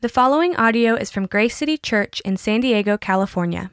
The 0.00 0.08
following 0.08 0.54
audio 0.54 0.94
is 0.94 1.10
from 1.10 1.26
Grace 1.26 1.56
City 1.56 1.76
Church 1.76 2.20
in 2.20 2.36
San 2.36 2.60
Diego, 2.60 2.96
California. 2.96 3.72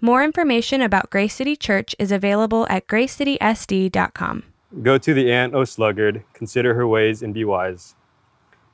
More 0.00 0.24
information 0.24 0.80
about 0.80 1.10
Grace 1.10 1.34
City 1.34 1.56
Church 1.56 1.94
is 1.98 2.10
available 2.10 2.66
at 2.70 2.86
gracecitysd.com. 2.86 4.44
Go 4.82 4.96
to 4.96 5.12
the 5.12 5.30
ant, 5.30 5.54
O 5.54 5.64
sluggard, 5.64 6.24
consider 6.32 6.72
her 6.72 6.88
ways 6.88 7.22
and 7.22 7.34
be 7.34 7.44
wise. 7.44 7.94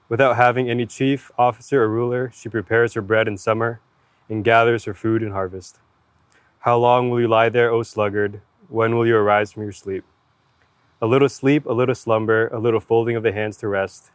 Without 0.08 0.36
having 0.36 0.70
any 0.70 0.86
chief, 0.86 1.32
officer, 1.36 1.82
or 1.82 1.88
ruler, 1.88 2.30
she 2.32 2.48
prepares 2.48 2.94
her 2.94 3.02
bread 3.02 3.26
in 3.26 3.36
summer 3.38 3.80
and 4.28 4.44
gathers 4.44 4.84
her 4.84 4.94
food 4.94 5.20
in 5.20 5.32
harvest. 5.32 5.80
How 6.60 6.78
long 6.78 7.10
will 7.10 7.20
you 7.20 7.26
lie 7.26 7.48
there, 7.48 7.72
O 7.72 7.82
sluggard? 7.82 8.40
When 8.68 8.94
will 8.94 9.04
you 9.04 9.16
arise 9.16 9.50
from 9.50 9.64
your 9.64 9.72
sleep? 9.72 10.04
A 11.02 11.08
little 11.08 11.28
sleep, 11.28 11.66
a 11.66 11.72
little 11.72 11.96
slumber, 11.96 12.46
a 12.52 12.60
little 12.60 12.78
folding 12.78 13.16
of 13.16 13.24
the 13.24 13.32
hands 13.32 13.56
to 13.56 13.66
rest 13.66 14.12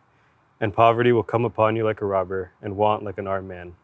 and 0.64 0.74
poverty 0.74 1.12
will 1.12 1.24
come 1.24 1.44
upon 1.44 1.76
you 1.76 1.84
like 1.84 2.00
a 2.00 2.06
robber, 2.06 2.54
and 2.62 2.78
want 2.78 3.04
like 3.04 3.18
an 3.18 3.28
armed 3.28 3.50
man. 3.50 3.76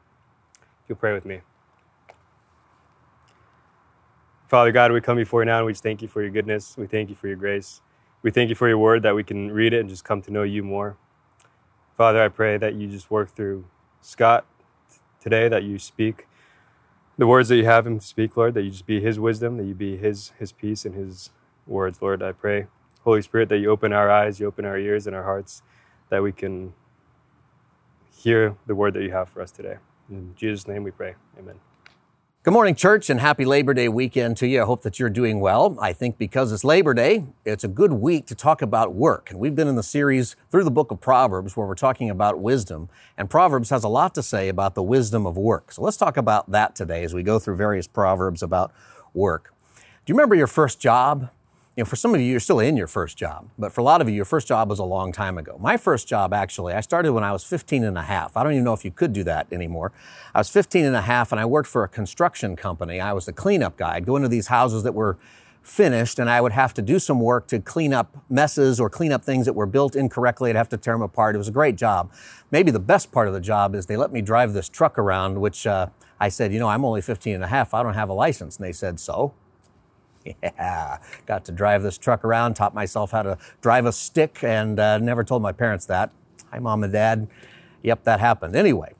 You'll 0.87 0.97
pray 0.97 1.13
with 1.13 1.25
me. 1.25 1.41
Father 4.47 4.71
God, 4.71 4.93
we 4.93 5.01
come 5.01 5.17
before 5.17 5.41
you 5.41 5.45
now 5.45 5.57
and 5.57 5.65
we 5.65 5.73
just 5.73 5.83
thank 5.83 6.01
you 6.01 6.07
for 6.07 6.21
your 6.21 6.31
goodness. 6.31 6.77
We 6.77 6.87
thank 6.87 7.09
you 7.09 7.15
for 7.15 7.27
your 7.27 7.35
grace. 7.35 7.81
We 8.21 8.31
thank 8.31 8.47
you 8.47 8.55
for 8.55 8.69
your 8.69 8.77
word 8.77 9.03
that 9.03 9.13
we 9.13 9.25
can 9.25 9.51
read 9.51 9.73
it 9.73 9.81
and 9.81 9.89
just 9.89 10.05
come 10.05 10.21
to 10.21 10.31
know 10.31 10.43
you 10.43 10.63
more. 10.63 10.95
Father, 11.97 12.23
I 12.23 12.29
pray 12.29 12.55
that 12.55 12.75
you 12.75 12.87
just 12.87 13.11
work 13.11 13.35
through 13.35 13.65
Scott 13.99 14.45
today, 15.19 15.49
that 15.49 15.63
you 15.63 15.79
speak 15.79 16.27
the 17.17 17.27
words 17.27 17.49
that 17.49 17.57
you 17.57 17.65
have 17.65 17.85
him 17.85 17.99
speak, 17.99 18.37
Lord, 18.37 18.53
that 18.53 18.63
you 18.63 18.71
just 18.71 18.85
be 18.85 19.01
his 19.01 19.19
wisdom, 19.19 19.57
that 19.57 19.65
you 19.65 19.73
be 19.73 19.97
his 19.97 20.31
his 20.39 20.53
peace 20.53 20.85
and 20.85 20.95
his 20.95 21.31
words, 21.67 22.01
Lord. 22.01 22.23
I 22.23 22.31
pray, 22.31 22.67
Holy 23.03 23.21
Spirit, 23.21 23.49
that 23.49 23.57
you 23.57 23.69
open 23.69 23.91
our 23.91 24.09
eyes, 24.09 24.39
you 24.39 24.47
open 24.47 24.63
our 24.63 24.77
ears 24.77 25.05
and 25.05 25.13
our 25.13 25.23
hearts 25.23 25.61
that 26.09 26.21
we 26.21 26.31
can 26.31 26.73
hear 28.11 28.55
the 28.67 28.75
word 28.75 28.93
that 28.95 29.03
you 29.03 29.11
have 29.11 29.29
for 29.29 29.41
us 29.41 29.51
today. 29.51 29.77
In 30.09 30.33
Jesus' 30.35 30.67
name 30.67 30.83
we 30.83 30.91
pray. 30.91 31.15
Amen. 31.37 31.55
Good 32.41 32.53
morning, 32.53 32.73
church, 32.73 33.09
and 33.09 33.19
happy 33.19 33.43
Labor 33.43 33.73
Day 33.73 33.89
weekend 33.89 34.37
to 34.37 34.47
you. 34.47 34.61
I 34.61 34.65
hope 34.65 34.81
that 34.83 34.97
you're 34.97 35.09
doing 35.09 35.41
well. 35.41 35.77
I 35.79 35.91
think 35.91 36.17
because 36.17 36.51
it's 36.51 36.63
Labor 36.63 36.93
Day, 36.93 37.25
it's 37.45 37.65
a 37.65 37.67
good 37.67 37.93
week 37.93 38.25
to 38.27 38.33
talk 38.33 38.61
about 38.61 38.93
work. 38.93 39.29
And 39.29 39.39
we've 39.39 39.55
been 39.55 39.67
in 39.67 39.75
the 39.75 39.83
series 39.83 40.37
through 40.49 40.63
the 40.63 40.71
book 40.71 40.89
of 40.89 41.01
Proverbs 41.01 41.57
where 41.57 41.67
we're 41.67 41.75
talking 41.75 42.09
about 42.09 42.39
wisdom. 42.39 42.89
And 43.17 43.29
Proverbs 43.29 43.69
has 43.71 43.83
a 43.83 43.89
lot 43.89 44.15
to 44.15 44.23
say 44.23 44.47
about 44.47 44.73
the 44.73 44.81
wisdom 44.81 45.27
of 45.27 45.37
work. 45.37 45.73
So 45.73 45.81
let's 45.81 45.97
talk 45.97 46.15
about 46.15 46.49
that 46.51 46.75
today 46.75 47.03
as 47.03 47.13
we 47.13 47.23
go 47.23 47.39
through 47.39 47.57
various 47.57 47.87
Proverbs 47.87 48.41
about 48.41 48.71
work. 49.13 49.53
Do 49.75 49.83
you 50.11 50.15
remember 50.15 50.35
your 50.35 50.47
first 50.47 50.79
job? 50.79 51.29
You 51.79 51.83
know, 51.85 51.87
for 51.87 51.95
some 51.95 52.13
of 52.13 52.19
you, 52.19 52.27
you're 52.27 52.41
still 52.41 52.59
in 52.59 52.75
your 52.75 52.87
first 52.87 53.15
job, 53.15 53.47
but 53.57 53.71
for 53.71 53.79
a 53.79 53.85
lot 53.85 54.01
of 54.01 54.09
you, 54.09 54.13
your 54.13 54.25
first 54.25 54.49
job 54.49 54.69
was 54.69 54.79
a 54.79 54.83
long 54.83 55.13
time 55.13 55.37
ago. 55.37 55.57
My 55.61 55.77
first 55.77 56.09
job, 56.09 56.33
actually, 56.33 56.73
I 56.73 56.81
started 56.81 57.13
when 57.13 57.23
I 57.23 57.31
was 57.31 57.45
15 57.45 57.85
and 57.85 57.97
a 57.97 58.01
half. 58.01 58.35
I 58.35 58.43
don't 58.43 58.51
even 58.51 58.65
know 58.65 58.73
if 58.73 58.83
you 58.83 58.91
could 58.91 59.13
do 59.13 59.23
that 59.23 59.47
anymore. 59.49 59.93
I 60.35 60.39
was 60.39 60.49
15 60.49 60.83
and 60.83 60.93
a 60.93 61.03
half 61.03 61.31
and 61.31 61.39
I 61.39 61.45
worked 61.45 61.69
for 61.69 61.85
a 61.85 61.87
construction 61.87 62.57
company. 62.57 62.99
I 62.99 63.13
was 63.13 63.27
the 63.27 63.31
cleanup 63.31 63.77
guy. 63.77 63.95
I'd 63.95 64.05
go 64.05 64.17
into 64.17 64.27
these 64.27 64.47
houses 64.47 64.83
that 64.83 64.93
were 64.93 65.17
finished 65.61 66.19
and 66.19 66.29
I 66.29 66.41
would 66.41 66.51
have 66.51 66.73
to 66.73 66.81
do 66.81 66.99
some 66.99 67.21
work 67.21 67.47
to 67.47 67.61
clean 67.61 67.93
up 67.93 68.25
messes 68.29 68.81
or 68.81 68.89
clean 68.89 69.13
up 69.13 69.23
things 69.23 69.45
that 69.45 69.53
were 69.53 69.65
built 69.65 69.95
incorrectly. 69.95 70.49
I'd 70.49 70.57
have 70.57 70.67
to 70.69 70.77
tear 70.77 70.95
them 70.95 71.01
apart. 71.01 71.33
It 71.33 71.37
was 71.37 71.47
a 71.47 71.53
great 71.53 71.77
job. 71.77 72.11
Maybe 72.51 72.71
the 72.71 72.79
best 72.81 73.13
part 73.13 73.29
of 73.29 73.33
the 73.33 73.39
job 73.39 73.73
is 73.73 73.85
they 73.85 73.95
let 73.95 74.11
me 74.11 74.21
drive 74.21 74.51
this 74.51 74.67
truck 74.67 74.99
around, 74.99 75.39
which 75.39 75.65
uh, 75.65 75.87
I 76.19 76.27
said, 76.27 76.51
you 76.51 76.59
know, 76.59 76.67
I'm 76.67 76.83
only 76.83 76.99
15 76.99 77.35
and 77.35 77.43
a 77.45 77.47
half. 77.47 77.73
I 77.73 77.83
don't 77.83 77.93
have 77.93 78.09
a 78.09 78.13
license. 78.13 78.57
And 78.57 78.65
they 78.65 78.73
said, 78.73 78.99
so? 78.99 79.33
Yeah, 80.43 80.99
got 81.25 81.45
to 81.45 81.51
drive 81.51 81.83
this 81.83 81.97
truck 81.97 82.23
around, 82.23 82.55
taught 82.55 82.73
myself 82.73 83.11
how 83.11 83.23
to 83.23 83.37
drive 83.61 83.85
a 83.85 83.91
stick, 83.91 84.43
and 84.43 84.79
uh, 84.79 84.97
never 84.97 85.23
told 85.23 85.41
my 85.41 85.51
parents 85.51 85.85
that. 85.87 86.11
Hi, 86.51 86.59
mom 86.59 86.83
and 86.83 86.93
dad. 86.93 87.27
Yep, 87.83 88.03
that 88.03 88.19
happened. 88.19 88.55
Anyway, 88.55 88.93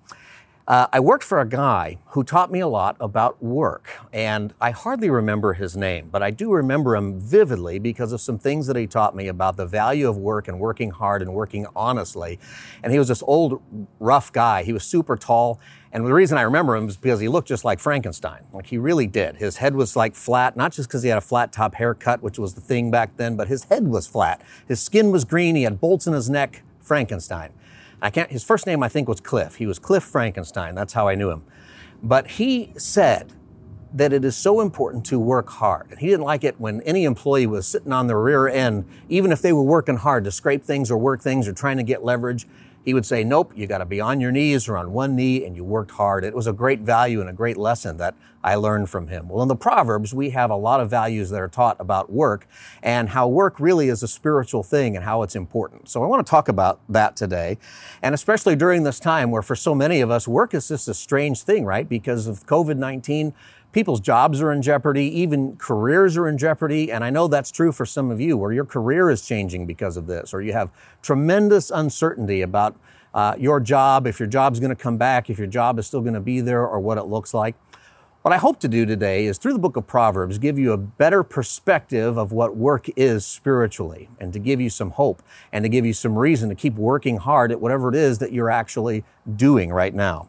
uh, 0.68 0.88
I 0.94 1.00
worked 1.00 1.24
for 1.24 1.40
a 1.40 1.48
guy 1.48 1.98
who 2.10 2.24
taught 2.24 2.52
me 2.52 2.60
a 2.60 2.68
lot 2.68 2.96
about 3.00 3.42
work, 3.42 3.90
and 4.14 4.54
I 4.62 4.72
hardly 4.72 5.10
remember 5.10 5.54
his 5.54 5.76
name, 5.76 6.10
but 6.12 6.22
I 6.22 6.30
do 6.30 6.52
remember 6.52 6.96
him 6.96 7.20
vividly 7.20 7.80
because 7.80 8.14
of 8.14 8.22
some 8.22 8.38
things 8.38 8.68
that 8.68 8.76
he 8.76 8.86
taught 8.86 9.16
me 9.16 9.28
about 9.28 9.58
the 9.58 9.66
value 9.66 10.08
of 10.08 10.18
work 10.18 10.48
and 10.48 10.60
working 10.60 10.92
hard 10.92 11.24
and 11.24 11.34
working 11.34 11.66
honestly. 11.76 12.40
And 12.84 12.94
he 12.94 13.00
was 13.00 13.08
this 13.08 13.24
old, 13.24 13.62
rough 14.00 14.32
guy. 14.32 14.64
He 14.64 14.72
was 14.72 14.84
super 14.84 15.18
tall, 15.18 15.60
and 15.92 16.06
the 16.06 16.14
reason 16.14 16.38
I 16.38 16.44
remember 16.44 16.76
him 16.76 16.88
is 16.88 16.98
because 16.98 17.20
he 17.20 17.28
looked 17.28 17.48
just 17.48 17.66
like 17.66 17.80
Frankenstein. 17.80 18.46
Like 18.54 18.68
he 18.68 18.78
really 18.78 19.08
did. 19.08 19.38
His 19.38 19.58
head 19.58 19.76
was 19.76 19.96
like 19.96 20.16
flat, 20.16 20.56
not 20.56 20.72
just 20.72 20.88
because 20.88 21.04
he 21.04 21.10
had 21.10 21.18
a 21.18 21.22
flat 21.22 21.52
top 21.52 21.76
haircut, 21.76 22.22
which 22.22 22.38
was 22.38 22.54
the 22.54 22.62
thing 22.62 22.92
back 22.92 23.18
then, 23.18 23.36
but 23.36 23.48
his 23.48 23.64
head 23.66 23.88
was 23.88 24.06
flat. 24.06 24.42
His 24.68 24.82
skin 24.82 25.12
was 25.12 25.26
green. 25.26 25.56
He 25.56 25.64
had 25.64 25.82
bolts 25.82 26.06
in 26.06 26.14
his 26.14 26.30
neck. 26.30 26.64
Frankenstein. 26.90 27.52
I 28.02 28.10
can't, 28.10 28.32
his 28.32 28.44
first 28.44 28.66
name 28.66 28.82
I 28.82 28.90
think 28.90 29.08
was 29.08 29.20
Cliff. 29.20 29.56
He 29.56 29.68
was 29.68 29.78
Cliff 29.78 30.04
Frankenstein. 30.04 30.74
That's 30.74 30.94
how 30.94 31.08
I 31.08 31.14
knew 31.14 31.30
him. 31.30 31.44
But 32.02 32.28
he 32.32 32.74
said 32.78 33.32
that 33.94 34.12
it 34.12 34.26
is 34.26 34.36
so 34.36 34.60
important 34.60 35.06
to 35.08 35.20
work 35.20 35.50
hard. 35.50 35.88
And 35.92 36.00
he 36.00 36.08
didn't 36.08 36.26
like 36.26 36.44
it 36.44 36.60
when 36.60 36.82
any 36.82 37.04
employee 37.04 37.46
was 37.46 37.68
sitting 37.68 37.92
on 37.92 38.08
the 38.08 38.16
rear 38.16 38.48
end, 38.48 38.86
even 39.08 39.32
if 39.32 39.42
they 39.42 39.54
were 39.54 39.64
working 39.64 39.98
hard 39.98 40.24
to 40.24 40.32
scrape 40.32 40.64
things 40.64 40.90
or 40.90 40.98
work 40.98 41.22
things 41.22 41.48
or 41.48 41.54
trying 41.54 41.78
to 41.78 41.84
get 41.84 42.04
leverage. 42.04 42.48
He 42.86 42.94
would 42.94 43.06
say, 43.06 43.24
nope, 43.24 43.52
you 43.56 43.68
got 43.68 43.80
to 43.80 43.86
be 43.86 44.00
on 44.02 44.20
your 44.20 44.32
knees 44.32 44.68
or 44.68 44.78
on 44.78 44.94
one 44.94 45.16
knee 45.16 45.46
and 45.46 45.56
you 45.56 45.64
worked 45.64 45.92
hard. 45.92 46.24
It 46.24 46.34
was 46.36 46.48
a 46.48 46.54
great 46.54 46.80
value 46.80 47.22
and 47.22 47.30
a 47.30 47.34
great 47.34 47.58
lesson 47.58 47.98
that 47.98 48.16
I 48.44 48.56
learned 48.56 48.90
from 48.90 49.08
him. 49.08 49.28
Well, 49.28 49.42
in 49.42 49.50
the 49.50 49.56
Proverbs, 49.56 50.14
we 50.14 50.30
have 50.30 50.50
a 50.50 50.56
lot 50.56 50.80
of 50.80 50.90
values 50.90 51.30
that 51.30 51.42
are 51.42 51.50
taught 51.50 51.76
about 51.80 52.10
work 52.10 52.48
and 52.82 53.10
how 53.10 53.28
work 53.28 53.60
really 53.60 53.90
is 53.90 54.02
a 54.02 54.08
spiritual 54.08 54.64
thing 54.64 54.96
and 54.96 55.04
how 55.04 55.24
it's 55.24 55.36
important. 55.36 55.90
So 55.90 56.04
I 56.04 56.08
want 56.08 56.26
to 56.26 56.30
talk 56.30 56.48
about 56.48 56.80
that 56.88 57.18
today. 57.18 57.58
And 58.02 58.16
especially 58.16 58.56
during 58.56 58.84
this 58.84 59.00
time 59.00 59.30
where 59.30 59.42
for 59.42 59.58
so 59.58 59.76
many 59.76 60.00
of 60.00 60.10
us, 60.10 60.28
work 60.28 60.54
is 60.54 60.70
just 60.70 60.88
a 60.88 60.94
strange 60.94 61.42
thing, 61.44 61.66
right? 61.66 61.88
Because 61.88 62.28
of 62.28 62.46
COVID-19, 62.46 63.34
people's 63.72 64.00
jobs 64.00 64.42
are 64.42 64.52
in 64.52 64.62
jeopardy, 64.62 65.06
even 65.20 65.56
careers 65.58 66.18
are 66.18 66.28
in 66.28 66.38
jeopardy. 66.38 66.92
And 66.92 67.04
I 67.04 67.10
know 67.10 67.28
that's 67.28 67.52
true 67.52 67.72
for 67.72 67.86
some 67.86 68.12
of 68.12 68.20
you 68.20 68.38
where 68.38 68.52
your 68.52 68.66
career 68.66 69.10
is 69.10 69.26
changing 69.26 69.66
because 69.66 69.98
of 69.98 70.08
this, 70.08 70.34
or 70.34 70.42
you 70.42 70.54
have 70.54 70.70
tremendous 71.02 71.70
uncertainty 71.70 72.42
about 72.42 72.76
uh, 73.14 73.36
your 73.38 73.60
job, 73.60 74.06
if 74.06 74.20
your 74.20 74.28
job's 74.28 74.60
going 74.60 74.70
to 74.70 74.76
come 74.76 74.98
back, 74.98 75.30
if 75.30 75.38
your 75.38 75.48
job 75.48 75.80
is 75.80 75.88
still 75.88 76.02
going 76.02 76.14
to 76.14 76.20
be 76.20 76.42
there, 76.42 76.66
or 76.66 76.80
what 76.80 76.98
it 76.98 77.06
looks 77.06 77.34
like. 77.34 77.56
What 78.22 78.34
I 78.34 78.38
hope 78.38 78.60
to 78.60 78.68
do 78.68 78.86
today 78.86 79.26
is 79.26 79.38
through 79.38 79.54
the 79.54 79.60
book 79.60 79.78
of 79.78 79.88
Proverbs 79.88 80.40
give 80.40 80.60
you 80.60 80.74
a 80.74 80.78
better 80.78 81.24
perspective 81.24 82.18
of 82.18 82.34
what 82.34 82.58
work 82.58 82.88
is 82.98 83.26
spiritually 83.26 84.10
and 84.20 84.34
to 84.34 84.40
give 84.40 84.60
you 84.60 84.70
some 84.70 84.92
hope 84.92 85.24
and 85.54 85.64
to 85.64 85.70
give 85.70 85.86
you 85.86 85.94
some 85.94 86.20
reason 86.20 86.50
to 86.50 86.56
keep 86.56 86.76
working 86.76 87.18
hard 87.18 87.50
at 87.50 87.62
whatever 87.62 87.88
it 87.88 87.96
is 87.96 88.20
that 88.20 88.34
you're 88.34 88.50
actually 88.50 89.06
doing 89.38 89.72
right 89.72 89.96
now. 89.96 90.28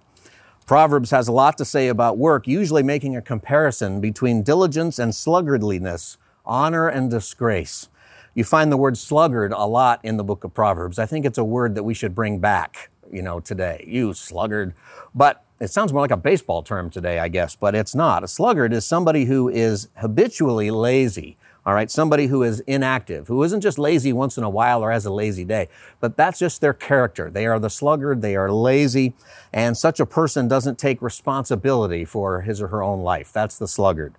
Proverbs 0.71 1.11
has 1.11 1.27
a 1.27 1.33
lot 1.33 1.59
to 1.59 1.65
say 1.65 1.89
about 1.89 2.17
work, 2.17 2.47
usually 2.47 2.85
making 2.85 3.17
a 3.17 3.21
comparison 3.21 4.01
between 4.01 4.45
diligence 4.45 5.01
and 5.01 5.13
sluggardliness, 5.13 6.17
honor 6.47 6.87
and 6.87 7.11
disgrace. 7.11 7.89
You 8.37 8.45
find 8.45 8.71
the 8.71 8.77
word 8.77 8.97
sluggard 8.97 9.51
a 9.51 9.67
lot 9.67 9.99
in 10.05 10.17
the 10.17 10.23
book 10.23 10.45
of 10.45 10.55
Proverbs. 10.55 11.01
I 11.01 11.07
think 11.07 11.27
it's 11.27 11.39
a 11.39 11.43
word 11.43 11.75
that 11.75 11.83
we 11.83 11.93
should 11.93 12.15
bring 12.15 12.39
back, 12.39 12.91
you 13.11 13.21
know, 13.21 13.41
today. 13.41 13.85
You 13.85 14.15
sluggard. 14.15 14.75
But 15.13 15.43
it 15.59 15.73
sounds 15.73 15.93
more 15.93 16.03
like 16.03 16.13
a 16.13 16.17
baseball 16.17 16.63
term 16.63 16.89
today, 16.89 17.19
I 17.19 17.27
guess, 17.27 17.57
but 17.57 17.75
it's 17.75 17.97
not. 17.97 18.23
A 18.23 18.29
sluggard 18.29 18.73
is 18.73 18.87
somebody 18.87 19.25
who 19.25 19.49
is 19.49 19.89
habitually 19.97 20.71
lazy. 20.71 21.37
All 21.71 21.77
right, 21.77 21.89
somebody 21.89 22.27
who 22.27 22.43
is 22.43 22.59
inactive, 22.67 23.29
who 23.29 23.45
isn't 23.45 23.61
just 23.61 23.79
lazy 23.79 24.13
once 24.13 24.37
in 24.37 24.43
a 24.43 24.51
while 24.51 24.83
or 24.83 24.91
has 24.91 25.07
a 25.07 25.13
lazy 25.13 25.45
day, 25.45 25.69
but 26.01 26.17
that's 26.17 26.41
just 26.41 26.61
their 26.61 26.73
character. 26.73 27.31
They 27.31 27.47
are 27.47 27.61
the 27.61 27.71
sluggard, 27.71 28.23
they 28.23 28.35
are 28.35 28.51
lazy, 28.51 29.15
and 29.53 29.77
such 29.77 30.01
a 30.01 30.05
person 30.05 30.49
doesn't 30.49 30.81
take 30.81 31.01
responsibility 31.01 32.05
for 32.05 32.41
his 32.41 32.61
or 32.61 32.67
her 32.67 32.83
own 32.83 33.03
life. 33.03 33.33
That's 33.33 33.57
the 33.57 33.69
sluggard. 33.69 34.15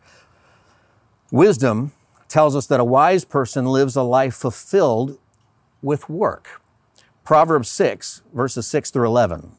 Wisdom 1.30 1.92
tells 2.30 2.56
us 2.56 2.68
that 2.68 2.80
a 2.80 2.86
wise 2.86 3.26
person 3.26 3.66
lives 3.66 3.98
a 3.98 4.04
life 4.04 4.36
fulfilled 4.36 5.20
with 5.82 6.08
work. 6.08 6.62
Proverbs 7.26 7.68
6, 7.68 8.22
verses 8.34 8.66
6 8.66 8.92
through 8.92 9.08
11. 9.08 9.52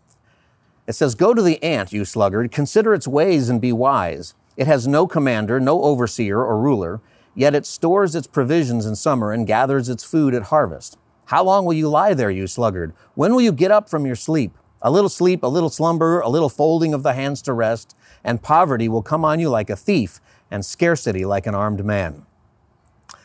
It 0.86 0.94
says, 0.94 1.14
Go 1.14 1.34
to 1.34 1.42
the 1.42 1.62
ant, 1.62 1.92
you 1.92 2.06
sluggard, 2.06 2.52
consider 2.52 2.94
its 2.94 3.06
ways 3.06 3.50
and 3.50 3.60
be 3.60 3.70
wise. 3.70 4.32
It 4.56 4.66
has 4.66 4.88
no 4.88 5.06
commander, 5.06 5.60
no 5.60 5.82
overseer 5.82 6.38
or 6.38 6.58
ruler 6.58 7.02
Yet 7.34 7.54
it 7.54 7.66
stores 7.66 8.14
its 8.14 8.26
provisions 8.26 8.84
in 8.84 8.96
summer 8.96 9.32
and 9.32 9.46
gathers 9.46 9.88
its 9.88 10.04
food 10.04 10.34
at 10.34 10.44
harvest. 10.44 10.98
How 11.26 11.42
long 11.42 11.64
will 11.64 11.72
you 11.72 11.88
lie 11.88 12.14
there, 12.14 12.30
you 12.30 12.46
sluggard? 12.46 12.92
When 13.14 13.32
will 13.32 13.40
you 13.40 13.52
get 13.52 13.70
up 13.70 13.88
from 13.88 14.04
your 14.04 14.16
sleep? 14.16 14.52
A 14.82 14.90
little 14.90 15.08
sleep, 15.08 15.42
a 15.42 15.46
little 15.46 15.70
slumber, 15.70 16.20
a 16.20 16.28
little 16.28 16.48
folding 16.48 16.92
of 16.92 17.02
the 17.02 17.14
hands 17.14 17.40
to 17.42 17.52
rest, 17.52 17.96
and 18.24 18.42
poverty 18.42 18.88
will 18.88 19.02
come 19.02 19.24
on 19.24 19.40
you 19.40 19.48
like 19.48 19.70
a 19.70 19.76
thief, 19.76 20.20
and 20.50 20.64
scarcity 20.64 21.24
like 21.24 21.46
an 21.46 21.54
armed 21.54 21.84
man. 21.84 22.26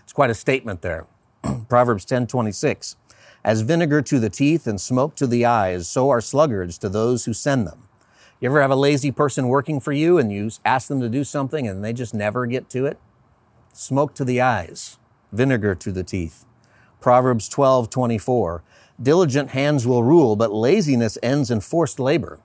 It's 0.04 0.14
quite 0.14 0.30
a 0.30 0.36
statement 0.36 0.82
there. 0.82 1.08
Proverbs 1.70 2.06
10:26. 2.06 2.96
As 3.44 3.62
vinegar 3.62 4.02
to 4.04 4.20
the 4.20 4.30
teeth 4.30 4.68
and 4.68 4.80
smoke 4.80 5.16
to 5.16 5.28
the 5.28 5.46
eyes, 5.46 5.88
so 5.88 6.10
are 6.10 6.22
sluggards 6.22 6.78
to 6.78 6.90
those 6.90 7.26
who 7.26 7.34
send 7.34 7.68
them. 7.68 7.88
You 8.40 8.50
ever 8.50 8.62
have 8.62 8.72
a 8.72 8.76
lazy 8.76 9.12
person 9.12 9.48
working 9.48 9.80
for 9.80 9.92
you 9.92 10.18
and 10.18 10.32
you 10.32 10.52
ask 10.64 10.88
them 10.88 11.02
to 11.02 11.10
do 11.10 11.24
something 11.24 11.68
and 11.68 11.84
they 11.84 11.92
just 11.92 12.14
never 12.14 12.46
get 12.46 12.70
to 12.70 12.86
it? 12.86 13.00
Smoke 13.78 14.16
to 14.16 14.26
the 14.26 14.42
eyes, 14.42 14.98
vinegar 15.32 15.76
to 15.76 15.92
the 15.92 16.04
teeth. 16.04 16.46
Proverbs 17.00 17.48
12, 17.48 17.90
24. 17.90 18.64
Diligent 19.02 19.52
hands 19.52 19.86
will 19.86 20.04
rule, 20.04 20.36
but 20.36 20.52
laziness 20.52 21.18
ends 21.22 21.52
in 21.52 21.62
forced 21.62 22.00
labor. 22.00 22.40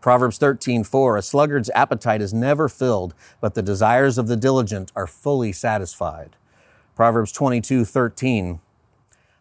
Proverbs 0.00 0.38
13, 0.38 0.82
4, 0.82 1.16
a 1.16 1.22
sluggard's 1.22 1.70
appetite 1.74 2.20
is 2.20 2.34
never 2.34 2.68
filled, 2.68 3.14
but 3.40 3.54
the 3.54 3.62
desires 3.62 4.18
of 4.18 4.26
the 4.26 4.36
diligent 4.36 4.90
are 4.96 5.06
fully 5.06 5.52
satisfied. 5.52 6.36
Proverbs 6.96 7.30
22, 7.30 7.84
13, 7.84 8.60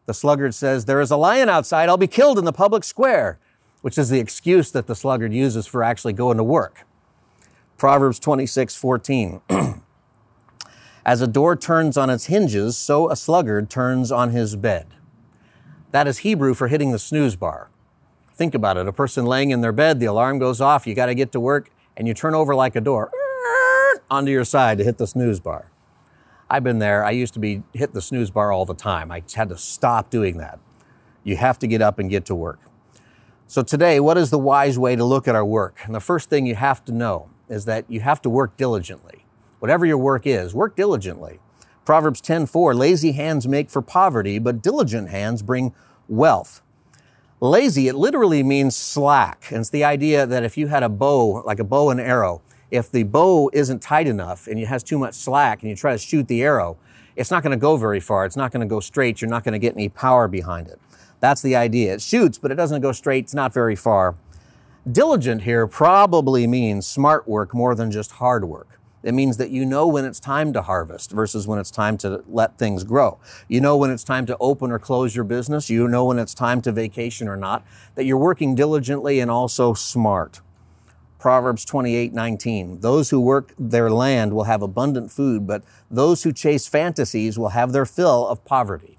the 0.06 0.14
sluggard 0.14 0.54
says, 0.54 0.86
There 0.86 1.02
is 1.02 1.12
a 1.12 1.18
lion 1.18 1.50
outside, 1.50 1.90
I'll 1.90 1.98
be 1.98 2.08
killed 2.08 2.38
in 2.38 2.46
the 2.46 2.54
public 2.54 2.84
square, 2.84 3.40
which 3.82 3.98
is 3.98 4.10
the 4.10 4.20
excuse 4.20 4.72
that 4.72 4.86
the 4.86 4.96
sluggard 4.96 5.34
uses 5.34 5.66
for 5.66 5.82
actually 5.82 6.14
going 6.14 6.38
to 6.38 6.44
work. 6.44 6.86
Proverbs 7.78 8.20
26, 8.20 8.76
14, 8.76 9.42
as 11.10 11.22
a 11.22 11.28
door 11.28 11.56
turns 11.56 11.98
on 11.98 12.08
its 12.08 12.28
hinges, 12.28 12.78
so 12.78 13.10
a 13.10 13.16
sluggard 13.16 13.68
turns 13.68 14.12
on 14.12 14.30
his 14.30 14.56
bed. 14.56 14.86
That 15.90 16.08
is 16.08 16.20
Hebrew 16.20 16.54
for 16.54 16.68
hitting 16.68 16.92
the 16.92 17.00
snooze 17.00 17.36
bar. 17.36 17.72
Think 18.36 18.54
about 18.54 18.78
it. 18.78 18.88
A 18.88 18.94
person 18.94 19.26
laying 19.26 19.50
in 19.50 19.62
their 19.62 19.72
bed, 19.72 20.00
the 20.00 20.06
alarm 20.06 20.38
goes 20.38 20.62
off, 20.62 20.86
you 20.86 20.94
got 20.94 21.08
to 21.08 21.16
get 21.16 21.32
to 21.32 21.40
work, 21.40 21.72
and 21.98 22.08
you 22.08 22.14
turn 22.14 22.36
over 22.36 22.54
like 22.54 22.76
a 22.76 22.80
door 22.80 23.10
onto 24.12 24.32
your 24.32 24.46
side 24.46 24.78
to 24.78 24.84
hit 24.84 25.00
the 25.00 25.08
snooze 25.08 25.40
bar. 25.40 25.72
I've 26.48 26.64
been 26.64 26.78
there. 26.78 27.04
I 27.04 27.10
used 27.10 27.34
to 27.34 27.40
be 27.40 27.64
hit 27.74 27.94
the 27.94 28.04
snooze 28.04 28.30
bar 28.30 28.52
all 28.52 28.68
the 28.68 28.76
time. 28.76 29.12
I 29.12 29.24
had 29.34 29.50
to 29.50 29.58
stop 29.58 30.12
doing 30.12 30.38
that. 30.38 30.60
You 31.24 31.38
have 31.38 31.58
to 31.58 31.66
get 31.66 31.82
up 31.82 31.98
and 31.98 32.08
get 32.08 32.24
to 32.26 32.36
work. 32.36 32.60
So 33.48 33.64
today, 33.64 34.00
what 34.00 34.20
is 34.20 34.30
the 34.30 34.38
wise 34.38 34.78
way 34.78 34.96
to 34.96 35.04
look 35.04 35.28
at 35.28 35.34
our 35.34 35.44
work? 35.44 35.80
And 35.86 35.96
the 35.96 36.00
first 36.00 36.30
thing 36.30 36.46
you 36.46 36.54
have 36.54 36.86
to 36.86 36.92
know 36.92 37.32
is 37.48 37.66
that 37.66 37.86
you 37.90 38.02
have 38.02 38.22
to 38.22 38.30
work 38.30 38.58
diligently. 38.58 39.19
Whatever 39.60 39.86
your 39.86 39.98
work 39.98 40.26
is, 40.26 40.54
work 40.54 40.76
diligently. 40.76 41.40
Proverbs 41.86 42.22
10:4, 42.22 42.74
lazy 42.76 43.14
hands 43.14 43.48
make 43.48 43.70
for 43.70 43.82
poverty, 43.82 44.40
but 44.40 44.62
diligent 44.62 45.10
hands 45.10 45.42
bring 45.42 45.74
wealth. 46.08 46.62
Lazy, 47.42 47.88
it 47.88 47.96
literally 47.96 48.44
means 48.44 48.76
slack. 48.76 49.48
And 49.50 49.62
it's 49.62 49.70
the 49.70 49.84
idea 49.84 50.26
that 50.26 50.44
if 50.44 50.58
you 50.58 50.68
had 50.68 50.84
a 50.84 50.90
bow, 50.90 51.42
like 51.46 51.60
a 51.60 51.64
bow 51.64 51.90
and 51.90 52.00
arrow, 52.00 52.42
if 52.70 52.92
the 52.92 53.04
bow 53.04 53.50
isn't 53.54 53.82
tight 53.82 54.08
enough 54.08 54.46
and 54.48 54.60
it 54.60 54.68
has 54.68 54.84
too 54.84 54.98
much 54.98 55.16
slack 55.16 55.62
and 55.62 55.70
you 55.70 55.76
try 55.76 55.94
to 55.94 55.98
shoot 55.98 56.28
the 56.28 56.44
arrow, 56.44 56.78
it's 57.16 57.32
not 57.32 57.44
going 57.44 57.52
to 57.52 57.58
go 57.58 57.76
very 57.78 58.00
far. 58.00 58.26
It's 58.26 58.38
not 58.38 58.52
going 58.52 58.62
to 58.62 58.68
go 58.68 58.80
straight. 58.80 59.22
You're 59.22 59.30
not 59.30 59.44
going 59.44 59.54
to 59.54 59.60
get 59.60 59.74
any 59.74 59.90
power 59.90 60.28
behind 60.28 60.68
it. 60.68 60.80
That's 61.20 61.42
the 61.42 61.56
idea. 61.56 61.94
It 61.94 62.02
shoots, 62.02 62.38
but 62.38 62.52
it 62.52 62.56
doesn't 62.56 62.82
go 62.82 62.92
straight. 62.92 63.26
It's 63.26 63.34
not 63.34 63.54
very 63.54 63.76
far. 63.76 64.16
Diligent 64.90 65.44
here 65.44 65.68
probably 65.68 66.48
means 66.48 66.88
smart 66.88 67.28
work 67.28 67.54
more 67.54 67.76
than 67.76 67.92
just 67.92 68.12
hard 68.14 68.46
work. 68.46 68.79
It 69.02 69.14
means 69.14 69.38
that 69.38 69.50
you 69.50 69.66
know 69.66 69.88
when 69.88 70.06
it's 70.06 70.20
time 70.20 70.52
to 70.54 70.62
harvest 70.62 71.12
versus 71.12 71.48
when 71.48 71.58
it's 71.58 71.72
time 71.72 71.98
to 72.00 72.24
let 72.28 72.58
things 72.58 72.84
grow. 72.84 73.20
You 73.48 73.62
know 73.62 73.78
when 73.78 73.92
it's 73.92 74.04
time 74.04 74.26
to 74.26 74.38
open 74.40 74.72
or 74.72 74.80
close 74.80 75.16
your 75.16 75.24
business. 75.24 75.70
You 75.70 75.88
know 75.88 76.06
when 76.06 76.20
it's 76.20 76.34
time 76.34 76.62
to 76.64 76.72
vacation 76.72 77.28
or 77.28 77.38
not. 77.38 77.66
That 77.96 78.04
you're 78.04 78.18
working 78.18 78.56
diligently 78.56 79.20
and 79.20 79.32
also 79.32 79.74
smart. 79.74 80.42
Proverbs 81.18 81.66
28, 81.66 82.14
19. 82.14 82.80
Those 82.80 83.10
who 83.10 83.20
work 83.20 83.54
their 83.58 83.90
land 83.90 84.34
will 84.34 84.46
have 84.46 84.62
abundant 84.62 85.12
food, 85.12 85.46
but 85.46 85.64
those 85.92 86.24
who 86.24 86.32
chase 86.32 86.68
fantasies 86.68 87.38
will 87.38 87.50
have 87.50 87.72
their 87.72 87.86
fill 87.86 88.28
of 88.28 88.44
poverty. 88.46 88.98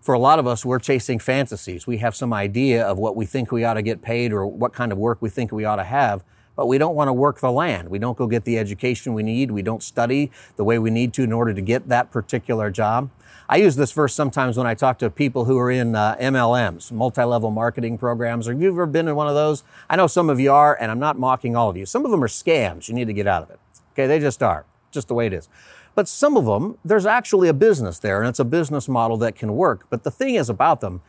For 0.00 0.14
a 0.14 0.18
lot 0.18 0.38
of 0.38 0.46
us, 0.46 0.64
we're 0.64 0.78
chasing 0.78 1.18
fantasies. 1.18 1.86
We 1.86 1.98
have 1.98 2.16
some 2.16 2.32
idea 2.32 2.84
of 2.84 2.98
what 2.98 3.16
we 3.16 3.26
think 3.26 3.52
we 3.52 3.64
ought 3.64 3.74
to 3.74 3.82
get 3.82 4.02
paid 4.02 4.32
or 4.32 4.46
what 4.46 4.72
kind 4.72 4.92
of 4.92 4.98
work 4.98 5.20
we 5.20 5.28
think 5.28 5.52
we 5.52 5.64
ought 5.64 5.76
to 5.76 5.84
have 5.84 6.24
but 6.60 6.66
we 6.66 6.76
don't 6.76 6.94
want 6.94 7.08
to 7.08 7.12
work 7.14 7.40
the 7.40 7.50
land. 7.50 7.88
We 7.88 7.98
don't 7.98 8.18
go 8.18 8.26
get 8.26 8.44
the 8.44 8.58
education 8.58 9.14
we 9.14 9.22
need. 9.22 9.50
We 9.50 9.62
don't 9.62 9.82
study 9.82 10.30
the 10.56 10.62
way 10.62 10.78
we 10.78 10.90
need 10.90 11.14
to 11.14 11.22
in 11.22 11.32
order 11.32 11.54
to 11.54 11.62
get 11.62 11.88
that 11.88 12.10
particular 12.10 12.70
job. 12.70 13.08
I 13.48 13.56
use 13.56 13.76
this 13.76 13.92
verse 13.92 14.12
sometimes 14.12 14.58
when 14.58 14.66
I 14.66 14.74
talk 14.74 14.98
to 14.98 15.08
people 15.08 15.46
who 15.46 15.56
are 15.56 15.70
in 15.70 15.94
uh, 15.94 16.16
MLMs, 16.16 16.92
multi-level 16.92 17.50
marketing 17.50 17.96
programs. 17.96 18.46
Have 18.46 18.60
you 18.60 18.68
ever 18.68 18.84
been 18.84 19.08
in 19.08 19.16
one 19.16 19.26
of 19.26 19.34
those? 19.34 19.64
I 19.88 19.96
know 19.96 20.06
some 20.06 20.28
of 20.28 20.38
you 20.38 20.52
are, 20.52 20.76
and 20.78 20.90
I'm 20.90 20.98
not 20.98 21.18
mocking 21.18 21.56
all 21.56 21.70
of 21.70 21.78
you. 21.78 21.86
Some 21.86 22.04
of 22.04 22.10
them 22.10 22.22
are 22.22 22.28
scams. 22.28 22.88
You 22.88 22.94
need 22.94 23.06
to 23.06 23.14
get 23.14 23.26
out 23.26 23.42
of 23.42 23.48
it. 23.48 23.58
Okay, 23.94 24.06
they 24.06 24.18
just 24.18 24.42
are, 24.42 24.66
just 24.90 25.08
the 25.08 25.14
way 25.14 25.28
it 25.28 25.32
is. 25.32 25.48
But 25.94 26.08
some 26.08 26.36
of 26.36 26.44
them, 26.44 26.76
there's 26.84 27.06
actually 27.06 27.48
a 27.48 27.54
business 27.54 27.98
there, 27.98 28.20
and 28.20 28.28
it's 28.28 28.38
a 28.38 28.44
business 28.44 28.86
model 28.86 29.16
that 29.16 29.34
can 29.34 29.56
work. 29.56 29.86
But 29.88 30.04
the 30.04 30.10
thing 30.10 30.34
is 30.34 30.50
about 30.50 30.82
them 30.82 31.00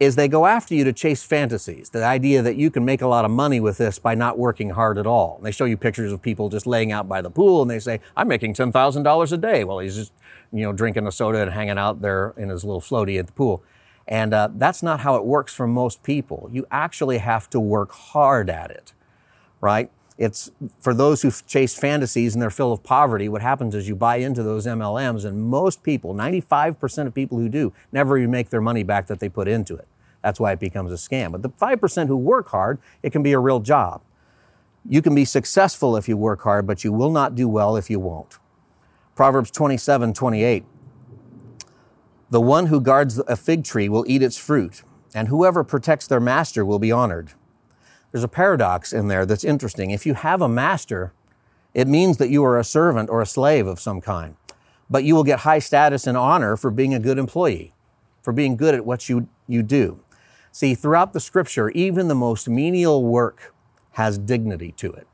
is 0.00 0.16
they 0.16 0.26
go 0.26 0.46
after 0.46 0.74
you 0.74 0.82
to 0.84 0.92
chase 0.92 1.22
fantasies. 1.22 1.90
The 1.90 2.04
idea 2.04 2.42
that 2.42 2.56
you 2.56 2.70
can 2.70 2.84
make 2.84 3.00
a 3.00 3.06
lot 3.06 3.24
of 3.24 3.30
money 3.30 3.60
with 3.60 3.78
this 3.78 3.98
by 3.98 4.14
not 4.14 4.38
working 4.38 4.70
hard 4.70 4.98
at 4.98 5.06
all. 5.06 5.36
And 5.36 5.46
they 5.46 5.52
show 5.52 5.64
you 5.64 5.76
pictures 5.76 6.12
of 6.12 6.20
people 6.20 6.48
just 6.48 6.66
laying 6.66 6.90
out 6.90 7.08
by 7.08 7.22
the 7.22 7.30
pool 7.30 7.62
and 7.62 7.70
they 7.70 7.78
say, 7.78 8.00
I'm 8.16 8.26
making 8.26 8.54
$10,000 8.54 9.32
a 9.32 9.36
day. 9.36 9.62
Well, 9.62 9.78
he's 9.78 9.94
just, 9.94 10.12
you 10.52 10.64
know, 10.64 10.72
drinking 10.72 11.06
a 11.06 11.12
soda 11.12 11.42
and 11.42 11.52
hanging 11.52 11.78
out 11.78 12.02
there 12.02 12.34
in 12.36 12.48
his 12.48 12.64
little 12.64 12.80
floaty 12.80 13.18
at 13.18 13.26
the 13.26 13.32
pool. 13.32 13.62
And 14.06 14.34
uh, 14.34 14.48
that's 14.52 14.82
not 14.82 15.00
how 15.00 15.14
it 15.16 15.24
works 15.24 15.54
for 15.54 15.66
most 15.66 16.02
people. 16.02 16.50
You 16.52 16.66
actually 16.70 17.18
have 17.18 17.48
to 17.50 17.60
work 17.60 17.92
hard 17.92 18.50
at 18.50 18.70
it, 18.70 18.92
right? 19.60 19.90
It's 20.16 20.50
for 20.78 20.94
those 20.94 21.22
who 21.22 21.30
chase 21.30 21.74
fantasies 21.76 22.34
and 22.34 22.42
they're 22.42 22.50
full 22.50 22.72
of 22.72 22.82
poverty. 22.84 23.28
What 23.28 23.42
happens 23.42 23.74
is 23.74 23.88
you 23.88 23.96
buy 23.96 24.16
into 24.16 24.44
those 24.44 24.64
MLMs, 24.64 25.24
and 25.24 25.42
most 25.42 25.82
people, 25.82 26.14
95% 26.14 27.06
of 27.06 27.14
people 27.14 27.38
who 27.38 27.48
do, 27.48 27.72
never 27.90 28.16
even 28.16 28.30
make 28.30 28.50
their 28.50 28.60
money 28.60 28.84
back 28.84 29.08
that 29.08 29.18
they 29.18 29.28
put 29.28 29.48
into 29.48 29.74
it. 29.74 29.88
That's 30.22 30.38
why 30.38 30.52
it 30.52 30.60
becomes 30.60 30.92
a 30.92 30.94
scam. 30.94 31.32
But 31.32 31.42
the 31.42 31.50
5% 31.50 32.06
who 32.06 32.16
work 32.16 32.48
hard, 32.48 32.78
it 33.02 33.10
can 33.10 33.22
be 33.22 33.32
a 33.32 33.38
real 33.40 33.60
job. 33.60 34.02
You 34.88 35.02
can 35.02 35.14
be 35.14 35.24
successful 35.24 35.96
if 35.96 36.08
you 36.08 36.16
work 36.16 36.42
hard, 36.42 36.66
but 36.66 36.84
you 36.84 36.92
will 36.92 37.10
not 37.10 37.34
do 37.34 37.48
well 37.48 37.76
if 37.76 37.90
you 37.90 37.98
won't. 37.98 38.38
Proverbs 39.16 39.50
27 39.50 40.12
28. 40.12 40.64
The 42.30 42.40
one 42.40 42.66
who 42.66 42.80
guards 42.80 43.18
a 43.18 43.36
fig 43.36 43.64
tree 43.64 43.88
will 43.88 44.04
eat 44.08 44.22
its 44.22 44.36
fruit, 44.36 44.82
and 45.14 45.28
whoever 45.28 45.64
protects 45.64 46.06
their 46.06 46.20
master 46.20 46.64
will 46.64 46.78
be 46.78 46.90
honored. 46.90 47.32
There's 48.14 48.22
a 48.22 48.28
paradox 48.28 48.92
in 48.92 49.08
there 49.08 49.26
that's 49.26 49.42
interesting. 49.42 49.90
If 49.90 50.06
you 50.06 50.14
have 50.14 50.40
a 50.40 50.48
master, 50.48 51.12
it 51.74 51.88
means 51.88 52.18
that 52.18 52.30
you 52.30 52.44
are 52.44 52.56
a 52.56 52.62
servant 52.62 53.10
or 53.10 53.20
a 53.20 53.26
slave 53.26 53.66
of 53.66 53.80
some 53.80 54.00
kind, 54.00 54.36
but 54.88 55.02
you 55.02 55.16
will 55.16 55.24
get 55.24 55.40
high 55.40 55.58
status 55.58 56.06
and 56.06 56.16
honor 56.16 56.56
for 56.56 56.70
being 56.70 56.94
a 56.94 57.00
good 57.00 57.18
employee, 57.18 57.74
for 58.22 58.32
being 58.32 58.56
good 58.56 58.72
at 58.72 58.86
what 58.86 59.08
you, 59.08 59.26
you 59.48 59.64
do. 59.64 59.98
See, 60.52 60.76
throughout 60.76 61.12
the 61.12 61.18
scripture, 61.18 61.70
even 61.70 62.06
the 62.06 62.14
most 62.14 62.48
menial 62.48 63.02
work 63.02 63.52
has 63.94 64.16
dignity 64.16 64.70
to 64.76 64.92
it. 64.92 65.08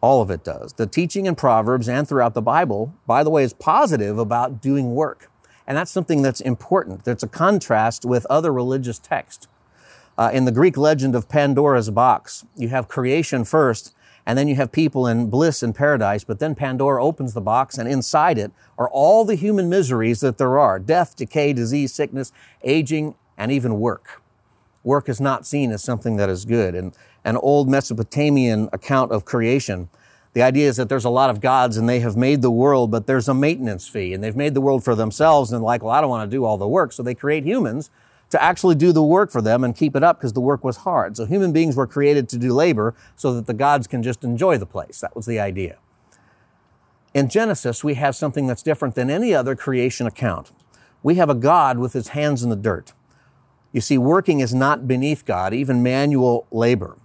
All 0.00 0.22
of 0.22 0.30
it 0.30 0.44
does. 0.44 0.74
The 0.74 0.86
teaching 0.86 1.26
in 1.26 1.34
Proverbs 1.34 1.88
and 1.88 2.08
throughout 2.08 2.34
the 2.34 2.40
Bible, 2.40 2.94
by 3.08 3.24
the 3.24 3.30
way, 3.30 3.42
is 3.42 3.52
positive 3.52 4.16
about 4.16 4.62
doing 4.62 4.94
work. 4.94 5.28
And 5.66 5.76
that's 5.76 5.90
something 5.90 6.22
that's 6.22 6.40
important. 6.40 7.02
That's 7.02 7.24
a 7.24 7.28
contrast 7.28 8.04
with 8.04 8.26
other 8.30 8.52
religious 8.52 9.00
texts. 9.00 9.48
Uh, 10.18 10.30
in 10.32 10.46
the 10.46 10.52
Greek 10.52 10.76
legend 10.76 11.14
of 11.14 11.28
Pandora's 11.28 11.90
box, 11.90 12.44
you 12.56 12.68
have 12.68 12.88
creation 12.88 13.44
first, 13.44 13.94
and 14.24 14.38
then 14.38 14.48
you 14.48 14.56
have 14.56 14.72
people 14.72 15.06
in 15.06 15.28
bliss 15.28 15.62
and 15.62 15.74
paradise, 15.74 16.24
but 16.24 16.38
then 16.38 16.54
Pandora 16.54 17.04
opens 17.04 17.34
the 17.34 17.40
box, 17.40 17.76
and 17.76 17.88
inside 17.88 18.38
it 18.38 18.50
are 18.78 18.88
all 18.88 19.24
the 19.24 19.34
human 19.34 19.68
miseries 19.68 20.20
that 20.20 20.38
there 20.38 20.58
are 20.58 20.78
death, 20.78 21.14
decay, 21.16 21.52
disease, 21.52 21.92
sickness, 21.92 22.32
aging, 22.64 23.14
and 23.36 23.52
even 23.52 23.78
work. 23.78 24.22
Work 24.82 25.08
is 25.08 25.20
not 25.20 25.46
seen 25.46 25.70
as 25.70 25.82
something 25.82 26.16
that 26.16 26.30
is 26.30 26.44
good. 26.44 26.74
And 26.74 26.92
an 27.24 27.36
old 27.36 27.68
Mesopotamian 27.68 28.68
account 28.72 29.12
of 29.12 29.24
creation, 29.24 29.90
the 30.32 30.42
idea 30.42 30.68
is 30.68 30.76
that 30.76 30.88
there's 30.88 31.04
a 31.04 31.10
lot 31.10 31.28
of 31.28 31.40
gods 31.40 31.76
and 31.76 31.88
they 31.88 32.00
have 32.00 32.16
made 32.16 32.40
the 32.40 32.50
world, 32.50 32.90
but 32.90 33.06
there's 33.06 33.28
a 33.28 33.34
maintenance 33.34 33.86
fee, 33.86 34.14
and 34.14 34.24
they've 34.24 34.36
made 34.36 34.54
the 34.54 34.60
world 34.60 34.82
for 34.82 34.94
themselves, 34.94 35.52
and 35.52 35.62
like, 35.62 35.82
well, 35.82 35.92
I 35.92 36.00
don't 36.00 36.10
want 36.10 36.28
to 36.30 36.34
do 36.34 36.44
all 36.44 36.56
the 36.56 36.66
work, 36.66 36.92
so 36.92 37.02
they 37.02 37.14
create 37.14 37.44
humans 37.44 37.90
to 38.30 38.42
actually 38.42 38.74
do 38.74 38.92
the 38.92 39.02
work 39.02 39.30
for 39.30 39.40
them 39.40 39.62
and 39.62 39.76
keep 39.76 39.94
it 39.94 40.02
up 40.02 40.18
because 40.18 40.32
the 40.32 40.40
work 40.40 40.64
was 40.64 40.78
hard. 40.78 41.16
So 41.16 41.26
human 41.26 41.52
beings 41.52 41.76
were 41.76 41.86
created 41.86 42.28
to 42.30 42.38
do 42.38 42.52
labor 42.52 42.94
so 43.14 43.32
that 43.34 43.46
the 43.46 43.54
gods 43.54 43.86
can 43.86 44.02
just 44.02 44.24
enjoy 44.24 44.58
the 44.58 44.66
place. 44.66 45.00
That 45.00 45.14
was 45.14 45.26
the 45.26 45.38
idea. 45.38 45.78
In 47.14 47.28
Genesis, 47.28 47.82
we 47.82 47.94
have 47.94 48.14
something 48.14 48.46
that's 48.46 48.62
different 48.62 48.94
than 48.94 49.08
any 49.08 49.34
other 49.34 49.56
creation 49.56 50.06
account. 50.06 50.52
We 51.02 51.14
have 51.14 51.30
a 51.30 51.34
God 51.34 51.78
with 51.78 51.92
his 51.92 52.08
hands 52.08 52.42
in 52.42 52.50
the 52.50 52.56
dirt. 52.56 52.92
You 53.72 53.80
see, 53.80 53.96
working 53.96 54.40
is 54.40 54.52
not 54.52 54.88
beneath 54.88 55.24
God, 55.24 55.54
even 55.54 55.82
manual 55.82 56.46
labor. 56.50 56.98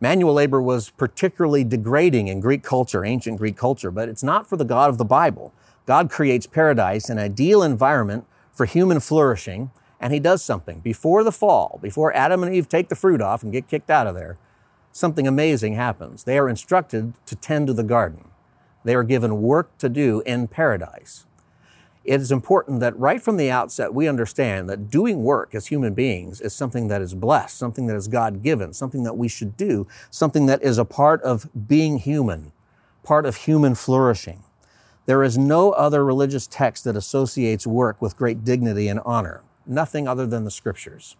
Manual 0.00 0.34
labor 0.34 0.60
was 0.60 0.90
particularly 0.90 1.64
degrading 1.64 2.28
in 2.28 2.38
Greek 2.40 2.62
culture, 2.62 3.04
ancient 3.04 3.38
Greek 3.38 3.56
culture, 3.56 3.90
but 3.90 4.08
it's 4.08 4.22
not 4.22 4.46
for 4.46 4.56
the 4.56 4.64
God 4.64 4.90
of 4.90 4.98
the 4.98 5.04
Bible. 5.04 5.54
God 5.86 6.10
creates 6.10 6.46
paradise, 6.46 7.08
an 7.08 7.18
ideal 7.18 7.62
environment 7.62 8.26
for 8.52 8.66
human 8.66 9.00
flourishing, 9.00 9.70
and 10.00 10.12
he 10.12 10.20
does 10.20 10.42
something. 10.42 10.80
Before 10.80 11.24
the 11.24 11.32
fall, 11.32 11.78
before 11.82 12.14
Adam 12.14 12.42
and 12.42 12.54
Eve 12.54 12.68
take 12.68 12.88
the 12.88 12.96
fruit 12.96 13.20
off 13.20 13.42
and 13.42 13.52
get 13.52 13.68
kicked 13.68 13.90
out 13.90 14.06
of 14.06 14.14
there, 14.14 14.38
something 14.92 15.26
amazing 15.26 15.74
happens. 15.74 16.24
They 16.24 16.38
are 16.38 16.48
instructed 16.48 17.14
to 17.26 17.36
tend 17.36 17.66
to 17.66 17.72
the 17.72 17.82
garden. 17.82 18.28
They 18.84 18.94
are 18.94 19.02
given 19.02 19.42
work 19.42 19.76
to 19.78 19.88
do 19.88 20.22
in 20.26 20.48
paradise. 20.48 21.26
It 22.04 22.20
is 22.20 22.30
important 22.30 22.78
that 22.80 22.96
right 22.96 23.20
from 23.20 23.36
the 23.36 23.50
outset 23.50 23.92
we 23.92 24.06
understand 24.06 24.70
that 24.70 24.90
doing 24.90 25.24
work 25.24 25.56
as 25.56 25.66
human 25.66 25.92
beings 25.92 26.40
is 26.40 26.54
something 26.54 26.86
that 26.86 27.02
is 27.02 27.14
blessed, 27.14 27.58
something 27.58 27.88
that 27.88 27.96
is 27.96 28.06
God 28.06 28.44
given, 28.44 28.72
something 28.72 29.02
that 29.02 29.16
we 29.16 29.26
should 29.26 29.56
do, 29.56 29.88
something 30.08 30.46
that 30.46 30.62
is 30.62 30.78
a 30.78 30.84
part 30.84 31.20
of 31.22 31.48
being 31.66 31.98
human, 31.98 32.52
part 33.02 33.26
of 33.26 33.36
human 33.36 33.74
flourishing. 33.74 34.44
There 35.06 35.24
is 35.24 35.36
no 35.36 35.72
other 35.72 36.04
religious 36.04 36.46
text 36.46 36.84
that 36.84 36.96
associates 36.96 37.66
work 37.66 38.00
with 38.00 38.16
great 38.16 38.44
dignity 38.44 38.86
and 38.86 39.00
honor 39.04 39.42
nothing 39.66 40.06
other 40.08 40.26
than 40.26 40.44
the 40.44 40.50
scriptures 40.50 41.16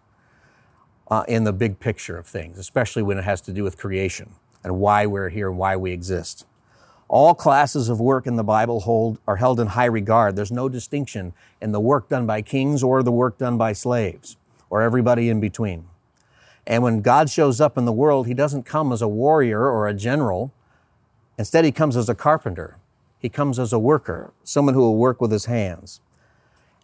uh, 1.09 1.25
in 1.29 1.45
the 1.45 1.53
big 1.53 1.79
picture 1.81 2.17
of 2.17 2.27
things, 2.27 2.59
especially 2.59 3.03
when 3.03 3.19
it 3.19 3.25
has 3.25 3.41
to 3.43 3.53
do 3.53 3.63
with 3.65 3.79
creation 3.79 4.35
and 4.65 4.79
why 4.79 5.07
we're 5.07 5.29
here 5.29 5.49
and 5.49 5.59
why 5.59 5.77
we 5.77 5.93
exist. 5.93 6.47
All 7.09 7.35
classes 7.35 7.89
of 7.89 8.01
work 8.01 8.27
in 8.27 8.35
the 8.35 8.43
Bible 8.43 8.81
hold, 8.81 9.19
are 9.29 9.37
held 9.37 9.61
in 9.61 9.69
high 9.69 9.85
regard. 9.85 10.35
There's 10.35 10.51
no 10.51 10.69
distinction 10.69 11.35
in 11.61 11.71
the 11.71 11.79
work 11.81 12.09
done 12.09 12.27
by 12.27 12.43
kings 12.43 12.83
or 12.83 13.03
the 13.03 13.13
work 13.13 13.39
done 13.39 13.57
by 13.57 13.73
slaves 13.73 14.37
or 14.69 14.83
everybody 14.83 15.29
in 15.29 15.39
between. 15.39 15.87
And 16.67 16.83
when 16.83 17.01
God 17.01 17.31
shows 17.31 17.61
up 17.61 17.79
in 17.79 17.85
the 17.85 17.93
world, 17.93 18.27
He 18.27 18.35
doesn't 18.35 18.65
come 18.65 18.93
as 18.93 19.03
a 19.03 19.09
warrior 19.09 19.71
or 19.71 19.87
a 19.87 19.95
general. 19.95 20.53
Instead, 21.39 21.65
He 21.65 21.71
comes 21.71 21.97
as 21.97 22.09
a 22.09 22.15
carpenter. 22.15 22.79
He 23.21 23.29
comes 23.29 23.61
as 23.61 23.73
a 23.73 23.79
worker, 23.79 24.33
someone 24.43 24.75
who 24.75 24.81
will 24.81 24.97
work 24.97 25.21
with 25.21 25.31
His 25.31 25.45
hands. 25.45 26.01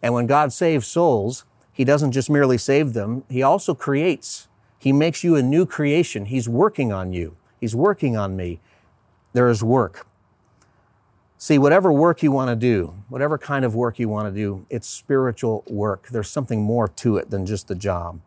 And 0.01 0.13
when 0.13 0.25
God 0.25 0.53
saves 0.53 0.87
souls, 0.87 1.43
He 1.73 1.83
doesn't 1.83 2.11
just 2.11 2.29
merely 2.29 2.57
save 2.57 2.93
them, 2.93 3.23
He 3.29 3.41
also 3.41 3.73
creates. 3.73 4.47
He 4.77 4.93
makes 4.93 5.23
you 5.23 5.35
a 5.35 5.41
new 5.41 5.65
creation. 5.65 6.25
He's 6.25 6.47
working 6.47 6.91
on 6.91 7.13
you. 7.13 7.37
He's 7.59 7.73
working 7.73 8.17
on 8.17 8.35
me. 8.35 8.59
There 9.31 9.47
is 9.47 9.63
work. 9.63 10.05
See, 11.37 11.57
whatever 11.57 11.91
work 11.91 12.21
you 12.21 12.33
want 12.33 12.49
to 12.49 12.55
do, 12.55 12.93
whatever 13.07 13.37
kind 13.37 13.63
of 13.63 13.75
work 13.75 13.97
you 13.97 14.09
want 14.09 14.27
to 14.27 14.37
do, 14.37 14.65
it's 14.69 14.87
spiritual 14.87 15.63
work. 15.67 16.09
There's 16.09 16.29
something 16.29 16.61
more 16.61 16.89
to 16.89 17.15
it 17.15 17.29
than 17.29 17.45
just 17.45 17.69
the 17.69 17.75
job. 17.75 18.19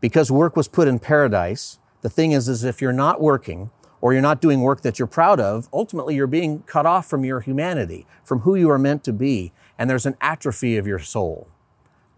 Because 0.00 0.30
work 0.30 0.56
was 0.56 0.66
put 0.66 0.88
in 0.88 0.98
paradise, 0.98 1.78
the 2.02 2.10
thing 2.10 2.32
is, 2.32 2.48
is 2.48 2.64
if 2.64 2.82
you're 2.82 2.92
not 2.92 3.20
working 3.20 3.70
or 4.00 4.12
you're 4.12 4.22
not 4.22 4.40
doing 4.40 4.60
work 4.60 4.82
that 4.82 4.98
you're 4.98 5.08
proud 5.08 5.38
of, 5.38 5.68
ultimately 5.72 6.16
you're 6.16 6.26
being 6.26 6.62
cut 6.62 6.86
off 6.86 7.08
from 7.08 7.24
your 7.24 7.40
humanity, 7.40 8.04
from 8.24 8.40
who 8.40 8.56
you 8.56 8.68
are 8.68 8.78
meant 8.78 9.04
to 9.04 9.12
be, 9.12 9.52
and 9.78 9.88
there's 9.88 10.06
an 10.06 10.16
atrophy 10.20 10.76
of 10.76 10.88
your 10.88 10.98
soul 10.98 11.48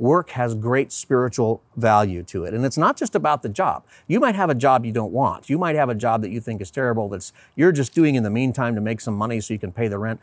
work 0.01 0.31
has 0.31 0.55
great 0.55 0.91
spiritual 0.91 1.63
value 1.77 2.23
to 2.23 2.45
it. 2.45 2.55
And 2.55 2.65
it's 2.65 2.79
not 2.79 2.97
just 2.97 3.15
about 3.15 3.43
the 3.43 3.49
job. 3.51 3.85
You 4.09 4.19
might 4.19 4.35
have 4.35 4.49
a 4.49 4.55
job 4.55 4.87
you 4.87 4.93
don't 4.93 5.13
want. 5.13 5.51
You 5.51 5.59
might 5.59 5.77
have 5.77 5.91
a 5.91 5.95
job 5.95 6.23
that 6.23 6.31
you 6.31 6.41
think 6.41 6.61
is 6.63 6.71
terrible 6.71 7.09
that's 7.09 7.33
you're 7.55 7.71
just 7.71 7.95
doing 7.95 8.15
in 8.15 8.23
the 8.23 8.31
meantime 8.31 8.75
to 8.75 8.81
make 8.81 9.01
some 9.01 9.15
money 9.15 9.41
so 9.41 9.53
you 9.53 9.61
can 9.61 9.73
pay 9.73 9.89
the 9.89 9.99
rent. 9.99 10.19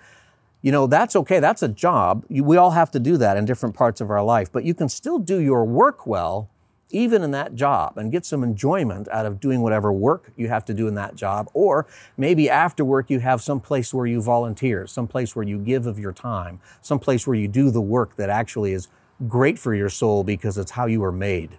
You 0.63 0.71
know, 0.71 0.87
that's 0.87 1.15
okay. 1.15 1.39
That's 1.39 1.61
a 1.61 1.67
job. 1.67 2.25
We 2.29 2.57
all 2.57 2.71
have 2.71 2.89
to 2.91 2.99
do 2.99 3.17
that 3.17 3.37
in 3.37 3.45
different 3.45 3.75
parts 3.75 4.01
of 4.01 4.09
our 4.09 4.23
life, 4.23 4.51
but 4.51 4.63
you 4.63 4.73
can 4.73 4.89
still 4.89 5.19
do 5.19 5.39
your 5.39 5.63
work 5.63 6.07
well 6.07 6.49
even 6.89 7.21
in 7.21 7.31
that 7.31 7.53
job 7.53 7.97
and 7.97 8.11
get 8.11 8.25
some 8.25 8.43
enjoyment 8.43 9.07
out 9.09 9.25
of 9.25 9.39
doing 9.39 9.61
whatever 9.61 9.91
work 9.91 10.31
you 10.35 10.47
have 10.47 10.63
to 10.65 10.73
do 10.73 10.87
in 10.87 10.95
that 10.95 11.15
job. 11.15 11.49
Or 11.53 11.85
maybe 12.15 12.49
after 12.49 12.85
work, 12.85 13.09
you 13.09 13.19
have 13.19 13.41
some 13.41 13.59
place 13.59 13.93
where 13.93 14.05
you 14.05 14.21
volunteer, 14.21 14.87
some 14.87 15.07
place 15.07 15.35
where 15.35 15.45
you 15.45 15.59
give 15.59 15.85
of 15.85 15.99
your 15.99 16.13
time, 16.13 16.61
some 16.81 16.99
place 16.99 17.27
where 17.27 17.35
you 17.35 17.47
do 17.47 17.71
the 17.71 17.81
work 17.81 18.15
that 18.15 18.29
actually 18.29 18.73
is 18.73 18.87
great 19.27 19.57
for 19.57 19.73
your 19.73 19.89
soul 19.89 20.23
because 20.23 20.57
it's 20.57 20.71
how 20.71 20.85
you 20.85 20.99
were 20.99 21.11
made. 21.11 21.57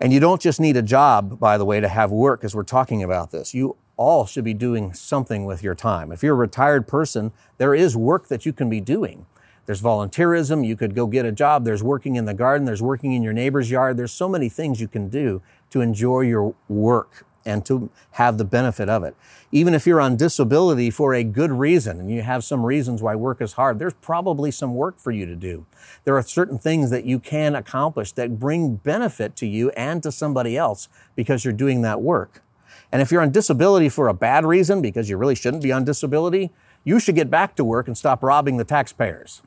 And 0.00 0.12
you 0.12 0.20
don't 0.20 0.40
just 0.40 0.60
need 0.60 0.76
a 0.76 0.82
job, 0.82 1.38
by 1.38 1.58
the 1.58 1.64
way, 1.64 1.80
to 1.80 1.88
have 1.88 2.10
work 2.10 2.42
as 2.42 2.54
we're 2.54 2.62
talking 2.62 3.02
about 3.02 3.32
this. 3.32 3.52
You 3.52 3.76
all 3.96 4.24
should 4.24 4.44
be 4.44 4.54
doing 4.54 4.94
something 4.94 5.44
with 5.44 5.62
your 5.62 5.74
time. 5.74 6.10
If 6.10 6.22
you're 6.22 6.32
a 6.34 6.38
retired 6.38 6.88
person, 6.88 7.32
there 7.58 7.74
is 7.74 7.96
work 7.96 8.28
that 8.28 8.46
you 8.46 8.52
can 8.54 8.70
be 8.70 8.80
doing. 8.80 9.26
There's 9.66 9.82
volunteerism. 9.82 10.66
You 10.66 10.74
could 10.74 10.94
go 10.94 11.06
get 11.06 11.26
a 11.26 11.32
job. 11.32 11.66
There's 11.66 11.82
working 11.82 12.16
in 12.16 12.24
the 12.24 12.32
garden. 12.32 12.64
There's 12.64 12.80
working 12.80 13.12
in 13.12 13.22
your 13.22 13.34
neighbor's 13.34 13.70
yard. 13.70 13.98
There's 13.98 14.10
so 14.10 14.26
many 14.26 14.48
things 14.48 14.80
you 14.80 14.88
can 14.88 15.10
do 15.10 15.42
to 15.68 15.82
enjoy 15.82 16.22
your 16.22 16.54
work 16.68 17.26
and 17.44 17.64
to 17.66 17.90
have 18.12 18.38
the 18.38 18.44
benefit 18.44 18.88
of 18.88 19.02
it. 19.02 19.16
Even 19.52 19.74
if 19.74 19.86
you're 19.86 20.00
on 20.00 20.16
disability 20.16 20.90
for 20.90 21.14
a 21.14 21.24
good 21.24 21.50
reason 21.50 21.98
and 21.98 22.10
you 22.10 22.22
have 22.22 22.44
some 22.44 22.64
reasons 22.64 23.02
why 23.02 23.14
work 23.14 23.40
is 23.40 23.54
hard, 23.54 23.78
there's 23.78 23.94
probably 23.94 24.50
some 24.50 24.74
work 24.74 24.98
for 24.98 25.10
you 25.10 25.26
to 25.26 25.34
do. 25.34 25.66
There 26.04 26.16
are 26.16 26.22
certain 26.22 26.58
things 26.58 26.90
that 26.90 27.04
you 27.04 27.18
can 27.18 27.54
accomplish 27.54 28.12
that 28.12 28.38
bring 28.38 28.76
benefit 28.76 29.36
to 29.36 29.46
you 29.46 29.70
and 29.70 30.02
to 30.02 30.12
somebody 30.12 30.56
else 30.56 30.88
because 31.16 31.44
you're 31.44 31.52
doing 31.52 31.82
that 31.82 32.00
work. 32.00 32.42
And 32.92 33.00
if 33.00 33.12
you're 33.12 33.22
on 33.22 33.30
disability 33.30 33.88
for 33.88 34.08
a 34.08 34.14
bad 34.14 34.44
reason, 34.44 34.82
because 34.82 35.08
you 35.08 35.16
really 35.16 35.34
shouldn't 35.34 35.62
be 35.62 35.72
on 35.72 35.84
disability, 35.84 36.50
you 36.84 36.98
should 36.98 37.14
get 37.14 37.30
back 37.30 37.56
to 37.56 37.64
work 37.64 37.86
and 37.86 37.96
stop 37.96 38.22
robbing 38.22 38.56
the 38.56 38.64
taxpayers 38.64 39.42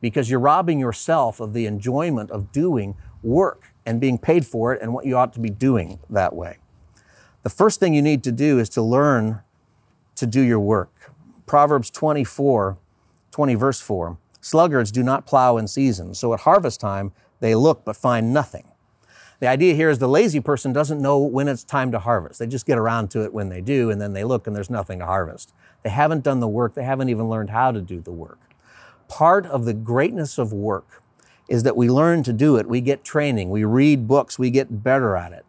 because 0.00 0.28
you're 0.28 0.40
robbing 0.40 0.78
yourself 0.78 1.40
of 1.40 1.52
the 1.54 1.64
enjoyment 1.64 2.30
of 2.30 2.52
doing 2.52 2.96
work 3.22 3.72
and 3.86 4.00
being 4.00 4.18
paid 4.18 4.44
for 4.44 4.74
it 4.74 4.82
and 4.82 4.92
what 4.92 5.06
you 5.06 5.16
ought 5.16 5.32
to 5.32 5.40
be 5.40 5.50
doing 5.50 5.98
that 6.10 6.34
way. 6.34 6.58
The 7.42 7.50
first 7.50 7.80
thing 7.80 7.92
you 7.92 8.02
need 8.02 8.22
to 8.24 8.32
do 8.32 8.60
is 8.60 8.68
to 8.70 8.82
learn 8.82 9.40
to 10.14 10.26
do 10.26 10.40
your 10.40 10.60
work. 10.60 11.12
Proverbs 11.44 11.90
24, 11.90 12.78
20 13.32 13.54
verse 13.56 13.80
4. 13.80 14.16
Sluggards 14.40 14.92
do 14.92 15.02
not 15.02 15.26
plow 15.26 15.56
in 15.56 15.66
season, 15.66 16.14
so 16.14 16.32
at 16.34 16.40
harvest 16.40 16.80
time 16.80 17.12
they 17.40 17.56
look 17.56 17.84
but 17.84 17.96
find 17.96 18.32
nothing. 18.32 18.68
The 19.40 19.48
idea 19.48 19.74
here 19.74 19.90
is 19.90 19.98
the 19.98 20.08
lazy 20.08 20.38
person 20.38 20.72
doesn't 20.72 21.02
know 21.02 21.18
when 21.18 21.48
it's 21.48 21.64
time 21.64 21.90
to 21.90 21.98
harvest. 21.98 22.38
They 22.38 22.46
just 22.46 22.64
get 22.64 22.78
around 22.78 23.10
to 23.10 23.24
it 23.24 23.34
when 23.34 23.48
they 23.48 23.60
do, 23.60 23.90
and 23.90 24.00
then 24.00 24.12
they 24.12 24.22
look 24.22 24.46
and 24.46 24.54
there's 24.54 24.70
nothing 24.70 25.00
to 25.00 25.06
harvest. 25.06 25.52
They 25.82 25.90
haven't 25.90 26.22
done 26.22 26.38
the 26.38 26.46
work, 26.46 26.74
they 26.74 26.84
haven't 26.84 27.08
even 27.08 27.28
learned 27.28 27.50
how 27.50 27.72
to 27.72 27.80
do 27.80 28.00
the 28.00 28.12
work. 28.12 28.38
Part 29.08 29.46
of 29.46 29.64
the 29.64 29.74
greatness 29.74 30.38
of 30.38 30.52
work 30.52 31.02
is 31.48 31.64
that 31.64 31.76
we 31.76 31.90
learn 31.90 32.22
to 32.22 32.32
do 32.32 32.56
it. 32.56 32.68
We 32.68 32.80
get 32.80 33.02
training, 33.02 33.50
we 33.50 33.64
read 33.64 34.06
books, 34.06 34.38
we 34.38 34.50
get 34.50 34.84
better 34.84 35.16
at 35.16 35.32
it. 35.32 35.44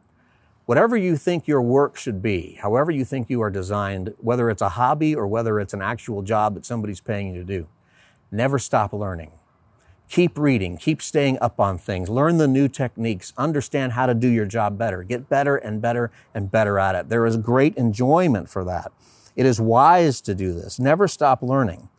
Whatever 0.66 0.96
you 0.96 1.18
think 1.18 1.46
your 1.46 1.62
work 1.62 1.98
should 1.98 2.22
be, 2.22 2.58
however 2.62 2.90
you 2.90 3.04
think 3.04 3.30
you 3.30 3.42
are 3.42 3.50
designed, 3.50 4.14
whether 4.20 4.50
it's 4.50 4.62
a 4.62 4.70
hobby 4.70 5.14
or 5.14 5.28
whether 5.28 5.60
it's 5.60 5.74
an 5.74 5.82
actual 5.82 6.22
job 6.22 6.54
that 6.54 6.66
somebody's 6.66 7.02
paying 7.02 7.34
you 7.34 7.40
to 7.40 7.44
do, 7.44 7.68
never 8.32 8.58
stop 8.58 8.94
learning. 8.94 9.32
Keep 10.10 10.38
reading, 10.38 10.78
keep 10.78 11.02
staying 11.02 11.38
up 11.42 11.60
on 11.60 11.78
things, 11.78 12.08
learn 12.08 12.38
the 12.38 12.48
new 12.48 12.70
techniques, 12.70 13.34
understand 13.38 13.92
how 13.92 14.06
to 14.06 14.14
do 14.14 14.30
your 14.30 14.46
job 14.46 14.78
better, 14.78 15.04
get 15.04 15.28
better 15.28 15.58
and 15.58 15.82
better 15.82 16.12
and 16.34 16.50
better 16.50 16.80
at 16.80 16.96
it. 16.96 17.10
There 17.10 17.26
is 17.26 17.36
great 17.36 17.76
enjoyment 17.76 18.50
for 18.50 18.64
that. 18.64 18.94
It 19.36 19.46
is 19.46 19.60
wise 19.60 20.22
to 20.22 20.34
do 20.34 20.54
this. 20.54 20.80
Never 20.80 21.10
stop 21.10 21.42
learning. 21.42 21.90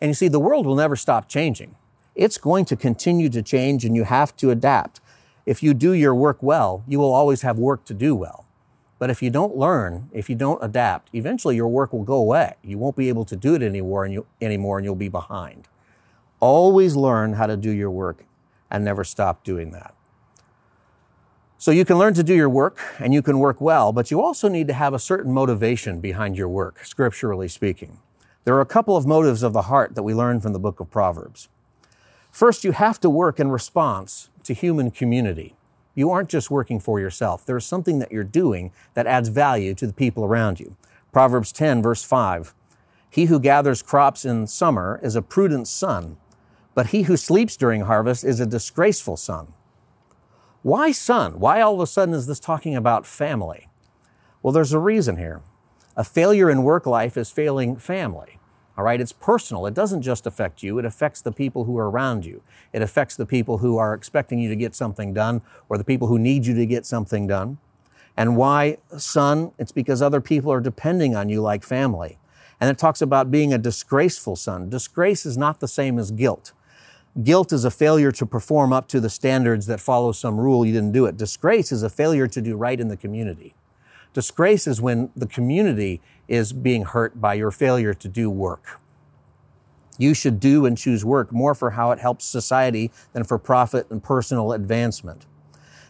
And 0.00 0.10
you 0.10 0.14
see, 0.14 0.28
the 0.28 0.38
world 0.38 0.64
will 0.64 0.76
never 0.76 0.94
stop 0.94 1.28
changing. 1.28 1.74
It's 2.14 2.38
going 2.38 2.66
to 2.66 2.76
continue 2.76 3.30
to 3.30 3.42
change 3.42 3.84
and 3.84 3.96
you 3.96 4.04
have 4.04 4.36
to 4.36 4.50
adapt 4.50 5.00
if 5.44 5.62
you 5.62 5.74
do 5.74 5.92
your 5.92 6.14
work 6.14 6.42
well, 6.42 6.84
you 6.86 6.98
will 6.98 7.12
always 7.12 7.42
have 7.42 7.58
work 7.58 7.84
to 7.86 7.94
do 7.94 8.14
well. 8.14 8.46
But 8.98 9.10
if 9.10 9.20
you 9.20 9.30
don't 9.30 9.56
learn, 9.56 10.08
if 10.12 10.30
you 10.30 10.36
don't 10.36 10.62
adapt, 10.62 11.10
eventually 11.12 11.56
your 11.56 11.66
work 11.66 11.92
will 11.92 12.04
go 12.04 12.14
away. 12.14 12.54
You 12.62 12.78
won't 12.78 12.96
be 12.96 13.08
able 13.08 13.24
to 13.24 13.34
do 13.34 13.54
it 13.54 13.62
anymore 13.62 14.04
and, 14.04 14.14
you, 14.14 14.26
anymore 14.40 14.78
and 14.78 14.84
you'll 14.84 14.94
be 14.94 15.08
behind. 15.08 15.66
Always 16.38 16.94
learn 16.94 17.32
how 17.32 17.46
to 17.46 17.56
do 17.56 17.70
your 17.70 17.90
work 17.90 18.24
and 18.70 18.84
never 18.84 19.02
stop 19.02 19.42
doing 19.42 19.72
that. 19.72 19.94
So 21.58 21.70
you 21.70 21.84
can 21.84 21.98
learn 21.98 22.14
to 22.14 22.22
do 22.22 22.34
your 22.34 22.48
work 22.48 22.80
and 22.98 23.12
you 23.12 23.22
can 23.22 23.38
work 23.38 23.60
well, 23.60 23.92
but 23.92 24.10
you 24.10 24.20
also 24.20 24.48
need 24.48 24.68
to 24.68 24.74
have 24.74 24.94
a 24.94 24.98
certain 24.98 25.32
motivation 25.32 26.00
behind 26.00 26.36
your 26.36 26.48
work, 26.48 26.84
scripturally 26.84 27.48
speaking. 27.48 27.98
There 28.44 28.54
are 28.56 28.60
a 28.60 28.66
couple 28.66 28.96
of 28.96 29.06
motives 29.06 29.42
of 29.42 29.52
the 29.52 29.62
heart 29.62 29.94
that 29.94 30.02
we 30.02 30.14
learn 30.14 30.40
from 30.40 30.52
the 30.52 30.58
book 30.58 30.80
of 30.80 30.90
Proverbs. 30.90 31.48
First, 32.32 32.64
you 32.64 32.72
have 32.72 32.98
to 33.00 33.10
work 33.10 33.38
in 33.38 33.50
response 33.50 34.30
to 34.44 34.54
human 34.54 34.90
community. 34.90 35.54
You 35.94 36.10
aren't 36.10 36.30
just 36.30 36.50
working 36.50 36.80
for 36.80 36.98
yourself. 36.98 37.44
There's 37.44 37.66
something 37.66 37.98
that 37.98 38.10
you're 38.10 38.24
doing 38.24 38.72
that 38.94 39.06
adds 39.06 39.28
value 39.28 39.74
to 39.74 39.86
the 39.86 39.92
people 39.92 40.24
around 40.24 40.58
you. 40.58 40.74
Proverbs 41.12 41.52
10, 41.52 41.82
verse 41.82 42.02
5. 42.02 42.54
He 43.10 43.26
who 43.26 43.38
gathers 43.38 43.82
crops 43.82 44.24
in 44.24 44.46
summer 44.46 44.98
is 45.02 45.14
a 45.14 45.20
prudent 45.20 45.68
son, 45.68 46.16
but 46.74 46.86
he 46.86 47.02
who 47.02 47.18
sleeps 47.18 47.54
during 47.54 47.82
harvest 47.82 48.24
is 48.24 48.40
a 48.40 48.46
disgraceful 48.46 49.18
son. 49.18 49.52
Why 50.62 50.90
son? 50.90 51.38
Why 51.38 51.60
all 51.60 51.74
of 51.74 51.80
a 51.80 51.86
sudden 51.86 52.14
is 52.14 52.26
this 52.26 52.40
talking 52.40 52.74
about 52.74 53.04
family? 53.04 53.68
Well, 54.42 54.54
there's 54.54 54.72
a 54.72 54.78
reason 54.78 55.18
here. 55.18 55.42
A 55.98 56.04
failure 56.04 56.48
in 56.48 56.62
work 56.62 56.86
life 56.86 57.18
is 57.18 57.30
failing 57.30 57.76
family. 57.76 58.38
All 58.76 58.84
right, 58.84 59.00
it's 59.00 59.12
personal. 59.12 59.66
It 59.66 59.74
doesn't 59.74 60.02
just 60.02 60.26
affect 60.26 60.62
you, 60.62 60.78
it 60.78 60.84
affects 60.84 61.20
the 61.20 61.32
people 61.32 61.64
who 61.64 61.76
are 61.78 61.90
around 61.90 62.24
you. 62.24 62.42
It 62.72 62.82
affects 62.82 63.16
the 63.16 63.26
people 63.26 63.58
who 63.58 63.76
are 63.76 63.92
expecting 63.92 64.38
you 64.38 64.48
to 64.48 64.56
get 64.56 64.74
something 64.74 65.12
done 65.12 65.42
or 65.68 65.76
the 65.76 65.84
people 65.84 66.08
who 66.08 66.18
need 66.18 66.46
you 66.46 66.54
to 66.54 66.66
get 66.66 66.86
something 66.86 67.26
done. 67.26 67.58
And 68.16 68.36
why, 68.36 68.78
son? 68.96 69.52
It's 69.58 69.72
because 69.72 70.02
other 70.02 70.20
people 70.20 70.52
are 70.52 70.60
depending 70.60 71.14
on 71.14 71.28
you 71.28 71.40
like 71.40 71.62
family. 71.62 72.18
And 72.60 72.70
it 72.70 72.78
talks 72.78 73.02
about 73.02 73.30
being 73.30 73.52
a 73.52 73.58
disgraceful 73.58 74.36
son. 74.36 74.68
Disgrace 74.68 75.26
is 75.26 75.36
not 75.36 75.60
the 75.60 75.68
same 75.68 75.98
as 75.98 76.10
guilt. 76.10 76.52
Guilt 77.22 77.52
is 77.52 77.64
a 77.64 77.70
failure 77.70 78.12
to 78.12 78.24
perform 78.24 78.72
up 78.72 78.88
to 78.88 79.00
the 79.00 79.10
standards 79.10 79.66
that 79.66 79.80
follow 79.80 80.12
some 80.12 80.38
rule 80.38 80.64
you 80.64 80.72
didn't 80.72 80.92
do 80.92 81.04
it. 81.04 81.16
Disgrace 81.16 81.72
is 81.72 81.82
a 81.82 81.90
failure 81.90 82.26
to 82.26 82.40
do 82.40 82.56
right 82.56 82.80
in 82.80 82.88
the 82.88 82.96
community. 82.96 83.54
Disgrace 84.14 84.66
is 84.66 84.80
when 84.80 85.10
the 85.16 85.26
community 85.26 86.00
is 86.28 86.52
being 86.52 86.84
hurt 86.84 87.20
by 87.20 87.34
your 87.34 87.50
failure 87.50 87.94
to 87.94 88.08
do 88.08 88.30
work. 88.30 88.80
You 89.98 90.14
should 90.14 90.40
do 90.40 90.66
and 90.66 90.76
choose 90.76 91.04
work 91.04 91.32
more 91.32 91.54
for 91.54 91.70
how 91.70 91.90
it 91.90 91.98
helps 91.98 92.24
society 92.24 92.90
than 93.12 93.24
for 93.24 93.38
profit 93.38 93.90
and 93.90 94.02
personal 94.02 94.52
advancement. 94.52 95.26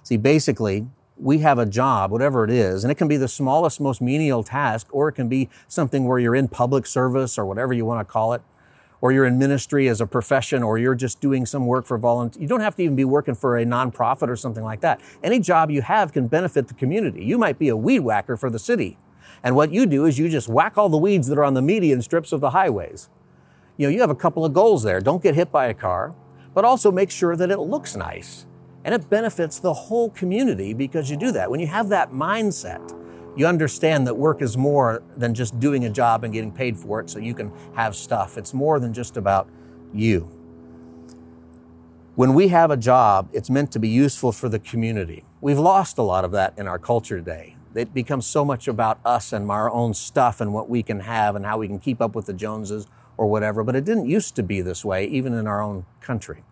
See, 0.02 0.16
basically, 0.16 0.86
we 1.16 1.38
have 1.38 1.58
a 1.58 1.66
job, 1.66 2.10
whatever 2.10 2.42
it 2.44 2.50
is, 2.50 2.82
and 2.82 2.90
it 2.90 2.96
can 2.96 3.06
be 3.06 3.16
the 3.16 3.28
smallest, 3.28 3.80
most 3.80 4.00
menial 4.00 4.42
task, 4.42 4.88
or 4.90 5.08
it 5.08 5.12
can 5.12 5.28
be 5.28 5.48
something 5.68 6.06
where 6.06 6.18
you're 6.18 6.34
in 6.34 6.48
public 6.48 6.84
service 6.86 7.38
or 7.38 7.46
whatever 7.46 7.72
you 7.72 7.84
want 7.84 8.06
to 8.06 8.12
call 8.12 8.32
it, 8.32 8.42
or 9.00 9.12
you're 9.12 9.26
in 9.26 9.38
ministry 9.38 9.88
as 9.88 10.00
a 10.00 10.06
profession, 10.06 10.62
or 10.62 10.78
you're 10.78 10.94
just 10.96 11.20
doing 11.20 11.46
some 11.46 11.66
work 11.66 11.86
for 11.86 11.96
volunteer. 11.98 12.42
You 12.42 12.48
don't 12.48 12.60
have 12.60 12.74
to 12.76 12.82
even 12.82 12.96
be 12.96 13.04
working 13.04 13.34
for 13.34 13.56
a 13.56 13.64
nonprofit 13.64 14.28
or 14.28 14.36
something 14.36 14.64
like 14.64 14.80
that. 14.80 15.00
Any 15.22 15.38
job 15.38 15.70
you 15.70 15.82
have 15.82 16.12
can 16.12 16.26
benefit 16.26 16.68
the 16.68 16.74
community. 16.74 17.24
You 17.24 17.38
might 17.38 17.58
be 17.58 17.68
a 17.68 17.76
weed 17.76 18.00
whacker 18.00 18.36
for 18.36 18.50
the 18.50 18.58
city. 18.58 18.98
And 19.44 19.56
what 19.56 19.72
you 19.72 19.86
do 19.86 20.04
is 20.04 20.18
you 20.18 20.28
just 20.28 20.48
whack 20.48 20.78
all 20.78 20.88
the 20.88 20.96
weeds 20.96 21.26
that 21.28 21.38
are 21.38 21.44
on 21.44 21.54
the 21.54 21.62
median 21.62 22.02
strips 22.02 22.32
of 22.32 22.40
the 22.40 22.50
highways. 22.50 23.08
You 23.76 23.86
know, 23.86 23.92
you 23.92 24.00
have 24.00 24.10
a 24.10 24.14
couple 24.14 24.44
of 24.44 24.52
goals 24.52 24.82
there. 24.82 25.00
Don't 25.00 25.22
get 25.22 25.34
hit 25.34 25.50
by 25.50 25.66
a 25.66 25.74
car, 25.74 26.14
but 26.54 26.64
also 26.64 26.92
make 26.92 27.10
sure 27.10 27.34
that 27.36 27.50
it 27.50 27.58
looks 27.58 27.96
nice. 27.96 28.46
And 28.84 28.94
it 28.94 29.08
benefits 29.08 29.58
the 29.58 29.72
whole 29.72 30.10
community 30.10 30.74
because 30.74 31.10
you 31.10 31.16
do 31.16 31.32
that. 31.32 31.50
When 31.50 31.60
you 31.60 31.66
have 31.68 31.88
that 31.88 32.12
mindset, 32.12 32.98
you 33.36 33.46
understand 33.46 34.06
that 34.06 34.14
work 34.14 34.42
is 34.42 34.56
more 34.56 35.02
than 35.16 35.34
just 35.34 35.58
doing 35.58 35.86
a 35.86 35.90
job 35.90 36.22
and 36.24 36.32
getting 36.32 36.52
paid 36.52 36.76
for 36.76 37.00
it 37.00 37.08
so 37.08 37.18
you 37.18 37.34
can 37.34 37.50
have 37.74 37.96
stuff. 37.96 38.36
It's 38.36 38.52
more 38.52 38.78
than 38.78 38.92
just 38.92 39.16
about 39.16 39.48
you. 39.94 40.28
When 42.14 42.34
we 42.34 42.48
have 42.48 42.70
a 42.70 42.76
job, 42.76 43.30
it's 43.32 43.48
meant 43.48 43.72
to 43.72 43.78
be 43.78 43.88
useful 43.88 44.32
for 44.32 44.50
the 44.50 44.58
community. 44.58 45.24
We've 45.40 45.58
lost 45.58 45.96
a 45.96 46.02
lot 46.02 46.24
of 46.26 46.32
that 46.32 46.52
in 46.58 46.68
our 46.68 46.78
culture 46.78 47.16
today. 47.16 47.56
It 47.74 47.94
becomes 47.94 48.26
so 48.26 48.44
much 48.44 48.68
about 48.68 48.98
us 49.04 49.32
and 49.32 49.50
our 49.50 49.70
own 49.70 49.94
stuff 49.94 50.40
and 50.40 50.52
what 50.52 50.68
we 50.68 50.82
can 50.82 51.00
have 51.00 51.36
and 51.36 51.44
how 51.44 51.58
we 51.58 51.68
can 51.68 51.78
keep 51.78 52.00
up 52.00 52.14
with 52.14 52.26
the 52.26 52.32
Joneses 52.32 52.86
or 53.16 53.26
whatever, 53.26 53.62
but 53.62 53.76
it 53.76 53.84
didn't 53.84 54.08
used 54.08 54.34
to 54.36 54.42
be 54.42 54.60
this 54.60 54.84
way, 54.84 55.06
even 55.06 55.34
in 55.34 55.46
our 55.46 55.60
own 55.60 55.84
country 56.00 56.42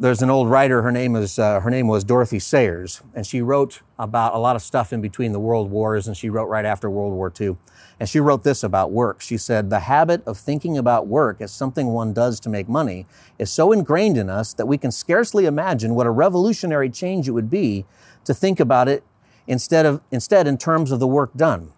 there's 0.00 0.22
an 0.22 0.30
old 0.30 0.48
writer. 0.48 0.80
Her 0.80 0.90
name 0.90 1.14
is 1.14 1.38
uh, 1.38 1.60
her 1.60 1.68
name 1.68 1.86
was 1.86 2.04
Dorothy 2.04 2.38
Sayers, 2.38 3.02
and 3.14 3.26
she 3.26 3.42
wrote 3.42 3.82
about 3.98 4.34
a 4.34 4.38
lot 4.38 4.56
of 4.56 4.62
stuff 4.62 4.94
in 4.94 5.02
between 5.02 5.32
the 5.32 5.38
world 5.38 5.70
wars, 5.70 6.08
and 6.08 6.16
she 6.16 6.30
wrote 6.30 6.46
right 6.46 6.64
after 6.64 6.88
World 6.88 7.12
War 7.12 7.30
II. 7.38 7.58
And 8.00 8.08
she 8.08 8.18
wrote 8.18 8.42
this 8.42 8.62
about 8.62 8.92
work. 8.92 9.20
She 9.20 9.36
said, 9.36 9.68
"The 9.68 9.80
habit 9.80 10.26
of 10.26 10.38
thinking 10.38 10.78
about 10.78 11.06
work 11.06 11.42
as 11.42 11.52
something 11.52 11.88
one 11.88 12.14
does 12.14 12.40
to 12.40 12.48
make 12.48 12.66
money 12.66 13.06
is 13.38 13.50
so 13.50 13.72
ingrained 13.72 14.16
in 14.16 14.30
us 14.30 14.54
that 14.54 14.66
we 14.66 14.78
can 14.78 14.90
scarcely 14.90 15.44
imagine 15.44 15.94
what 15.94 16.06
a 16.06 16.10
revolutionary 16.10 16.88
change 16.88 17.28
it 17.28 17.32
would 17.32 17.50
be 17.50 17.84
to 18.24 18.32
think 18.32 18.58
about 18.58 18.88
it 18.88 19.04
instead 19.50 19.84
of 19.84 20.00
instead 20.12 20.46
in 20.46 20.56
terms 20.56 20.92
of 20.92 21.00
the 21.00 21.08
work 21.08 21.34
done. 21.34 21.72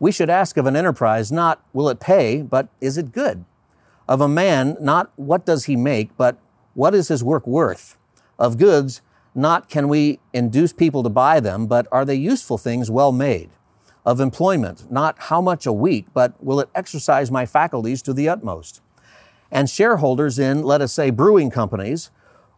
We 0.00 0.10
should 0.10 0.28
ask 0.28 0.56
of 0.56 0.66
an 0.66 0.74
enterprise 0.74 1.30
not 1.30 1.64
will 1.72 1.88
it 1.88 2.00
pay, 2.00 2.42
but 2.42 2.68
is 2.80 2.98
it 2.98 3.12
good? 3.12 3.44
Of 4.08 4.20
a 4.20 4.28
man, 4.28 4.76
not 4.80 5.12
what 5.14 5.46
does 5.46 5.66
he 5.66 5.76
make, 5.76 6.16
but 6.16 6.36
what 6.74 6.96
is 6.96 7.06
his 7.06 7.22
work 7.22 7.46
worth? 7.46 7.96
Of 8.40 8.58
goods, 8.58 9.02
not 9.36 9.68
can 9.68 9.88
we 9.88 10.18
induce 10.32 10.72
people 10.72 11.04
to 11.04 11.08
buy 11.08 11.38
them, 11.38 11.68
but 11.68 11.86
are 11.92 12.04
they 12.04 12.16
useful 12.16 12.58
things 12.58 12.90
well 12.90 13.12
made? 13.12 13.50
Of 14.04 14.18
employment, 14.18 14.90
not 14.90 15.14
how 15.30 15.40
much 15.40 15.64
a 15.64 15.72
week, 15.72 16.06
but 16.12 16.34
will 16.42 16.58
it 16.58 16.70
exercise 16.74 17.30
my 17.30 17.46
faculties 17.46 18.02
to 18.02 18.12
the 18.12 18.28
utmost? 18.28 18.82
And 19.52 19.70
shareholders 19.70 20.40
in, 20.40 20.64
let 20.64 20.80
us 20.80 20.92
say, 20.92 21.10
brewing 21.10 21.50
companies 21.50 22.10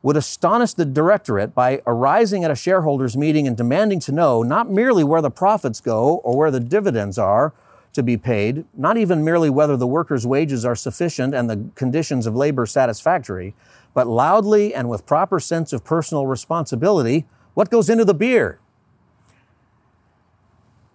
would 0.05 0.19
astonish 0.19 0.75
the 0.75 0.85
directorate 0.85 1.55
by 1.55 1.81
arising 1.87 2.45
at 2.45 2.51
a 2.51 2.55
shareholders 2.55 3.17
meeting 3.17 3.47
and 3.47 3.57
demanding 3.57 3.99
to 3.99 4.13
know 4.13 4.43
not 4.43 4.71
merely 4.71 5.03
where 5.03 5.23
the 5.23 5.31
profits 5.31 5.81
go 5.81 6.17
or 6.17 6.37
where 6.37 6.51
the 6.51 6.61
dividends 6.61 7.17
are 7.17 7.55
to 7.95 8.03
be 8.03 8.19
paid, 8.19 8.67
not 8.77 8.99
even 8.99 9.25
merely 9.25 9.49
whether 9.49 9.79
the 9.79 9.87
workers' 9.87 10.27
wages 10.27 10.63
are 10.63 10.77
sufficient 10.77 11.35
and 11.35 11.49
the 11.49 11.65
conditions 11.75 12.27
of 12.27 12.37
labor 12.37 12.67
satisfactory, 12.67 13.55
but 13.95 14.07
loudly 14.07 14.75
and 14.75 14.91
with 14.91 15.07
proper 15.07 15.41
sense 15.41 15.73
of 15.73 15.83
personal 15.85 16.27
responsibility, 16.27 17.25
what 17.55 17.71
goes 17.71 17.89
into 17.89 18.05
the 18.05 18.13
beer? 18.13 18.61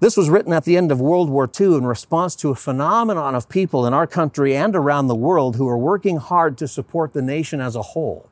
This 0.02 0.16
was 0.16 0.30
written 0.30 0.54
at 0.54 0.66
the 0.66 0.78
end 0.78 0.92
of 0.92 1.02
World 1.02 1.32
War 1.32 1.50
II 1.60 1.78
in 1.78 1.88
response 1.88 2.36
to 2.38 2.52
a 2.52 2.56
phenomenon 2.56 3.34
of 3.34 3.50
people 3.50 3.88
in 3.88 3.94
our 3.96 4.06
country 4.06 4.56
and 4.56 4.76
around 4.76 5.08
the 5.08 5.16
world 5.16 5.56
who 5.56 5.68
are 5.68 5.80
working 5.80 6.18
hard 6.18 6.60
to 6.60 6.68
support 6.68 7.14
the 7.14 7.24
nation 7.24 7.60
as 7.60 7.76
a 7.76 7.82
whole, 7.82 8.29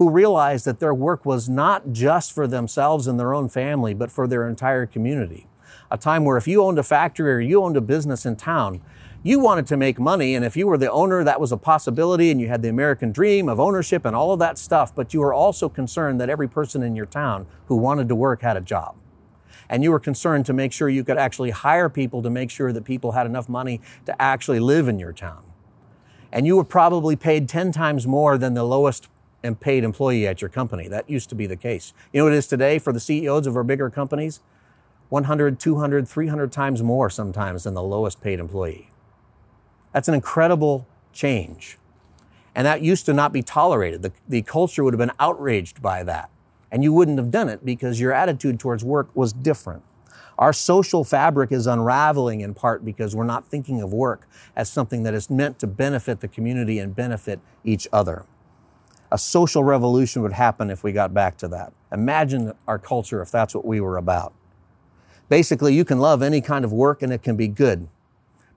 who 0.00 0.08
realized 0.08 0.64
that 0.64 0.80
their 0.80 0.94
work 0.94 1.26
was 1.26 1.46
not 1.46 1.92
just 1.92 2.32
for 2.32 2.46
themselves 2.46 3.06
and 3.06 3.20
their 3.20 3.34
own 3.34 3.50
family, 3.50 3.92
but 3.92 4.10
for 4.10 4.26
their 4.26 4.48
entire 4.48 4.86
community. 4.86 5.46
A 5.90 5.98
time 5.98 6.24
where 6.24 6.38
if 6.38 6.48
you 6.48 6.62
owned 6.62 6.78
a 6.78 6.82
factory 6.82 7.30
or 7.30 7.38
you 7.38 7.62
owned 7.62 7.76
a 7.76 7.82
business 7.82 8.24
in 8.24 8.36
town, 8.36 8.80
you 9.22 9.38
wanted 9.38 9.66
to 9.66 9.76
make 9.76 10.00
money, 10.00 10.34
and 10.34 10.42
if 10.42 10.56
you 10.56 10.66
were 10.66 10.78
the 10.78 10.90
owner, 10.90 11.22
that 11.22 11.38
was 11.38 11.52
a 11.52 11.58
possibility, 11.58 12.30
and 12.30 12.40
you 12.40 12.48
had 12.48 12.62
the 12.62 12.70
American 12.70 13.12
dream 13.12 13.46
of 13.46 13.60
ownership 13.60 14.06
and 14.06 14.16
all 14.16 14.32
of 14.32 14.38
that 14.38 14.56
stuff, 14.56 14.94
but 14.94 15.12
you 15.12 15.20
were 15.20 15.34
also 15.34 15.68
concerned 15.68 16.18
that 16.18 16.30
every 16.30 16.48
person 16.48 16.82
in 16.82 16.96
your 16.96 17.04
town 17.04 17.46
who 17.66 17.76
wanted 17.76 18.08
to 18.08 18.14
work 18.14 18.40
had 18.40 18.56
a 18.56 18.62
job. 18.62 18.94
And 19.68 19.84
you 19.84 19.90
were 19.90 20.00
concerned 20.00 20.46
to 20.46 20.54
make 20.54 20.72
sure 20.72 20.88
you 20.88 21.04
could 21.04 21.18
actually 21.18 21.50
hire 21.50 21.90
people 21.90 22.22
to 22.22 22.30
make 22.30 22.50
sure 22.50 22.72
that 22.72 22.84
people 22.84 23.12
had 23.12 23.26
enough 23.26 23.50
money 23.50 23.82
to 24.06 24.22
actually 24.22 24.60
live 24.60 24.88
in 24.88 24.98
your 24.98 25.12
town. 25.12 25.42
And 26.32 26.46
you 26.46 26.56
were 26.56 26.64
probably 26.64 27.16
paid 27.16 27.50
10 27.50 27.70
times 27.70 28.06
more 28.06 28.38
than 28.38 28.54
the 28.54 28.64
lowest 28.64 29.10
and 29.42 29.58
paid 29.58 29.84
employee 29.84 30.26
at 30.26 30.42
your 30.42 30.48
company. 30.48 30.88
That 30.88 31.08
used 31.08 31.28
to 31.30 31.34
be 31.34 31.46
the 31.46 31.56
case. 31.56 31.92
You 32.12 32.20
know 32.20 32.24
what 32.24 32.34
it 32.34 32.36
is 32.36 32.46
today 32.46 32.78
for 32.78 32.92
the 32.92 33.00
CEOs 33.00 33.46
of 33.46 33.56
our 33.56 33.64
bigger 33.64 33.90
companies? 33.90 34.40
100, 35.08 35.58
200, 35.58 36.06
300 36.06 36.52
times 36.52 36.82
more 36.82 37.10
sometimes 37.10 37.64
than 37.64 37.74
the 37.74 37.82
lowest 37.82 38.20
paid 38.20 38.38
employee. 38.38 38.90
That's 39.92 40.08
an 40.08 40.14
incredible 40.14 40.86
change. 41.12 41.78
And 42.54 42.66
that 42.66 42.82
used 42.82 43.06
to 43.06 43.12
not 43.12 43.32
be 43.32 43.42
tolerated. 43.42 44.02
The, 44.02 44.12
the 44.28 44.42
culture 44.42 44.84
would 44.84 44.94
have 44.94 44.98
been 44.98 45.12
outraged 45.18 45.82
by 45.82 46.02
that. 46.04 46.30
And 46.70 46.84
you 46.84 46.92
wouldn't 46.92 47.18
have 47.18 47.30
done 47.30 47.48
it 47.48 47.64
because 47.64 48.00
your 48.00 48.12
attitude 48.12 48.60
towards 48.60 48.84
work 48.84 49.08
was 49.14 49.32
different. 49.32 49.82
Our 50.38 50.52
social 50.52 51.04
fabric 51.04 51.52
is 51.52 51.66
unraveling 51.66 52.40
in 52.40 52.54
part 52.54 52.84
because 52.84 53.14
we're 53.14 53.24
not 53.24 53.46
thinking 53.46 53.82
of 53.82 53.92
work 53.92 54.26
as 54.56 54.70
something 54.70 55.02
that 55.02 55.12
is 55.12 55.28
meant 55.28 55.58
to 55.58 55.66
benefit 55.66 56.20
the 56.20 56.28
community 56.28 56.78
and 56.78 56.96
benefit 56.96 57.40
each 57.64 57.86
other. 57.92 58.24
A 59.12 59.18
social 59.18 59.64
revolution 59.64 60.22
would 60.22 60.32
happen 60.32 60.70
if 60.70 60.84
we 60.84 60.92
got 60.92 61.12
back 61.12 61.36
to 61.38 61.48
that. 61.48 61.72
Imagine 61.92 62.52
our 62.68 62.78
culture 62.78 63.20
if 63.22 63.30
that's 63.30 63.54
what 63.54 63.64
we 63.64 63.80
were 63.80 63.96
about. 63.96 64.32
Basically, 65.28 65.74
you 65.74 65.84
can 65.84 65.98
love 65.98 66.22
any 66.22 66.40
kind 66.40 66.64
of 66.64 66.72
work 66.72 67.02
and 67.02 67.12
it 67.12 67.22
can 67.22 67.36
be 67.36 67.48
good. 67.48 67.88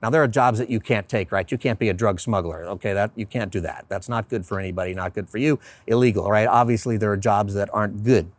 Now 0.01 0.09
there 0.09 0.21
are 0.21 0.27
jobs 0.27 0.59
that 0.59 0.69
you 0.69 0.79
can't 0.79 1.07
take, 1.07 1.31
right? 1.31 1.49
You 1.49 1.57
can't 1.57 1.79
be 1.79 1.87
a 1.87 1.93
drug 1.93 2.19
smuggler. 2.19 2.65
Okay, 2.65 2.93
that 2.93 3.11
you 3.15 3.25
can't 3.25 3.51
do 3.51 3.61
that. 3.61 3.85
That's 3.87 4.09
not 4.09 4.27
good 4.27 4.45
for 4.45 4.59
anybody, 4.59 4.93
not 4.93 5.13
good 5.13 5.29
for 5.29 5.37
you, 5.37 5.59
illegal, 5.87 6.29
right? 6.29 6.47
Obviously 6.47 6.97
there 6.97 7.11
are 7.11 7.17
jobs 7.17 7.53
that 7.53 7.69
aren't 7.73 8.03
good. 8.03 8.29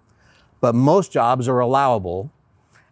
But 0.61 0.75
most 0.75 1.11
jobs 1.11 1.49
are 1.49 1.59
allowable 1.61 2.31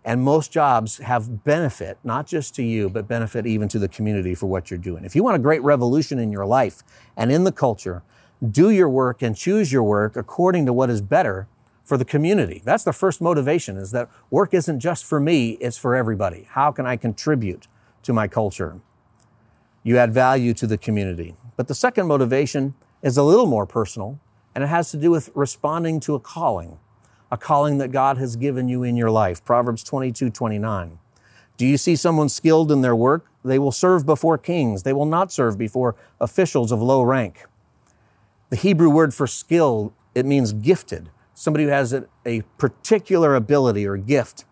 and 0.04 0.22
most 0.22 0.50
jobs 0.50 0.98
have 0.98 1.44
benefit, 1.44 1.98
not 2.02 2.26
just 2.26 2.54
to 2.56 2.62
you, 2.62 2.88
but 2.88 3.06
benefit 3.06 3.46
even 3.46 3.68
to 3.68 3.78
the 3.78 3.88
community 3.88 4.35
for 4.35 4.46
what 4.46 4.70
you're 4.70 4.78
doing. 4.78 5.04
If 5.04 5.14
you 5.14 5.22
want 5.22 5.37
a 5.37 5.38
great 5.38 5.62
revolution 5.62 6.18
in 6.18 6.32
your 6.32 6.46
life 6.46 6.82
and 7.16 7.30
in 7.30 7.44
the 7.44 7.52
culture, 7.52 8.02
do 8.50 8.70
your 8.70 8.88
work 8.88 9.22
and 9.22 9.37
choose 9.37 9.72
your 9.72 9.83
work 9.83 10.16
according 10.16 10.66
to 10.66 10.72
what 10.72 10.90
is 10.90 11.00
better 11.00 11.46
for 11.85 11.96
the 11.96 12.05
community. 12.05 12.62
That's 12.64 12.85
the 12.85 12.92
first 12.92 13.20
motivation 13.20 13.76
is 13.76 13.90
that 13.90 14.09
work 14.31 14.55
isn't 14.55 14.81
just 14.81 15.05
for 15.05 15.20
me, 15.20 15.52
it's 15.61 15.76
for 15.76 15.94
everybody. 15.94 16.46
How 16.50 16.72
can 16.72 16.87
I 16.87 16.96
contribute? 16.96 17.66
to 18.02 18.12
my 18.12 18.28
culture. 18.28 18.81
You 19.83 19.98
add 19.98 20.12
value 20.12 20.55
to 20.55 20.66
the 20.66 20.78
community. 20.78 21.35
But 21.57 21.68
the 21.68 21.74
second 21.74 22.07
motivation 22.07 22.74
is 23.02 23.16
a 23.16 23.22
little 23.22 23.46
more 23.46 23.66
personal, 23.66 24.20
and 24.55 24.62
it 24.62 24.68
has 24.68 24.90
to 24.92 24.96
do 24.96 25.11
with 25.11 25.31
responding 25.35 26.00
to 26.00 26.14
a 26.14 26.20
calling, 26.20 26.78
a 27.31 27.37
calling 27.37 27.78
that 27.78 27.90
God 27.90 28.18
has 28.18 28.37
given 28.37 28.68
you 28.68 28.83
in 28.83 28.96
your 28.96 29.11
life. 29.11 29.44
Proverbs 29.44 29.83
22 29.83 30.31
29. 30.31 30.98
Do 31.57 31.66
you 31.66 31.76
see 31.76 31.96
someone 31.96 32.28
skilled 32.28 32.72
in 32.72 32.81
their 32.81 32.96
work? 32.96 33.26
They 33.44 33.59
will 33.59 33.72
serve 33.72 34.07
before 34.07 34.38
kings. 34.38 34.83
They 34.83 34.92
will 34.92 35.07
not 35.07 35.31
serve 35.31 35.59
before 35.59 35.96
officials 36.20 36.72
of 36.72 36.81
low 36.81 37.02
rank. 37.02 37.44
The 38.52 38.58
Hebrew 38.58 38.90
word 38.90 39.14
for 39.14 39.26
skill, 39.26 39.94
it 40.14 40.26
means 40.26 40.52
gifted, 40.52 41.08
somebody 41.32 41.64
who 41.64 41.70
has 41.70 41.94
a, 42.26 42.42
particular 42.58 43.34
ability 43.34 43.86
or 43.86 43.96
gift. 43.96 44.44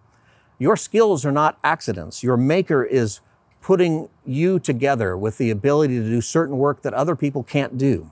Your 0.59 0.75
skills 0.75 1.27
are 1.27 1.31
not 1.31 1.59
accidents. 1.63 2.23
Your 2.23 2.39
maker 2.39 2.83
is 2.83 3.21
putting 3.61 4.09
you 4.25 4.59
together 4.59 5.19
with 5.19 5.37
the 5.37 5.51
ability 5.51 5.99
to 5.99 6.05
do 6.07 6.23
certain 6.23 6.57
work 6.57 6.81
that 6.81 6.95
other 6.95 7.15
people 7.15 7.43
can't 7.43 7.77
do. 7.77 8.11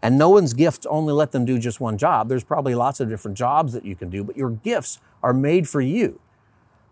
And 0.00 0.16
no 0.16 0.30
one's 0.30 0.54
gifts 0.54 0.86
only 0.86 1.12
let 1.12 1.32
them 1.32 1.44
do 1.44 1.58
just 1.58 1.82
one 1.82 1.98
job. 1.98 2.30
There's 2.30 2.42
probably 2.42 2.74
lots 2.74 2.98
of 3.00 3.10
different 3.10 3.36
jobs 3.36 3.74
that 3.74 3.84
you 3.84 3.94
can 3.94 4.08
do, 4.08 4.24
but 4.24 4.38
your 4.38 4.48
gifts 4.48 5.00
are 5.22 5.34
made 5.34 5.68
for 5.68 5.82
you. 5.82 6.18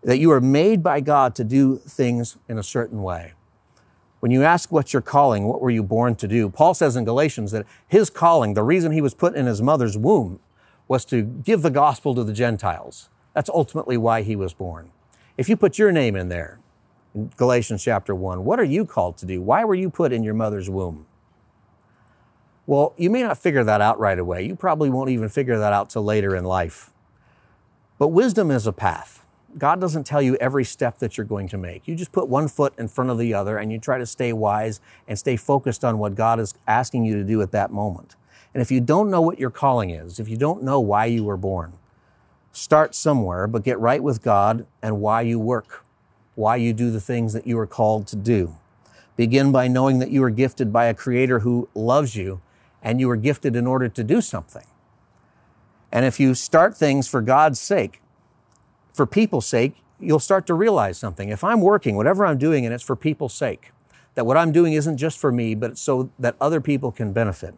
That 0.03 0.19
you 0.19 0.31
are 0.31 0.39
made 0.39 0.83
by 0.83 0.99
God 0.99 1.33
to 1.33 1.43
do 1.43 1.77
things 1.77 2.37
in 2.47 2.59
a 2.59 2.63
certain 2.63 3.01
way. 3.01 3.33
When 4.25 4.31
you 4.31 4.43
ask 4.43 4.71
what's 4.71 4.91
your 4.91 5.03
calling, 5.03 5.43
what 5.43 5.61
were 5.61 5.69
you 5.69 5.83
born 5.83 6.15
to 6.15 6.27
do? 6.27 6.49
Paul 6.49 6.73
says 6.73 6.95
in 6.95 7.05
Galatians 7.05 7.51
that 7.51 7.67
his 7.87 8.09
calling, 8.09 8.55
the 8.55 8.63
reason 8.63 8.91
he 8.91 8.99
was 8.99 9.13
put 9.13 9.35
in 9.35 9.45
his 9.45 9.61
mother's 9.61 9.99
womb, 9.99 10.39
was 10.87 11.05
to 11.05 11.21
give 11.21 11.61
the 11.61 11.69
gospel 11.69 12.15
to 12.15 12.23
the 12.23 12.33
Gentiles. 12.33 13.09
That's 13.35 13.51
ultimately 13.51 13.97
why 13.97 14.23
he 14.23 14.35
was 14.35 14.51
born. 14.51 14.89
If 15.37 15.47
you 15.47 15.55
put 15.55 15.77
your 15.77 15.91
name 15.91 16.15
in 16.15 16.29
there, 16.29 16.57
in 17.13 17.33
Galatians 17.37 17.83
chapter 17.83 18.15
1. 18.15 18.43
What 18.43 18.59
are 18.59 18.63
you 18.63 18.83
called 18.83 19.15
to 19.17 19.27
do? 19.27 19.43
Why 19.43 19.63
were 19.63 19.75
you 19.75 19.91
put 19.91 20.11
in 20.11 20.23
your 20.23 20.33
mother's 20.33 20.71
womb? 20.71 21.05
Well, 22.65 22.95
you 22.97 23.11
may 23.11 23.21
not 23.21 23.37
figure 23.37 23.63
that 23.63 23.79
out 23.79 23.99
right 23.99 24.17
away. 24.17 24.43
You 24.43 24.55
probably 24.55 24.89
won't 24.89 25.11
even 25.11 25.29
figure 25.29 25.59
that 25.59 25.71
out 25.71 25.91
till 25.91 26.03
later 26.03 26.35
in 26.35 26.45
life. 26.45 26.89
But 27.99 28.07
wisdom 28.07 28.49
is 28.49 28.65
a 28.65 28.73
path. 28.73 29.23
God 29.57 29.79
doesn't 29.79 30.03
tell 30.03 30.21
you 30.21 30.35
every 30.35 30.65
step 30.65 30.99
that 30.99 31.17
you're 31.17 31.25
going 31.25 31.47
to 31.49 31.57
make. 31.57 31.87
You 31.87 31.95
just 31.95 32.11
put 32.11 32.27
one 32.27 32.47
foot 32.47 32.73
in 32.77 32.87
front 32.89 33.09
of 33.09 33.17
the 33.17 33.33
other 33.33 33.57
and 33.57 33.71
you 33.71 33.79
try 33.79 33.97
to 33.97 34.05
stay 34.05 34.33
wise 34.33 34.81
and 35.07 35.17
stay 35.17 35.37
focused 35.37 35.85
on 35.85 35.97
what 35.97 36.15
God 36.15 36.39
is 36.39 36.53
asking 36.67 37.05
you 37.05 37.15
to 37.15 37.23
do 37.23 37.41
at 37.41 37.51
that 37.51 37.71
moment. 37.71 38.15
And 38.53 38.61
if 38.61 38.71
you 38.71 38.81
don't 38.81 39.09
know 39.09 39.21
what 39.21 39.39
your 39.39 39.49
calling 39.49 39.89
is, 39.89 40.19
if 40.19 40.27
you 40.27 40.37
don't 40.37 40.63
know 40.63 40.79
why 40.79 41.05
you 41.05 41.23
were 41.23 41.37
born, 41.37 41.73
start 42.51 42.95
somewhere, 42.95 43.47
but 43.47 43.63
get 43.63 43.79
right 43.79 44.03
with 44.03 44.21
God 44.21 44.65
and 44.81 44.99
why 44.99 45.21
you 45.21 45.39
work, 45.39 45.85
why 46.35 46.57
you 46.57 46.73
do 46.73 46.91
the 46.91 47.01
things 47.01 47.33
that 47.33 47.47
you 47.47 47.57
are 47.59 47.67
called 47.67 48.07
to 48.07 48.15
do. 48.15 48.55
Begin 49.15 49.51
by 49.51 49.67
knowing 49.67 49.99
that 49.99 50.11
you 50.11 50.21
are 50.23 50.29
gifted 50.29 50.73
by 50.73 50.85
a 50.85 50.93
creator 50.93 51.39
who 51.39 51.69
loves 51.73 52.15
you 52.15 52.41
and 52.83 52.99
you 52.99 53.09
are 53.09 53.15
gifted 53.15 53.55
in 53.55 53.65
order 53.65 53.87
to 53.87 54.03
do 54.03 54.19
something. 54.19 54.65
And 55.91 56.05
if 56.05 56.19
you 56.19 56.33
start 56.33 56.75
things 56.75 57.07
for 57.07 57.21
God's 57.21 57.59
sake, 57.59 58.01
for 58.95 59.05
people's 59.05 59.45
sake, 59.45 59.75
you'll 59.99 60.19
start 60.19 60.47
to 60.47 60.53
realize 60.53 60.97
something. 60.97 61.29
If 61.29 61.43
I'm 61.43 61.59
working, 61.59 61.97
whatever 61.97 62.25
I'm 62.25 62.37
doing, 62.37 62.65
and 62.65 62.73
it's 62.73 62.83
for 62.83 62.95
people's 62.95 63.33
sake, 63.33 63.71
that 64.15 64.25
what 64.25 64.37
I'm 64.37 64.53
doing 64.53 64.73
isn't 64.73 64.97
just 64.97 65.19
for 65.19 65.31
me, 65.31 65.53
but 65.53 65.77
so 65.77 66.09
that 66.17 66.37
other 66.39 66.61
people 66.61 66.91
can 66.91 67.11
benefit. 67.11 67.53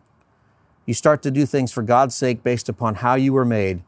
You 0.88 0.95
start 0.95 1.21
to 1.21 1.32
do 1.32 1.45
things 1.45 1.71
for 1.71 1.84
God's 1.84 2.15
sake 2.15 2.43
based 2.43 2.69
upon 2.69 2.95
how 2.95 3.13
you 3.15 3.34
were 3.34 3.45
made, 3.45 3.84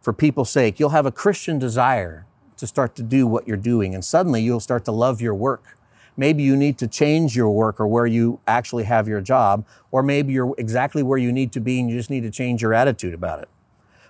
for 0.00 0.12
people's 0.12 0.50
sake. 0.50 0.80
You'll 0.80 0.90
have 0.90 1.06
a 1.06 1.12
Christian 1.12 1.58
desire 1.58 2.26
to 2.56 2.66
start 2.66 2.96
to 2.96 3.02
do 3.02 3.26
what 3.26 3.46
you're 3.46 3.56
doing, 3.56 3.94
and 3.94 4.04
suddenly 4.04 4.42
you'll 4.42 4.60
start 4.60 4.84
to 4.86 4.92
love 4.92 5.20
your 5.20 5.34
work. 5.34 5.78
Maybe 6.16 6.42
you 6.42 6.56
need 6.56 6.78
to 6.78 6.88
change 6.88 7.36
your 7.36 7.50
work 7.50 7.80
or 7.80 7.86
where 7.86 8.06
you 8.06 8.40
actually 8.46 8.84
have 8.84 9.06
your 9.06 9.20
job, 9.20 9.64
or 9.92 10.02
maybe 10.02 10.32
you're 10.32 10.54
exactly 10.58 11.02
where 11.02 11.18
you 11.18 11.30
need 11.30 11.52
to 11.52 11.60
be 11.60 11.78
and 11.78 11.88
you 11.88 11.96
just 11.96 12.10
need 12.10 12.22
to 12.22 12.30
change 12.30 12.62
your 12.62 12.74
attitude 12.74 13.14
about 13.14 13.40
it. 13.40 13.48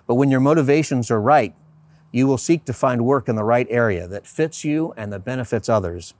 But 0.07 0.15
when 0.15 0.31
your 0.31 0.39
motivations 0.39 1.09
are 1.11 1.21
right, 1.21 1.55
you 2.15 2.27
will 2.27 2.37
seek 2.37 2.63
to 2.63 2.71
find 2.71 3.03
work 3.03 3.27
in 3.27 3.35
the 3.35 3.43
right 3.43 3.67
area 3.69 4.07
that 4.07 4.25
fits 4.25 4.63
you 4.63 4.93
and 4.95 5.11
that 5.11 5.25
benefits 5.25 5.67
others. 5.67 6.13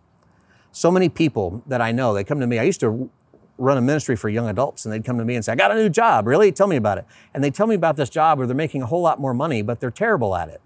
So 0.74 0.92
many 0.92 1.08
people 1.08 1.64
that 1.68 1.80
I 1.80 1.94
know, 1.94 2.14
they 2.14 2.26
come 2.26 2.42
to 2.42 2.48
me. 2.48 2.60
I 2.60 2.64
used 2.64 2.82
to 2.82 3.10
run 3.58 3.78
a 3.78 3.82
ministry 3.82 4.18
for 4.18 4.28
young 4.28 4.50
adults 4.50 4.84
and 4.84 4.94
they'd 4.94 5.06
come 5.06 5.18
to 5.20 5.24
me 5.24 5.36
and 5.36 5.46
say, 5.46 5.54
I 5.54 5.56
got 5.56 5.72
a 5.72 5.76
new 5.76 5.88
job. 5.88 6.28
Really? 6.28 6.52
Tell 6.52 6.68
me 6.68 6.76
about 6.76 6.98
it. 6.98 7.06
And 7.34 7.42
they 7.42 7.50
tell 7.50 7.66
me 7.66 7.76
about 7.76 7.96
this 7.96 8.10
job 8.10 8.38
where 8.38 8.46
they're 8.46 8.54
making 8.54 8.82
a 8.82 8.88
whole 8.88 9.02
lot 9.02 9.22
more 9.22 9.34
money, 9.34 9.62
but 9.62 9.80
they're 9.80 9.90
terrible 9.90 10.36
at 10.36 10.50
it. 10.50 10.60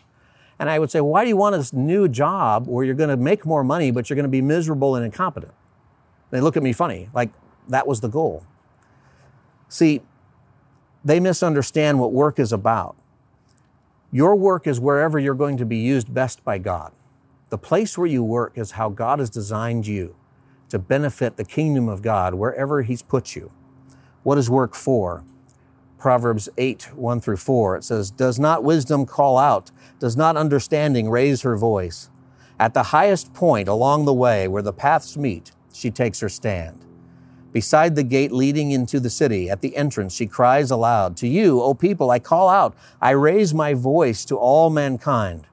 And 0.58 0.68
I 0.68 0.80
would 0.80 0.90
say, 0.90 1.00
why 1.00 1.26
do 1.26 1.30
you 1.30 1.38
want 1.38 1.56
this 1.56 1.74
new 1.74 2.08
job 2.08 2.66
where 2.66 2.84
you're 2.84 2.96
going 2.96 3.12
to 3.12 3.18
make 3.18 3.46
more 3.46 3.64
money, 3.64 3.92
but 3.92 4.10
you're 4.10 4.16
going 4.16 4.24
to 4.24 4.30
be 4.30 4.42
miserable 4.42 4.96
and 4.96 5.06
incompetent? 5.06 5.54
They 6.32 6.42
look 6.42 6.58
at 6.58 6.64
me 6.64 6.74
funny, 6.74 7.08
like 7.14 7.30
that 7.68 7.86
was 7.86 8.02
the 8.02 8.10
goal. 8.10 8.48
See, 9.68 10.02
they 11.06 11.20
misunderstand 11.20 12.00
what 12.00 12.14
work 12.14 12.40
is 12.40 12.52
about. 12.52 12.96
Your 14.12 14.36
work 14.36 14.66
is 14.66 14.80
wherever 14.80 15.20
you're 15.20 15.36
going 15.36 15.58
to 15.58 15.66
be 15.66 15.78
used 15.78 16.12
best 16.14 16.44
by 16.44 16.58
God. 16.58 16.92
The 17.50 17.58
place 17.60 17.98
where 17.98 18.08
you 18.08 18.24
work 18.24 18.58
is 18.58 18.72
how 18.72 18.90
God 18.90 19.20
has 19.20 19.30
designed 19.30 19.86
you 19.86 20.16
to 20.70 20.80
benefit 20.80 21.38
the 21.38 21.44
kingdom 21.44 21.88
of 21.88 22.02
God 22.02 22.34
wherever 22.34 22.82
He's 22.82 23.04
put 23.04 23.36
you. 23.36 23.52
What 24.24 24.38
is 24.38 24.50
work 24.50 24.74
for? 24.74 25.24
Proverbs 26.00 26.50
8, 26.58 26.96
1 26.96 27.22
through 27.22 27.38
4. 27.38 27.78
It 27.78 27.84
says, 27.84 28.10
Does 28.10 28.40
not 28.40 28.64
wisdom 28.64 29.06
call 29.06 29.38
out? 29.38 29.72
Does 30.00 30.18
not 30.18 30.38
understanding 30.38 31.10
raise 31.10 31.42
her 31.44 31.58
voice? 31.58 32.10
At 32.60 32.74
the 32.74 32.84
highest 32.84 33.34
point 33.34 33.68
along 33.68 34.06
the 34.06 34.14
way 34.14 34.48
where 34.48 34.62
the 34.62 34.74
paths 34.74 35.18
meet, 35.18 35.52
she 35.74 35.92
takes 35.92 36.20
her 36.22 36.30
stand. 36.30 36.86
Beside 37.52 37.96
the 37.96 38.04
gate 38.04 38.32
leading 38.32 38.72
into 38.72 39.00
the 39.00 39.10
city, 39.10 39.50
at 39.50 39.62
the 39.62 39.76
entrance, 39.76 40.14
she 40.14 40.28
cries 40.28 40.70
aloud, 40.70 41.18
To 41.18 41.28
you, 41.28 41.62
O 41.62 41.74
people, 41.74 42.12
I 42.12 42.20
call 42.20 42.48
out. 42.48 42.76
I 43.02 43.12
raise 43.12 43.54
my 43.54 43.74
voice 43.74 44.24
to 44.26 44.36
all 44.36 44.70
mankind. 44.70 45.48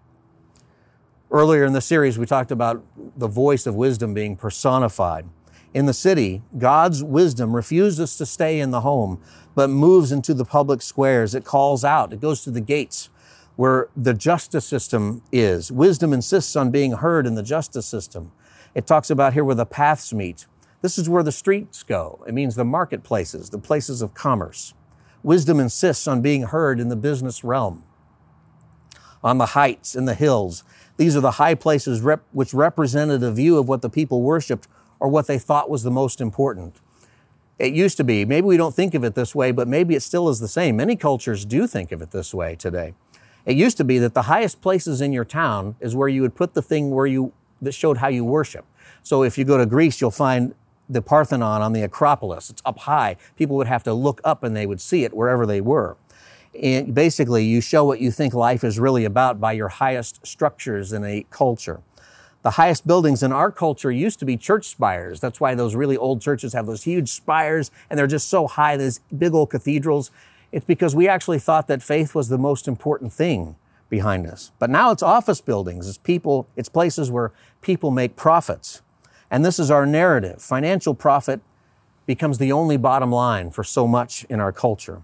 Earlier 1.30 1.64
in 1.64 1.72
the 1.72 1.80
series, 1.80 2.18
we 2.18 2.26
talked 2.26 2.50
about 2.50 2.85
the 3.16 3.28
voice 3.28 3.66
of 3.66 3.74
wisdom 3.74 4.14
being 4.14 4.37
personified. 4.37 5.26
In 5.74 5.87
the 5.87 5.94
city, 5.94 6.42
God's 6.56 7.02
wisdom 7.02 7.54
refuses 7.54 8.16
to 8.16 8.26
stay 8.26 8.61
in 8.61 8.70
the 8.70 8.82
home, 8.82 9.20
but 9.54 9.68
moves 9.68 10.12
into 10.12 10.35
the 10.35 10.44
public 10.44 10.82
squares. 10.82 11.35
It 11.35 11.44
calls 11.44 11.85
out. 11.85 12.12
It 12.12 12.20
goes 12.20 12.44
to 12.44 12.50
the 12.50 12.61
gates 12.61 13.11
where 13.56 13.88
the 13.96 14.14
justice 14.14 14.66
system 14.66 15.22
is. 15.32 15.72
Wisdom 15.72 16.12
insists 16.12 16.56
on 16.56 16.70
being 16.70 16.92
heard 16.92 17.26
in 17.26 17.35
the 17.35 17.42
justice 17.42 17.87
system. 17.87 18.32
It 18.74 18.87
talks 18.87 19.11
about 19.11 19.32
here 19.32 19.44
where 19.44 19.54
the 19.54 19.66
paths 19.66 20.12
meet. 20.12 20.46
This 20.87 20.99
is 20.99 21.09
where 21.09 21.25
the 21.25 21.33
streets 21.33 21.83
go. 21.83 22.22
It 22.29 22.33
means 22.33 22.55
the 22.55 22.64
marketplaces, 22.64 23.51
the 23.51 23.59
places 23.59 24.03
of 24.03 24.14
commerce. 24.14 24.72
Wisdom 25.25 25.59
insists 25.59 26.07
on 26.07 26.22
being 26.22 26.42
heard 26.42 26.79
in 26.79 26.90
the 26.90 26.94
business 26.94 27.42
realm. 27.42 27.83
On 29.20 29.38
the 29.38 29.46
heights 29.46 29.96
and 29.96 30.07
the 30.07 30.14
hills, 30.14 30.62
these 30.96 31.16
are 31.16 31.20
the 31.20 31.42
high 31.42 31.57
places 31.57 32.03
rep- 32.03 32.22
which 32.31 32.55
represented 32.55 33.25
a 33.25 33.33
view 33.33 33.59
of 33.59 33.68
what 33.68 33.83
the 33.83 33.90
people 33.90 34.22
worshiped 34.22 34.68
or 35.01 35.09
what 35.09 35.27
they 35.27 35.40
thought 35.40 35.68
was 35.68 35.83
the 35.83 35.90
most 35.90 36.20
important. 36.20 36.77
It 37.59 37.72
used 37.72 37.96
to 37.96 38.05
be, 38.05 38.25
maybe 38.25 38.46
we 38.46 38.57
don't 38.57 38.72
think 38.72 38.94
of 38.94 39.03
it 39.03 39.16
this 39.16 39.35
way, 39.35 39.51
but 39.51 39.66
maybe 39.66 39.96
it 39.96 40.05
still 40.05 40.29
is 40.29 40.38
the 40.38 40.46
same. 40.46 40.77
Many 40.77 40.94
cultures 40.94 41.44
do 41.44 41.66
think 41.66 41.90
of 41.90 42.01
it 42.01 42.12
this 42.12 42.33
way 42.33 42.55
today. 42.55 42.94
It 43.44 43.57
used 43.57 43.77
to 43.79 43.85
be 43.85 43.99
that 43.99 44.14
the 44.14 44.22
highest 44.22 44.61
places 44.61 45.01
in 45.01 45.12
your 45.12 45.25
town 45.25 45.75
is 45.81 45.96
where 45.96 46.07
you 46.07 46.22
would 46.22 46.37
put 46.37 46.55
the 46.55 46.62
thing 46.62 46.92
where 46.92 47.07
you 47.07 47.33
that 47.61 47.72
showed 47.72 47.96
how 47.96 48.07
you 48.07 48.25
worship. 48.25 48.64
So 49.03 49.25
if 49.25 49.37
you 49.37 49.44
go 49.44 49.59
to 49.59 49.66
Greece, 49.66 50.01
you'll 50.01 50.12
find 50.12 50.55
the 50.88 51.03
Parthenon 51.03 51.62
on 51.62 51.72
the 51.72 51.83
Acropolis. 51.83 52.51
It's 52.51 52.62
up 52.64 52.81
high. 52.81 53.16
People 53.37 53.57
would 53.57 53.66
have 53.66 53.83
to 53.85 53.94
look 53.94 54.20
up 54.25 54.42
and 54.42 54.57
they 54.57 54.66
would 54.66 54.81
see 54.81 55.05
it 55.05 55.14
wherever 55.14 55.46
they 55.46 55.61
were. 55.61 55.96
And 56.61 56.94
basically, 56.94 57.44
you 57.44 57.61
show 57.61 57.85
what 57.85 58.01
you 58.01 58.11
think 58.11 58.33
life 58.33 58.64
is 58.64 58.79
really 58.79 59.05
about 59.05 59.40
by 59.40 59.53
your 59.53 59.68
highest 59.68 60.27
structures 60.27 60.92
in 60.92 61.05
a 61.05 61.27
culture. 61.31 61.81
The 62.42 62.53
highest 62.53 62.87
buildings 62.87 63.22
in 63.22 63.33
our 63.33 63.51
culture 63.51 63.90
used 63.90 64.20
to 64.20 64.25
be 64.25 64.37
church 64.37 64.66
spires. 64.68 65.20
That's 65.20 65.40
why 65.40 65.55
those 65.55 65.75
really 65.75 65.96
old 65.96 66.22
churches 66.22 66.53
have 66.53 66.66
those 66.66 66.85
huge 66.85 67.11
spires 67.11 67.70
and 67.90 67.99
they're 67.99 68.07
just 68.07 68.29
so 68.29 68.46
high, 68.46 68.77
these 68.77 69.01
big 69.18 69.35
old 69.35 69.51
cathedrals. 69.51 70.11
It's 70.53 70.64
because 70.64 70.94
we 70.94 71.09
actually 71.09 71.40
thought 71.40 71.66
that 71.66 71.83
faith 71.83 72.14
was 72.14 72.29
the 72.29 72.38
most 72.38 72.68
important 72.68 73.12
thing 73.12 73.57
behind 73.88 74.27
us. 74.27 74.53
But 74.59 74.70
now 74.70 74.92
it's 74.92 75.03
office 75.03 75.40
buildings. 75.40 75.88
It's 75.88 75.99
people, 75.99 76.46
it's 76.57 76.68
places 76.68 77.11
where 77.11 77.33
people 77.62 77.90
make 77.90 78.16
profits. 78.16 78.83
And 79.30 79.44
this 79.44 79.58
is 79.58 79.70
our 79.70 79.86
narrative. 79.86 80.40
Financial 80.40 80.94
profit 80.94 81.40
becomes 82.06 82.38
the 82.38 82.52
only 82.52 82.76
bottom 82.76 83.10
line 83.10 83.50
for 83.50 83.64
so 83.64 83.86
much 83.86 84.24
in 84.24 84.40
our 84.40 84.52
culture. 84.52 85.02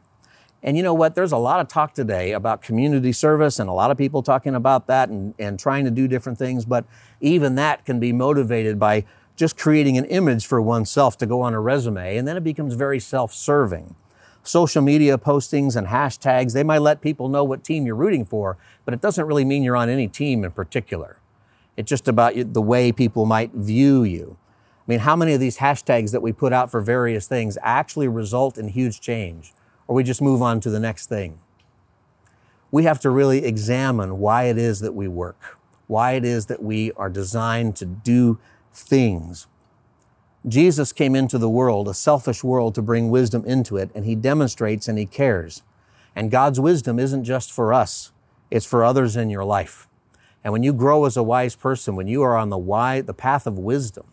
And 0.62 0.76
you 0.76 0.82
know 0.84 0.94
what? 0.94 1.16
There's 1.16 1.32
a 1.32 1.38
lot 1.38 1.58
of 1.58 1.66
talk 1.66 1.92
today 1.92 2.32
about 2.32 2.62
community 2.62 3.12
service 3.12 3.58
and 3.58 3.68
a 3.68 3.72
lot 3.72 3.90
of 3.90 3.98
people 3.98 4.22
talking 4.22 4.54
about 4.54 4.86
that 4.86 5.08
and, 5.08 5.34
and 5.38 5.58
trying 5.58 5.84
to 5.84 5.90
do 5.90 6.06
different 6.06 6.38
things, 6.38 6.64
but 6.64 6.84
even 7.20 7.56
that 7.56 7.84
can 7.84 7.98
be 7.98 8.12
motivated 8.12 8.78
by 8.78 9.04
just 9.34 9.58
creating 9.58 9.98
an 9.98 10.04
image 10.04 10.46
for 10.46 10.62
oneself 10.62 11.18
to 11.18 11.26
go 11.26 11.40
on 11.40 11.54
a 11.54 11.60
resume, 11.60 12.16
and 12.16 12.28
then 12.28 12.36
it 12.36 12.44
becomes 12.44 12.74
very 12.74 13.00
self 13.00 13.32
serving. 13.32 13.96
Social 14.44 14.82
media 14.82 15.18
postings 15.18 15.74
and 15.74 15.88
hashtags, 15.88 16.52
they 16.52 16.64
might 16.64 16.80
let 16.80 17.00
people 17.00 17.28
know 17.28 17.42
what 17.42 17.64
team 17.64 17.86
you're 17.86 17.96
rooting 17.96 18.24
for, 18.24 18.56
but 18.84 18.92
it 18.92 19.00
doesn't 19.00 19.26
really 19.26 19.44
mean 19.44 19.62
you're 19.62 19.76
on 19.76 19.88
any 19.88 20.06
team 20.06 20.44
in 20.44 20.50
particular. 20.50 21.18
It's 21.76 21.88
just 21.88 22.08
about 22.08 22.34
the 22.52 22.62
way 22.62 22.92
people 22.92 23.24
might 23.24 23.52
view 23.52 24.04
you. 24.04 24.36
I 24.86 24.90
mean, 24.90 25.00
how 25.00 25.16
many 25.16 25.32
of 25.32 25.40
these 25.40 25.58
hashtags 25.58 26.10
that 26.12 26.22
we 26.22 26.32
put 26.32 26.52
out 26.52 26.70
for 26.70 26.80
various 26.80 27.26
things 27.26 27.56
actually 27.62 28.08
result 28.08 28.58
in 28.58 28.68
huge 28.68 29.00
change? 29.00 29.52
Or 29.86 29.94
we 29.94 30.02
just 30.02 30.20
move 30.20 30.42
on 30.42 30.60
to 30.60 30.70
the 30.70 30.80
next 30.80 31.06
thing? 31.06 31.38
We 32.70 32.84
have 32.84 33.00
to 33.00 33.10
really 33.10 33.44
examine 33.44 34.18
why 34.18 34.44
it 34.44 34.58
is 34.58 34.80
that 34.80 34.94
we 34.94 35.06
work, 35.06 35.58
why 35.86 36.12
it 36.12 36.24
is 36.24 36.46
that 36.46 36.62
we 36.62 36.90
are 36.92 37.10
designed 37.10 37.76
to 37.76 37.86
do 37.86 38.38
things. 38.72 39.46
Jesus 40.48 40.92
came 40.92 41.14
into 41.14 41.38
the 41.38 41.50
world, 41.50 41.86
a 41.86 41.94
selfish 41.94 42.42
world, 42.42 42.74
to 42.74 42.82
bring 42.82 43.10
wisdom 43.10 43.44
into 43.44 43.76
it, 43.76 43.90
and 43.94 44.04
he 44.04 44.16
demonstrates 44.16 44.88
and 44.88 44.98
he 44.98 45.06
cares. 45.06 45.62
And 46.16 46.30
God's 46.30 46.58
wisdom 46.58 46.98
isn't 46.98 47.24
just 47.24 47.52
for 47.52 47.72
us, 47.72 48.10
it's 48.50 48.66
for 48.66 48.84
others 48.84 49.16
in 49.16 49.30
your 49.30 49.44
life. 49.44 49.86
And 50.44 50.52
when 50.52 50.62
you 50.62 50.72
grow 50.72 51.04
as 51.04 51.16
a 51.16 51.22
wise 51.22 51.54
person, 51.54 51.94
when 51.94 52.08
you 52.08 52.22
are 52.22 52.36
on 52.36 52.50
the 52.50 52.58
wise, 52.58 53.04
the 53.04 53.14
path 53.14 53.46
of 53.46 53.58
wisdom, 53.58 54.06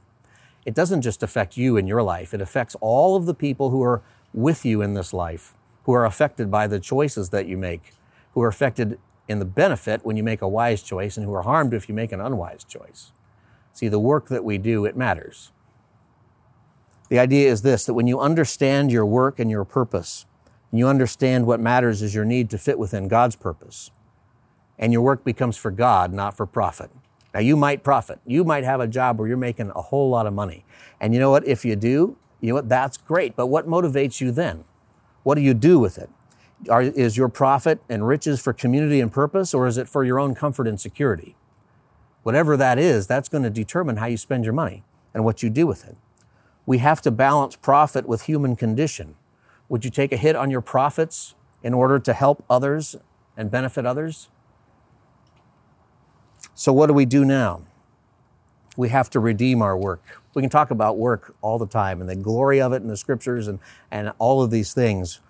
it 0.66 0.76
doesn't 0.76 1.02
just 1.02 1.24
affect 1.24 1.58
you 1.58 1.78
in 1.78 1.88
your 1.88 2.04
life. 2.04 2.34
It 2.34 2.42
affects 2.42 2.76
all 2.82 3.16
of 3.16 3.26
the 3.26 3.34
people 3.34 3.72
who 3.72 3.82
are 3.82 4.04
with 4.34 4.66
you 4.66 4.82
in 4.82 4.94
this 4.94 5.14
life, 5.14 5.56
who 5.86 5.94
are 5.94 6.06
affected 6.06 6.52
by 6.52 6.68
the 6.68 6.80
choices 6.80 7.30
that 7.30 7.48
you 7.48 7.58
make, 7.58 7.94
who 8.34 8.42
are 8.42 8.48
affected 8.48 9.00
in 9.28 9.40
the 9.40 9.46
benefit 9.46 10.06
when 10.06 10.18
you 10.18 10.24
make 10.24 10.42
a 10.42 10.48
wise 10.48 10.84
choice 10.84 11.18
and 11.18 11.26
who 11.26 11.34
are 11.34 11.44
harmed 11.44 11.74
if 11.74 11.90
you 11.90 11.96
make 11.96 12.12
an 12.12 12.22
unwise 12.22 12.64
choice. 12.64 13.12
See, 13.74 13.88
the 13.88 14.00
work 14.00 14.28
that 14.28 14.44
we 14.44 14.58
do, 14.58 14.86
it 14.86 14.98
matters. 14.98 15.52
The 17.10 17.18
idea 17.18 17.50
is 17.50 17.64
this, 17.64 17.86
that 17.86 17.94
when 17.96 18.08
you 18.08 18.20
understand 18.20 18.92
your 18.92 19.06
work 19.06 19.40
and 19.40 19.50
your 19.50 19.66
purpose, 19.66 20.26
and 20.72 20.80
you 20.80 20.88
understand 20.88 21.48
what 21.48 21.60
matters 21.60 22.02
is 22.02 22.14
your 22.14 22.26
need 22.26 22.50
to 22.52 22.58
fit 22.58 22.78
within 22.78 23.08
God's 23.08 23.36
purpose, 23.36 23.90
and 24.80 24.94
your 24.94 25.02
work 25.02 25.24
becomes 25.24 25.58
for 25.58 25.70
God, 25.70 26.14
not 26.14 26.36
for 26.36 26.46
profit. 26.46 26.90
Now, 27.34 27.42
you 27.42 27.56
might 27.56 27.84
profit. 27.84 28.20
You 28.26 28.44
might 28.44 28.64
have 28.64 28.80
a 28.80 28.88
job 28.88 29.20
where 29.20 29.28
you're 29.28 29.38
making 29.38 29.72
a 29.76 29.82
whole 29.82 30.10
lot 30.10 30.26
of 30.26 30.34
money. 30.34 30.66
And 31.00 31.14
you 31.14 31.20
know 31.20 31.30
what? 31.30 31.46
If 31.46 31.64
you 31.64 31.76
do, 31.76 32.18
you 32.42 32.50
know 32.50 32.56
what? 32.56 32.70
That's 32.70 32.98
great. 32.98 33.36
But 33.36 33.48
what 33.48 33.68
motivates 33.68 34.20
you 34.20 34.32
then? 34.32 34.64
What 35.24 35.36
do 35.36 35.42
you 35.42 35.54
do 35.54 35.78
with 35.78 35.98
it? 35.98 36.10
Are, 36.70 36.82
is 36.82 37.18
your 37.18 37.30
profit 37.30 37.82
and 37.88 38.08
riches 38.08 38.42
for 38.42 38.52
community 38.52 39.00
and 39.00 39.12
purpose, 39.12 39.54
or 39.54 39.68
is 39.68 39.78
it 39.78 39.88
for 39.88 40.04
your 40.04 40.20
own 40.20 40.34
comfort 40.34 40.68
and 40.68 40.80
security? 40.80 41.36
Whatever 42.24 42.58
that 42.58 42.80
is, 42.80 43.06
that's 43.06 43.30
going 43.30 43.44
to 43.44 43.50
determine 43.50 43.98
how 43.98 44.08
you 44.08 44.18
spend 44.18 44.44
your 44.44 44.54
money 44.54 44.84
and 45.14 45.24
what 45.24 45.44
you 45.44 45.50
do 45.50 45.68
with 45.68 45.86
it. 45.86 45.96
We 46.66 46.80
have 46.80 47.02
to 47.04 47.12
balance 47.12 47.56
profit 47.56 48.08
with 48.08 48.24
human 48.24 48.56
condition. 48.56 49.16
Would 49.70 49.86
you 49.86 49.92
take 49.92 50.12
a 50.12 50.18
hit 50.18 50.36
on 50.36 50.52
your 50.52 50.62
profits 50.62 51.36
in 51.64 51.74
order 51.74 52.00
to 52.00 52.14
help 52.14 52.44
others 52.50 52.96
and 53.38 53.50
benefit 53.52 53.86
others? 53.86 54.30
So, 56.60 56.74
what 56.74 56.88
do 56.88 56.94
we 56.94 57.06
do 57.06 57.24
now? 57.24 57.62
We 58.76 58.90
have 58.90 59.10
to 59.12 59.22
redeem 59.22 59.62
our 59.62 59.78
work. 59.78 60.22
We 60.34 60.42
can 60.42 60.50
talk 60.50 60.72
about 60.72 60.98
work 60.98 61.34
all 61.42 61.58
the 61.58 61.66
time 61.66 62.02
and 62.02 62.10
the 62.10 62.18
glory 62.18 62.60
of 62.60 62.74
it 62.74 62.82
in 62.82 62.90
the 62.90 62.98
scriptures 62.98 63.48
and, 63.48 63.60
and 63.90 64.12
all 64.20 64.42
of 64.42 64.52
these 64.52 64.74
things. 64.74 65.22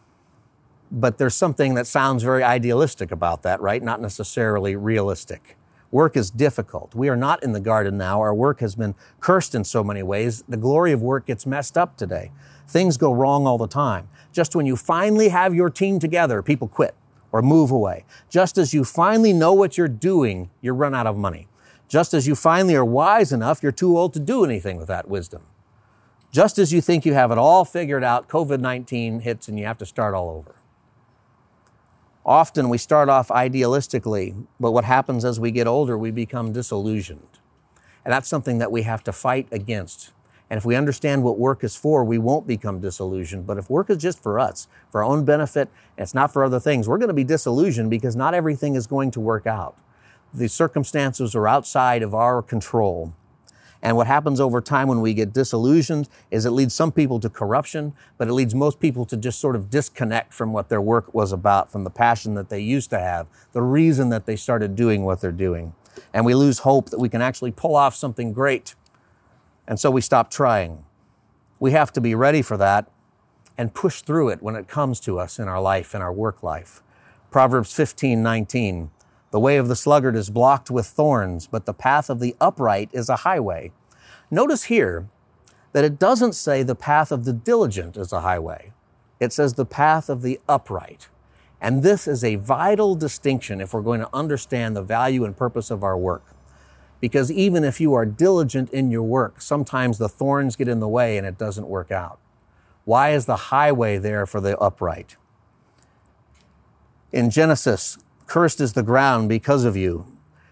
But 0.92 1.20
there's 1.20 1.36
something 1.36 1.76
that 1.76 1.86
sounds 1.86 2.24
very 2.24 2.42
idealistic 2.42 3.12
about 3.12 3.44
that, 3.44 3.62
right? 3.62 3.84
Not 3.84 4.02
necessarily 4.02 4.76
realistic. 4.76 5.56
Work 5.92 6.18
is 6.18 6.32
difficult. 6.32 6.96
We 6.96 7.10
are 7.10 7.16
not 7.16 7.44
in 7.44 7.52
the 7.52 7.60
garden 7.60 7.96
now. 7.96 8.20
Our 8.22 8.34
work 8.34 8.60
has 8.62 8.74
been 8.74 8.96
cursed 9.20 9.54
in 9.54 9.64
so 9.64 9.84
many 9.84 10.02
ways. 10.02 10.44
The 10.50 10.58
glory 10.58 10.94
of 10.94 11.04
work 11.04 11.28
gets 11.28 11.46
messed 11.46 11.78
up 11.78 11.96
today. 11.96 12.32
Things 12.68 12.98
go 12.98 13.14
wrong 13.14 13.46
all 13.46 13.60
the 13.60 13.68
time. 13.68 14.10
Just 14.34 14.56
when 14.56 14.66
you 14.66 14.76
finally 14.76 15.30
have 15.30 15.54
your 15.54 15.70
team 15.70 16.00
together, 16.00 16.42
people 16.42 16.68
quit 16.68 16.96
or 17.32 17.42
move 17.42 17.72
away. 17.72 18.06
Just 18.30 18.58
as 18.58 18.74
you 18.74 18.84
finally 18.84 19.34
know 19.34 19.54
what 19.54 19.78
you're 19.78 19.88
doing, 19.88 20.50
you 20.62 20.74
run 20.74 20.96
out 20.96 21.08
of 21.08 21.18
money. 21.18 21.48
Just 21.88 22.14
as 22.14 22.28
you 22.28 22.36
finally 22.36 22.76
are 22.76 22.86
wise 22.86 23.32
enough, 23.32 23.64
you're 23.64 23.72
too 23.72 23.98
old 23.98 24.14
to 24.14 24.20
do 24.20 24.46
anything 24.46 24.78
with 24.78 24.88
that 24.88 25.08
wisdom. 25.08 25.44
Just 26.32 26.60
as 26.60 26.72
you 26.72 26.82
think 26.82 27.06
you 27.06 27.16
have 27.16 27.32
it 27.32 27.38
all 27.38 27.66
figured 27.66 28.04
out, 28.04 28.30
COVID 28.30 28.60
19 28.60 29.22
hits 29.22 29.48
and 29.48 29.60
you 29.60 29.66
have 29.66 29.78
to 29.80 29.86
start 29.86 30.14
all 30.14 30.30
over. 30.30 30.56
Often 32.26 32.70
we 32.70 32.78
start 32.78 33.10
off 33.10 33.30
idealistically, 33.30 34.46
but 34.60 34.72
what 34.72 34.86
happens 34.86 35.26
as 35.26 35.40
we 35.40 35.50
get 35.50 35.66
older, 35.66 35.98
we 35.98 36.12
become 36.12 36.54
disillusioned. 36.54 37.40
And 38.06 38.14
that's 38.14 38.28
something 38.28 38.60
that 38.60 38.72
we 38.72 38.84
have 38.84 39.04
to 39.06 39.12
fight 39.12 39.48
against. 39.52 40.12
And 40.50 40.58
if 40.58 40.66
we 40.66 40.76
understand 40.76 41.24
what 41.24 41.38
work 41.38 41.64
is 41.64 41.76
for, 41.76 42.04
we 42.04 42.18
won't 42.18 42.48
become 42.48 42.80
disillusioned. 42.80 43.46
But 43.46 43.58
if 43.58 43.70
work 43.70 43.90
is 43.90 43.98
just 43.98 44.22
for 44.22 44.40
us, 44.40 44.68
for 44.92 45.04
our 45.04 45.10
own 45.10 45.24
benefit, 45.24 45.70
and 45.96 46.04
it's 46.04 46.16
not 46.16 46.34
for 46.34 46.44
other 46.44 46.60
things, 46.60 46.88
we're 46.88 46.98
going 46.98 47.10
to 47.10 47.14
be 47.14 47.24
disillusioned 47.24 47.90
because 47.90 48.16
not 48.16 48.34
everything 48.34 48.76
is 48.76 48.88
going 48.88 49.12
to 49.12 49.20
work 49.20 49.46
out. 49.46 49.78
The 50.34 50.48
circumstances 50.48 51.36
are 51.36 51.48
outside 51.48 52.02
of 52.02 52.16
our 52.16 52.42
control. 52.42 53.14
And 53.82 53.96
what 53.96 54.08
happens 54.08 54.42
over 54.42 54.60
time 54.60 54.88
when 54.88 55.02
we 55.02 55.14
get 55.14 55.34
disillusioned 55.34 56.10
is 56.32 56.46
it 56.46 56.52
leads 56.52 56.76
some 56.76 56.92
people 56.92 57.20
to 57.22 57.30
corruption, 57.30 57.94
but 58.18 58.28
it 58.28 58.34
leads 58.34 58.54
most 58.54 58.80
people 58.80 59.06
to 59.06 59.16
just 59.16 59.40
sort 59.40 59.56
of 59.56 59.70
disconnect 59.70 60.34
from 60.34 60.52
what 60.52 60.68
their 60.70 60.82
work 60.82 61.14
was 61.14 61.32
about, 61.32 61.72
from 61.72 61.84
the 61.86 61.90
passion 61.90 62.34
that 62.34 62.50
they 62.50 62.60
used 62.60 62.90
to 62.90 63.00
have, 63.00 63.28
the 63.54 63.62
reason 63.62 64.10
that 64.10 64.26
they 64.26 64.36
started 64.36 64.76
doing 64.76 65.06
what 65.06 65.22
they're 65.22 65.32
doing. 65.32 65.74
And 66.14 66.26
we 66.26 66.34
lose 66.34 66.60
hope 66.60 66.90
that 66.90 67.00
we 67.00 67.10
can 67.10 67.22
actually 67.22 67.52
pull 67.52 67.76
off 67.76 67.96
something 67.96 68.34
great 68.34 68.76
and 69.70 69.80
so 69.80 69.92
we 69.92 70.02
stop 70.02 70.32
trying. 70.32 70.84
We 71.60 71.72
have 71.72 71.94
to 71.94 72.02
be 72.02 72.16
ready 72.16 72.42
for 72.42 72.58
that 72.58 72.92
and 73.56 73.74
push 73.74 74.02
through 74.02 74.30
it 74.30 74.42
when 74.42 74.56
it 74.56 74.68
comes 74.68 75.00
to 75.02 75.20
us 75.20 75.38
in 75.38 75.48
our 75.48 75.62
life, 75.62 75.94
in 75.94 76.02
our 76.02 76.12
work 76.12 76.42
life. 76.42 76.82
Proverbs 77.30 77.72
15, 77.72 78.24
19. 78.24 78.90
The 79.30 79.40
way 79.40 79.58
of 79.58 79.68
the 79.68 79.76
sluggard 79.76 80.16
is 80.16 80.32
blocked 80.32 80.72
with 80.72 80.88
thorns, 80.88 81.46
but 81.46 81.68
the 81.68 81.74
path 81.74 82.10
of 82.10 82.20
the 82.20 82.36
upright 82.42 82.90
is 82.94 83.10
a 83.10 83.18
highway. 83.18 83.72
Notice 84.32 84.64
here 84.64 85.08
that 85.74 85.86
it 85.86 86.00
doesn't 86.00 86.34
say 86.34 86.64
the 86.64 86.74
path 86.74 87.12
of 87.12 87.26
the 87.26 87.34
diligent 87.34 87.96
is 87.96 88.12
a 88.12 88.22
highway. 88.22 88.74
It 89.20 89.32
says 89.32 89.54
the 89.54 89.66
path 89.66 90.10
of 90.10 90.24
the 90.24 90.40
upright. 90.50 91.10
And 91.62 91.84
this 91.84 92.08
is 92.08 92.24
a 92.24 92.38
vital 92.38 92.96
distinction 92.96 93.62
if 93.62 93.74
we're 93.74 93.82
going 93.82 94.00
to 94.00 94.10
understand 94.14 94.76
the 94.76 94.82
value 94.82 95.26
and 95.26 95.38
purpose 95.38 95.70
of 95.70 95.84
our 95.84 95.98
work. 95.98 96.24
Because 97.00 97.32
even 97.32 97.64
if 97.64 97.80
you 97.80 97.94
are 97.94 98.06
diligent 98.06 98.70
in 98.72 98.92
your 98.92 99.04
work, 99.04 99.42
sometimes 99.42 99.98
the 99.98 100.10
thorns 100.10 100.56
get 100.56 100.68
in 100.68 100.80
the 100.80 100.88
way 100.88 101.18
and 101.18 101.26
it 101.26 101.38
doesn't 101.38 101.68
work 101.68 101.92
out. 101.92 102.20
Why 102.84 103.12
is 103.12 103.26
the 103.26 103.36
highway 103.36 103.98
there 103.98 104.26
for 104.26 104.42
the 104.42 104.58
upright? 104.58 105.16
In 107.12 107.30
Genesis, 107.30 107.98
cursed 108.28 108.60
is 108.62 108.74
the 108.74 108.84
ground 108.84 109.30
because 109.30 109.64
of 109.64 109.76
you. 109.78 110.06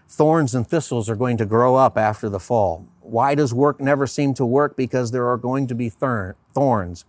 Thorns 0.08 0.54
and 0.54 0.66
thistles 0.66 1.10
are 1.10 1.16
going 1.16 1.36
to 1.36 1.44
grow 1.44 1.76
up 1.76 1.98
after 1.98 2.28
the 2.28 2.40
fall. 2.40 2.86
Why 3.00 3.34
does 3.34 3.52
work 3.52 3.80
never 3.80 4.06
seem 4.06 4.34
to 4.34 4.46
work? 4.46 4.76
Because 4.76 5.10
there 5.10 5.28
are 5.28 5.36
going 5.36 5.66
to 5.66 5.74
be 5.74 5.90
thorns. 5.90 7.04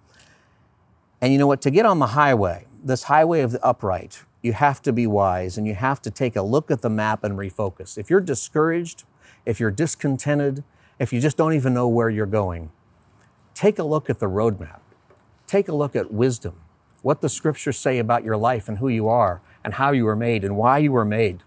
And 1.21 1.31
you 1.33 1.39
know 1.39 1.47
what? 1.47 1.61
To 1.61 1.71
get 1.71 1.85
on 1.85 1.99
the 1.99 2.07
highway, 2.07 2.65
this 2.83 3.03
highway 3.03 3.41
of 3.41 3.51
the 3.51 3.65
upright, 3.65 4.23
you 4.41 4.53
have 4.53 4.81
to 4.83 4.93
be 4.93 5.07
wise 5.07 5.57
and 5.57 5.67
you 5.67 5.75
have 5.75 6.01
to 6.03 6.11
take 6.11 6.35
a 6.35 6.41
look 6.41 6.71
at 6.71 6.81
the 6.81 6.89
map 6.89 7.23
and 7.23 7.37
refocus. 7.37 7.97
If 7.97 8.09
you're 8.09 8.21
discouraged, 8.21 9.03
if 9.49 9.59
you're 9.59 9.71
discontented, 9.71 10.63
if 10.99 11.11
you 11.11 11.19
just 11.19 11.35
don't 11.35 11.53
even 11.53 11.73
know 11.73 11.87
where 11.87 12.09
you're 12.09 12.27
going, 12.27 12.69
take 13.55 13.79
a 13.79 13.83
look 13.83 14.07
at 14.07 14.19
the 14.19 14.27
roadmap. 14.27 14.81
Take 15.47 15.67
a 15.67 15.75
look 15.75 15.95
at 15.95 16.13
wisdom, 16.13 16.61
what 17.01 17.21
the 17.21 17.29
scriptures 17.29 17.75
say 17.75 17.97
about 17.97 18.23
your 18.23 18.37
life 18.37 18.69
and 18.69 18.77
who 18.77 18.89
you 18.89 19.07
are 19.07 19.41
and 19.63 19.73
how 19.73 19.89
you 19.89 20.05
were 20.05 20.15
made 20.15 20.43
and 20.43 20.55
why 20.55 20.77
you 20.77 20.91
were 20.91 21.03
made. 21.03 21.41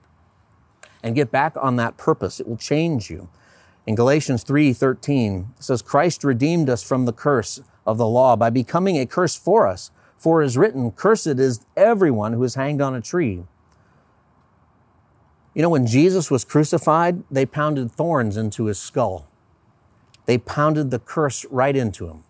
And 1.00 1.14
get 1.14 1.30
back 1.30 1.54
on 1.56 1.76
that 1.76 1.96
purpose. 1.96 2.40
It 2.40 2.48
will 2.48 2.56
change 2.56 3.08
you. 3.08 3.28
In 3.86 3.94
Galatians 3.94 4.42
3:13, 4.42 5.54
it 5.56 5.62
says 5.62 5.80
Christ 5.80 6.24
redeemed 6.24 6.68
us 6.68 6.82
from 6.82 7.04
the 7.04 7.12
curse 7.12 7.60
of 7.86 7.98
the 7.98 8.08
law 8.08 8.34
by 8.34 8.50
becoming 8.50 8.98
a 8.98 9.06
curse 9.06 9.36
for 9.36 9.68
us. 9.68 9.92
For 10.16 10.42
it 10.42 10.46
is 10.46 10.58
written, 10.58 10.90
cursed 10.90 11.38
is 11.38 11.64
everyone 11.76 12.32
who 12.32 12.42
is 12.42 12.56
hanged 12.56 12.82
on 12.82 12.96
a 12.96 13.00
tree. 13.00 13.44
You 15.54 15.62
know, 15.62 15.68
when 15.68 15.86
Jesus 15.86 16.30
was 16.30 16.44
crucified, 16.44 17.22
they 17.30 17.44
pounded 17.44 17.92
thorns 17.92 18.36
into 18.36 18.66
his 18.66 18.78
skull. 18.78 19.26
They 20.26 20.38
pounded 20.38 20.90
the 20.90 20.98
curse 20.98 21.44
right 21.50 21.76
into 21.76 22.06
him. 22.06 22.24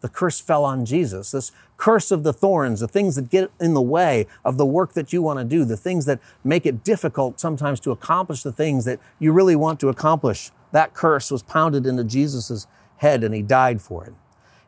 The 0.00 0.08
curse 0.08 0.40
fell 0.40 0.64
on 0.64 0.84
Jesus. 0.84 1.30
This 1.30 1.52
curse 1.76 2.10
of 2.10 2.24
the 2.24 2.32
thorns, 2.32 2.80
the 2.80 2.88
things 2.88 3.14
that 3.16 3.30
get 3.30 3.50
in 3.60 3.74
the 3.74 3.82
way 3.82 4.26
of 4.44 4.56
the 4.56 4.66
work 4.66 4.94
that 4.94 5.12
you 5.12 5.22
want 5.22 5.38
to 5.38 5.44
do, 5.44 5.64
the 5.64 5.76
things 5.76 6.06
that 6.06 6.18
make 6.42 6.66
it 6.66 6.82
difficult 6.82 7.38
sometimes 7.38 7.78
to 7.80 7.92
accomplish 7.92 8.42
the 8.42 8.52
things 8.52 8.84
that 8.84 8.98
you 9.18 9.32
really 9.32 9.54
want 9.54 9.78
to 9.80 9.88
accomplish. 9.88 10.50
That 10.72 10.94
curse 10.94 11.30
was 11.30 11.42
pounded 11.42 11.86
into 11.86 12.04
Jesus' 12.04 12.66
head 12.96 13.22
and 13.22 13.34
he 13.34 13.42
died 13.42 13.80
for 13.80 14.04
it. 14.06 14.14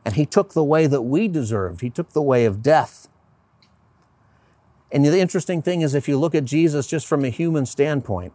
And 0.05 0.15
he 0.15 0.25
took 0.25 0.53
the 0.53 0.63
way 0.63 0.87
that 0.87 1.01
we 1.01 1.27
deserved. 1.27 1.81
He 1.81 1.89
took 1.89 2.11
the 2.11 2.21
way 2.21 2.45
of 2.45 2.61
death. 2.61 3.09
And 4.95 5.03
the 5.03 5.19
interesting 5.19 5.61
thing 5.61 5.81
is, 5.81 5.93
if 5.93 6.07
you 6.07 6.17
look 6.17 6.33
at 6.33 6.45
Jesus 6.45 6.87
just 6.87 7.05
from 7.05 7.25
a 7.25 7.29
human 7.29 7.65
standpoint, 7.65 8.31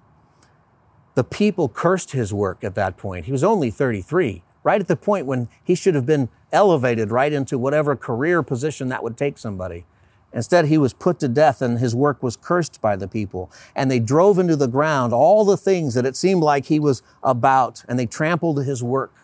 the 1.15 1.25
people 1.25 1.71
cursed 1.71 2.11
his 2.11 2.35
work 2.35 2.63
at 2.63 2.75
that 2.75 2.99
point. 2.99 3.25
He 3.25 3.33
was 3.33 3.43
only 3.43 3.71
33, 3.71 4.43
right 4.63 4.79
at 4.79 4.87
the 4.87 4.95
point 4.95 5.25
when 5.25 5.49
he 5.65 5.75
should 5.75 5.95
have 5.95 6.05
been 6.05 6.29
elevated 6.53 7.11
right 7.11 7.33
into 7.33 7.59
whatever 7.59 7.97
career 7.97 8.43
position 8.43 8.91
that 8.91 9.03
would 9.03 9.17
take 9.17 9.39
somebody. 9.39 9.87
Instead, 10.35 10.67
he 10.67 10.77
was 10.77 10.93
put 10.93 11.19
to 11.21 11.29
death 11.29 11.63
and 11.63 11.79
his 11.79 11.95
work 11.95 12.23
was 12.23 12.37
cursed 12.37 12.79
by 12.83 12.95
the 12.95 13.09
people. 13.09 13.51
And 13.75 13.91
they 13.91 13.99
drove 13.99 14.39
into 14.39 14.55
the 14.55 14.69
ground 14.69 15.15
all 15.15 15.47
the 15.47 15.57
things 15.57 15.95
that 15.95 16.05
it 16.05 16.15
seemed 16.15 16.43
like 16.43 16.67
he 16.67 16.79
was 16.79 17.03
about, 17.23 17.85
and 17.89 17.99
they 17.99 18.05
trampled 18.05 18.67
his 18.67 18.83
work, 18.83 19.15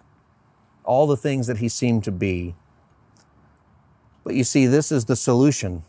all 0.85 1.07
the 1.07 1.19
things 1.19 1.49
that 1.49 1.59
he 1.59 1.69
seemed 1.69 2.03
to 2.05 2.13
be. 2.13 2.55
But 4.25 4.37
you 4.37 4.43
see, 4.43 4.65
this 4.65 4.91
is 4.91 5.05
the 5.05 5.17
solution 5.17 5.83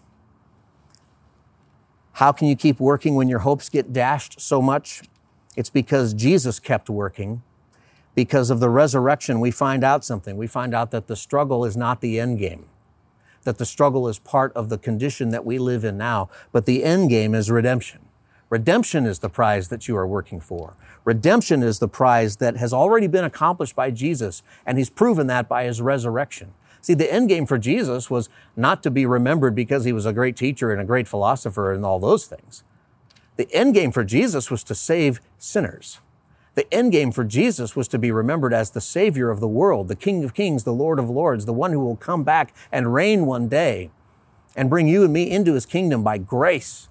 how 2.18 2.32
can 2.32 2.48
you 2.48 2.56
keep 2.56 2.80
working 2.80 3.14
when 3.14 3.30
your 3.30 3.40
hopes 3.40 3.70
get 3.70 3.94
dashed 3.94 4.42
so 4.42 4.60
much? 4.60 5.04
It's 5.56 5.70
because 5.70 6.16
Jesus 6.16 6.60
kept 6.60 6.90
working. 6.90 7.44
Because 8.16 8.50
of 8.50 8.60
the 8.60 8.72
resurrection, 8.72 9.40
we 9.40 9.52
find 9.52 9.84
out 9.84 10.04
something. 10.04 10.36
We 10.36 10.48
find 10.48 10.74
out 10.74 10.90
that 10.90 11.06
the 11.06 11.16
struggle 11.16 11.64
is 11.64 11.78
not 11.78 12.02
the 12.02 12.20
end 12.20 12.40
game, 12.40 12.66
that 13.44 13.60
the 13.60 13.68
struggle 13.68 14.08
is 14.08 14.18
part 14.18 14.52
of 14.54 14.70
the 14.70 14.80
condition 14.80 15.30
that 15.30 15.46
we 15.46 15.60
live 15.60 15.84
in 15.84 15.96
now, 15.96 16.28
but 16.52 16.66
the 16.66 16.84
end 16.84 17.12
game 17.12 17.36
is 17.36 17.52
redemption. 17.52 18.00
Redemption 18.50 19.06
is 19.06 19.20
the 19.20 19.30
prize 19.30 19.68
that 19.68 19.88
you 19.88 19.96
are 19.96 20.08
working 20.08 20.40
for. 20.40 20.76
Redemption 21.06 21.62
is 21.62 21.78
the 21.78 21.88
prize 21.88 22.38
that 22.38 22.58
has 22.58 22.74
already 22.74 23.06
been 23.06 23.26
accomplished 23.26 23.76
by 23.76 23.92
Jesus, 23.92 24.42
and 24.66 24.80
he's 24.80 24.90
proven 24.90 25.28
that 25.28 25.48
by 25.48 25.66
his 25.66 25.82
resurrection. 25.82 26.56
See, 26.82 26.94
the 26.94 27.12
end 27.12 27.30
game 27.30 27.46
for 27.46 27.58
Jesus 27.58 28.10
was 28.10 28.30
not 28.56 28.84
to 28.84 28.92
be 28.92 29.06
remembered 29.06 29.56
because 29.56 29.84
he 29.84 29.94
was 29.94 30.06
a 30.06 30.14
great 30.14 30.36
teacher 30.36 30.72
and 30.72 30.82
a 30.82 30.86
great 30.86 31.08
philosopher 31.08 31.72
and 31.72 31.86
all 31.86 32.00
those 32.00 32.26
things. 32.26 32.64
The 33.36 33.52
end 33.54 33.74
game 33.74 33.92
for 33.92 34.04
Jesus 34.04 34.50
was 34.50 34.64
to 34.66 34.76
save 34.76 35.22
sinners. 35.38 36.00
The 36.56 36.72
end 36.74 36.92
game 36.92 37.12
for 37.12 37.24
Jesus 37.24 37.76
was 37.76 37.88
to 37.90 38.00
be 38.00 38.12
remembered 38.12 38.54
as 38.54 38.72
the 38.72 38.82
Savior 38.82 39.30
of 39.30 39.40
the 39.40 39.48
world, 39.48 39.88
the 39.88 39.96
King 39.96 40.24
of 40.24 40.34
Kings, 40.34 40.64
the 40.64 40.74
Lord 40.74 40.98
of 40.98 41.10
Lords, 41.10 41.46
the 41.46 41.54
one 41.54 41.72
who 41.72 41.80
will 41.80 41.96
come 41.96 42.24
back 42.24 42.54
and 42.72 42.94
reign 42.94 43.28
one 43.28 43.48
day 43.48 43.92
and 44.56 44.70
bring 44.70 44.88
you 44.88 45.04
and 45.04 45.14
me 45.14 45.30
into 45.30 45.54
his 45.54 45.68
kingdom 45.68 46.04
by 46.04 46.18
grace 46.18 46.90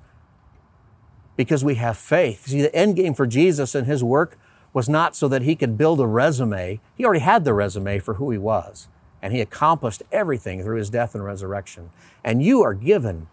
because 1.37 1.65
we 1.65 1.75
have 1.75 1.97
faith. 1.97 2.47
See, 2.47 2.63
the 2.63 2.75
end 2.75 2.95
game 2.95 3.13
for 3.13 3.27
Jesus 3.27 3.75
and 3.75 3.87
his 3.87 4.05
work 4.05 4.39
was 4.73 4.89
not 4.89 5.17
so 5.17 5.27
that 5.27 5.43
he 5.43 5.57
could 5.57 5.77
build 5.77 6.01
a 6.01 6.07
resume. 6.07 6.81
He 6.95 7.05
already 7.05 7.21
had 7.21 7.45
the 7.45 7.53
resume 7.53 7.99
for 7.99 8.15
who 8.15 8.31
he 8.31 8.39
was 8.39 8.89
and 9.27 9.35
he 9.35 9.41
accomplished 9.41 10.05
everything 10.13 10.63
through 10.63 10.77
his 10.77 10.89
death 10.89 11.13
and 11.13 11.25
resurrection. 11.25 11.91
And 12.23 12.45
you 12.45 12.63
are 12.63 12.75
given 12.75 13.27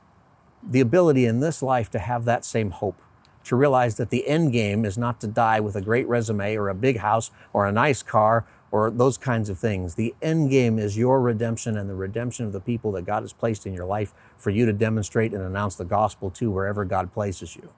the 0.67 0.79
ability 0.79 1.27
in 1.27 1.39
this 1.39 1.61
life 1.61 1.91
to 1.91 1.99
have 1.99 2.25
that 2.25 2.43
same 2.43 2.71
hope, 2.71 2.99
to 3.43 3.55
realize 3.55 3.97
that 3.97 4.09
the 4.09 4.27
end 4.27 4.51
game 4.51 4.85
is 4.85 4.97
not 4.97 5.21
to 5.21 5.27
die 5.27 5.59
with 5.59 5.75
a 5.75 5.81
great 5.81 6.07
resume 6.07 6.55
or 6.55 6.67
a 6.67 6.73
big 6.73 6.97
house 6.97 7.29
or 7.53 7.67
a 7.67 7.71
nice 7.71 8.01
car 8.01 8.43
or 8.71 8.89
those 8.89 9.19
kinds 9.19 9.49
of 9.51 9.59
things. 9.59 9.93
The 9.93 10.15
end 10.19 10.49
game 10.49 10.79
is 10.79 10.97
your 10.97 11.21
redemption 11.21 11.77
and 11.77 11.87
the 11.87 11.93
redemption 11.93 12.47
of 12.47 12.53
the 12.53 12.59
people 12.59 12.91
that 12.93 13.05
God 13.05 13.21
has 13.21 13.31
placed 13.31 13.67
in 13.67 13.73
your 13.75 13.85
life 13.85 14.15
for 14.35 14.49
you 14.49 14.65
to 14.65 14.73
demonstrate 14.73 15.31
and 15.31 15.43
announce 15.43 15.75
the 15.75 15.85
gospel 15.85 16.31
to 16.31 16.49
wherever 16.49 16.85
God 16.85 17.13
places 17.13 17.55
you. 17.55 17.69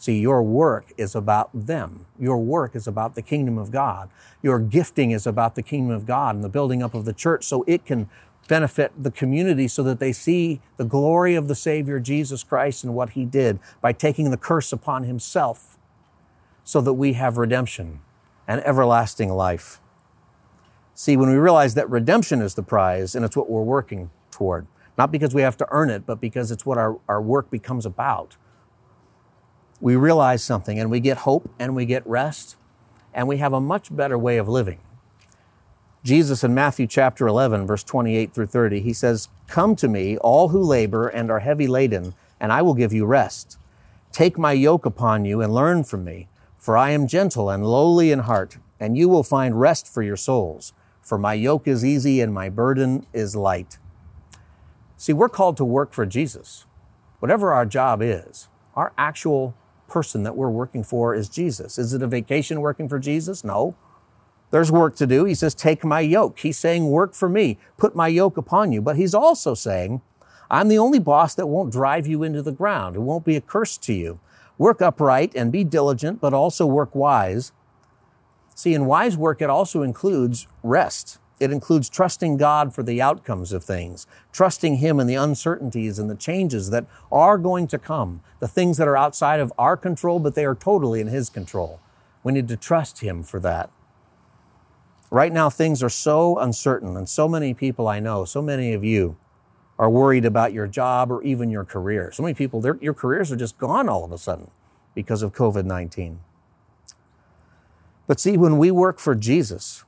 See, 0.00 0.18
your 0.18 0.42
work 0.42 0.94
is 0.96 1.14
about 1.14 1.50
them. 1.52 2.06
Your 2.18 2.38
work 2.38 2.74
is 2.74 2.86
about 2.86 3.16
the 3.16 3.20
kingdom 3.20 3.58
of 3.58 3.70
God. 3.70 4.08
Your 4.40 4.58
gifting 4.58 5.10
is 5.10 5.26
about 5.26 5.56
the 5.56 5.62
kingdom 5.62 5.94
of 5.94 6.06
God 6.06 6.34
and 6.34 6.42
the 6.42 6.48
building 6.48 6.82
up 6.82 6.94
of 6.94 7.04
the 7.04 7.12
church 7.12 7.44
so 7.44 7.66
it 7.66 7.84
can 7.84 8.08
benefit 8.48 8.92
the 8.96 9.10
community 9.10 9.68
so 9.68 9.82
that 9.82 9.98
they 9.98 10.10
see 10.10 10.62
the 10.78 10.86
glory 10.86 11.34
of 11.34 11.48
the 11.48 11.54
Savior 11.54 12.00
Jesus 12.00 12.42
Christ 12.42 12.82
and 12.82 12.94
what 12.94 13.10
He 13.10 13.26
did 13.26 13.60
by 13.82 13.92
taking 13.92 14.30
the 14.30 14.38
curse 14.38 14.72
upon 14.72 15.04
Himself 15.04 15.76
so 16.64 16.80
that 16.80 16.94
we 16.94 17.12
have 17.12 17.36
redemption 17.36 18.00
and 18.48 18.62
everlasting 18.62 19.28
life. 19.28 19.82
See, 20.94 21.14
when 21.14 21.28
we 21.28 21.36
realize 21.36 21.74
that 21.74 21.90
redemption 21.90 22.40
is 22.40 22.54
the 22.54 22.62
prize 22.62 23.14
and 23.14 23.22
it's 23.22 23.36
what 23.36 23.50
we're 23.50 23.60
working 23.60 24.08
toward, 24.30 24.66
not 24.96 25.12
because 25.12 25.34
we 25.34 25.42
have 25.42 25.58
to 25.58 25.66
earn 25.70 25.90
it, 25.90 26.06
but 26.06 26.22
because 26.22 26.50
it's 26.50 26.64
what 26.64 26.78
our, 26.78 26.98
our 27.06 27.20
work 27.20 27.50
becomes 27.50 27.84
about 27.84 28.38
we 29.80 29.96
realize 29.96 30.42
something 30.42 30.78
and 30.78 30.90
we 30.90 31.00
get 31.00 31.18
hope 31.18 31.50
and 31.58 31.74
we 31.74 31.86
get 31.86 32.06
rest 32.06 32.56
and 33.14 33.26
we 33.26 33.38
have 33.38 33.52
a 33.52 33.60
much 33.60 33.94
better 33.94 34.18
way 34.18 34.36
of 34.36 34.48
living. 34.48 34.78
Jesus 36.02 36.42
in 36.42 36.54
Matthew 36.54 36.86
chapter 36.86 37.26
11, 37.26 37.66
verse 37.66 37.84
28 37.84 38.32
through 38.32 38.46
30, 38.46 38.80
he 38.80 38.92
says, 38.92 39.28
Come 39.46 39.76
to 39.76 39.88
me, 39.88 40.16
all 40.18 40.48
who 40.48 40.62
labor 40.62 41.08
and 41.08 41.30
are 41.30 41.40
heavy 41.40 41.66
laden, 41.66 42.14
and 42.38 42.52
I 42.52 42.62
will 42.62 42.74
give 42.74 42.92
you 42.92 43.04
rest. 43.04 43.58
Take 44.12 44.38
my 44.38 44.52
yoke 44.52 44.86
upon 44.86 45.24
you 45.24 45.42
and 45.42 45.52
learn 45.52 45.84
from 45.84 46.04
me, 46.04 46.28
for 46.56 46.76
I 46.76 46.90
am 46.90 47.06
gentle 47.06 47.50
and 47.50 47.66
lowly 47.66 48.12
in 48.12 48.20
heart, 48.20 48.56
and 48.78 48.96
you 48.96 49.08
will 49.08 49.22
find 49.22 49.60
rest 49.60 49.92
for 49.92 50.02
your 50.02 50.16
souls. 50.16 50.72
For 51.02 51.18
my 51.18 51.34
yoke 51.34 51.68
is 51.68 51.84
easy 51.84 52.20
and 52.20 52.32
my 52.32 52.48
burden 52.48 53.04
is 53.12 53.36
light. 53.36 53.78
See, 54.96 55.12
we're 55.12 55.28
called 55.28 55.56
to 55.58 55.64
work 55.64 55.92
for 55.92 56.06
Jesus. 56.06 56.66
Whatever 57.18 57.52
our 57.52 57.66
job 57.66 58.00
is, 58.02 58.48
our 58.74 58.92
actual 58.96 59.54
person 59.90 60.22
that 60.22 60.36
we're 60.36 60.50
working 60.50 60.82
for 60.82 61.14
is 61.14 61.28
Jesus. 61.28 61.78
Is 61.78 61.92
it 61.92 62.02
a 62.02 62.06
vacation 62.06 62.60
working 62.60 62.88
for 62.88 62.98
Jesus? 62.98 63.44
No. 63.44 63.74
There's 64.50 64.72
work 64.72 64.96
to 64.96 65.06
do. 65.06 65.24
He 65.24 65.34
says, 65.34 65.54
Take 65.54 65.84
my 65.84 66.00
yoke. 66.00 66.38
He's 66.38 66.58
saying, 66.58 66.90
Work 66.90 67.14
for 67.14 67.28
me. 67.28 67.58
Put 67.76 67.94
my 67.94 68.08
yoke 68.08 68.36
upon 68.36 68.72
you. 68.72 68.80
But 68.80 68.96
he's 68.96 69.14
also 69.14 69.54
saying, 69.54 70.00
I'm 70.50 70.68
the 70.68 70.78
only 70.78 70.98
boss 70.98 71.34
that 71.34 71.46
won't 71.46 71.72
drive 71.72 72.06
you 72.06 72.22
into 72.22 72.42
the 72.42 72.52
ground. 72.52 72.96
It 72.96 73.00
won't 73.00 73.24
be 73.24 73.36
a 73.36 73.40
curse 73.40 73.78
to 73.78 73.92
you. 73.92 74.18
Work 74.58 74.82
upright 74.82 75.32
and 75.34 75.52
be 75.52 75.64
diligent, 75.64 76.20
but 76.20 76.34
also 76.34 76.66
work 76.66 76.94
wise. 76.94 77.52
See, 78.54 78.74
in 78.74 78.86
wise 78.86 79.16
work, 79.16 79.40
it 79.40 79.48
also 79.48 79.82
includes 79.82 80.46
rest. 80.62 81.18
It 81.40 81.50
includes 81.50 81.88
trusting 81.88 82.36
God 82.36 82.74
for 82.74 82.82
the 82.82 83.00
outcomes 83.00 83.52
of 83.52 83.64
things, 83.64 84.06
trusting 84.30 84.76
Him 84.76 85.00
in 85.00 85.06
the 85.06 85.14
uncertainties 85.14 85.98
and 85.98 86.10
the 86.10 86.14
changes 86.14 86.68
that 86.68 86.84
are 87.10 87.38
going 87.38 87.66
to 87.68 87.78
come, 87.78 88.20
the 88.40 88.48
things 88.48 88.76
that 88.76 88.86
are 88.86 88.96
outside 88.96 89.40
of 89.40 89.50
our 89.58 89.76
control, 89.76 90.18
but 90.18 90.34
they 90.34 90.44
are 90.44 90.54
totally 90.54 91.00
in 91.00 91.06
His 91.06 91.30
control. 91.30 91.80
We 92.22 92.34
need 92.34 92.46
to 92.48 92.58
trust 92.58 93.00
Him 93.00 93.22
for 93.22 93.40
that. 93.40 93.70
Right 95.10 95.32
now, 95.32 95.48
things 95.48 95.82
are 95.82 95.88
so 95.88 96.38
uncertain, 96.38 96.94
and 96.94 97.08
so 97.08 97.26
many 97.26 97.54
people 97.54 97.88
I 97.88 98.00
know, 98.00 98.26
so 98.26 98.42
many 98.42 98.74
of 98.74 98.84
you, 98.84 99.16
are 99.78 99.88
worried 99.88 100.26
about 100.26 100.52
your 100.52 100.66
job 100.66 101.10
or 101.10 101.22
even 101.22 101.48
your 101.48 101.64
career. 101.64 102.12
So 102.12 102.22
many 102.22 102.34
people, 102.34 102.62
your 102.82 102.94
careers 102.94 103.32
are 103.32 103.36
just 103.36 103.56
gone 103.56 103.88
all 103.88 104.04
of 104.04 104.12
a 104.12 104.18
sudden 104.18 104.50
because 104.94 105.22
of 105.22 105.32
COVID 105.32 105.64
19. 105.64 106.20
But 108.06 108.20
see, 108.20 108.36
when 108.36 108.58
we 108.58 108.70
work 108.70 108.98
for 108.98 109.14
Jesus, 109.14 109.84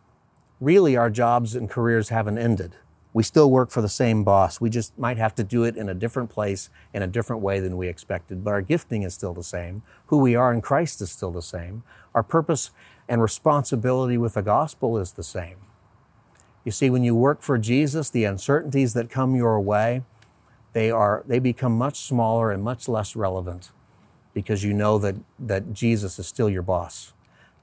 really 0.62 0.96
our 0.96 1.10
jobs 1.10 1.56
and 1.56 1.68
careers 1.68 2.10
haven't 2.10 2.38
ended. 2.38 2.76
We 3.12 3.24
still 3.24 3.50
work 3.50 3.70
for 3.70 3.82
the 3.82 3.88
same 3.88 4.22
boss. 4.22 4.60
We 4.60 4.70
just 4.70 4.96
might 4.96 5.18
have 5.18 5.34
to 5.34 5.44
do 5.44 5.64
it 5.64 5.76
in 5.76 5.88
a 5.88 5.94
different 5.94 6.30
place, 6.30 6.70
in 6.94 7.02
a 7.02 7.08
different 7.08 7.42
way 7.42 7.58
than 7.58 7.76
we 7.76 7.88
expected. 7.88 8.44
But 8.44 8.52
our 8.52 8.62
gifting 8.62 9.02
is 9.02 9.12
still 9.12 9.34
the 9.34 9.42
same. 9.42 9.82
Who 10.06 10.18
we 10.18 10.36
are 10.36 10.52
in 10.52 10.62
Christ 10.62 11.02
is 11.02 11.10
still 11.10 11.32
the 11.32 11.42
same. 11.42 11.82
Our 12.14 12.22
purpose 12.22 12.70
and 13.08 13.20
responsibility 13.20 14.16
with 14.16 14.34
the 14.34 14.42
gospel 14.42 14.96
is 14.98 15.12
the 15.12 15.24
same. 15.24 15.56
You 16.64 16.70
see, 16.70 16.90
when 16.90 17.02
you 17.02 17.16
work 17.16 17.42
for 17.42 17.58
Jesus, 17.58 18.08
the 18.08 18.24
uncertainties 18.24 18.94
that 18.94 19.10
come 19.10 19.34
your 19.34 19.60
way, 19.60 20.04
they 20.74 20.90
are 20.90 21.24
they 21.26 21.40
become 21.40 21.76
much 21.76 21.98
smaller 22.00 22.52
and 22.52 22.62
much 22.62 22.88
less 22.88 23.16
relevant 23.16 23.72
because 24.32 24.62
you 24.62 24.72
know 24.72 24.96
that, 24.98 25.16
that 25.38 25.74
Jesus 25.74 26.18
is 26.18 26.26
still 26.26 26.48
your 26.48 26.62
boss, 26.62 27.12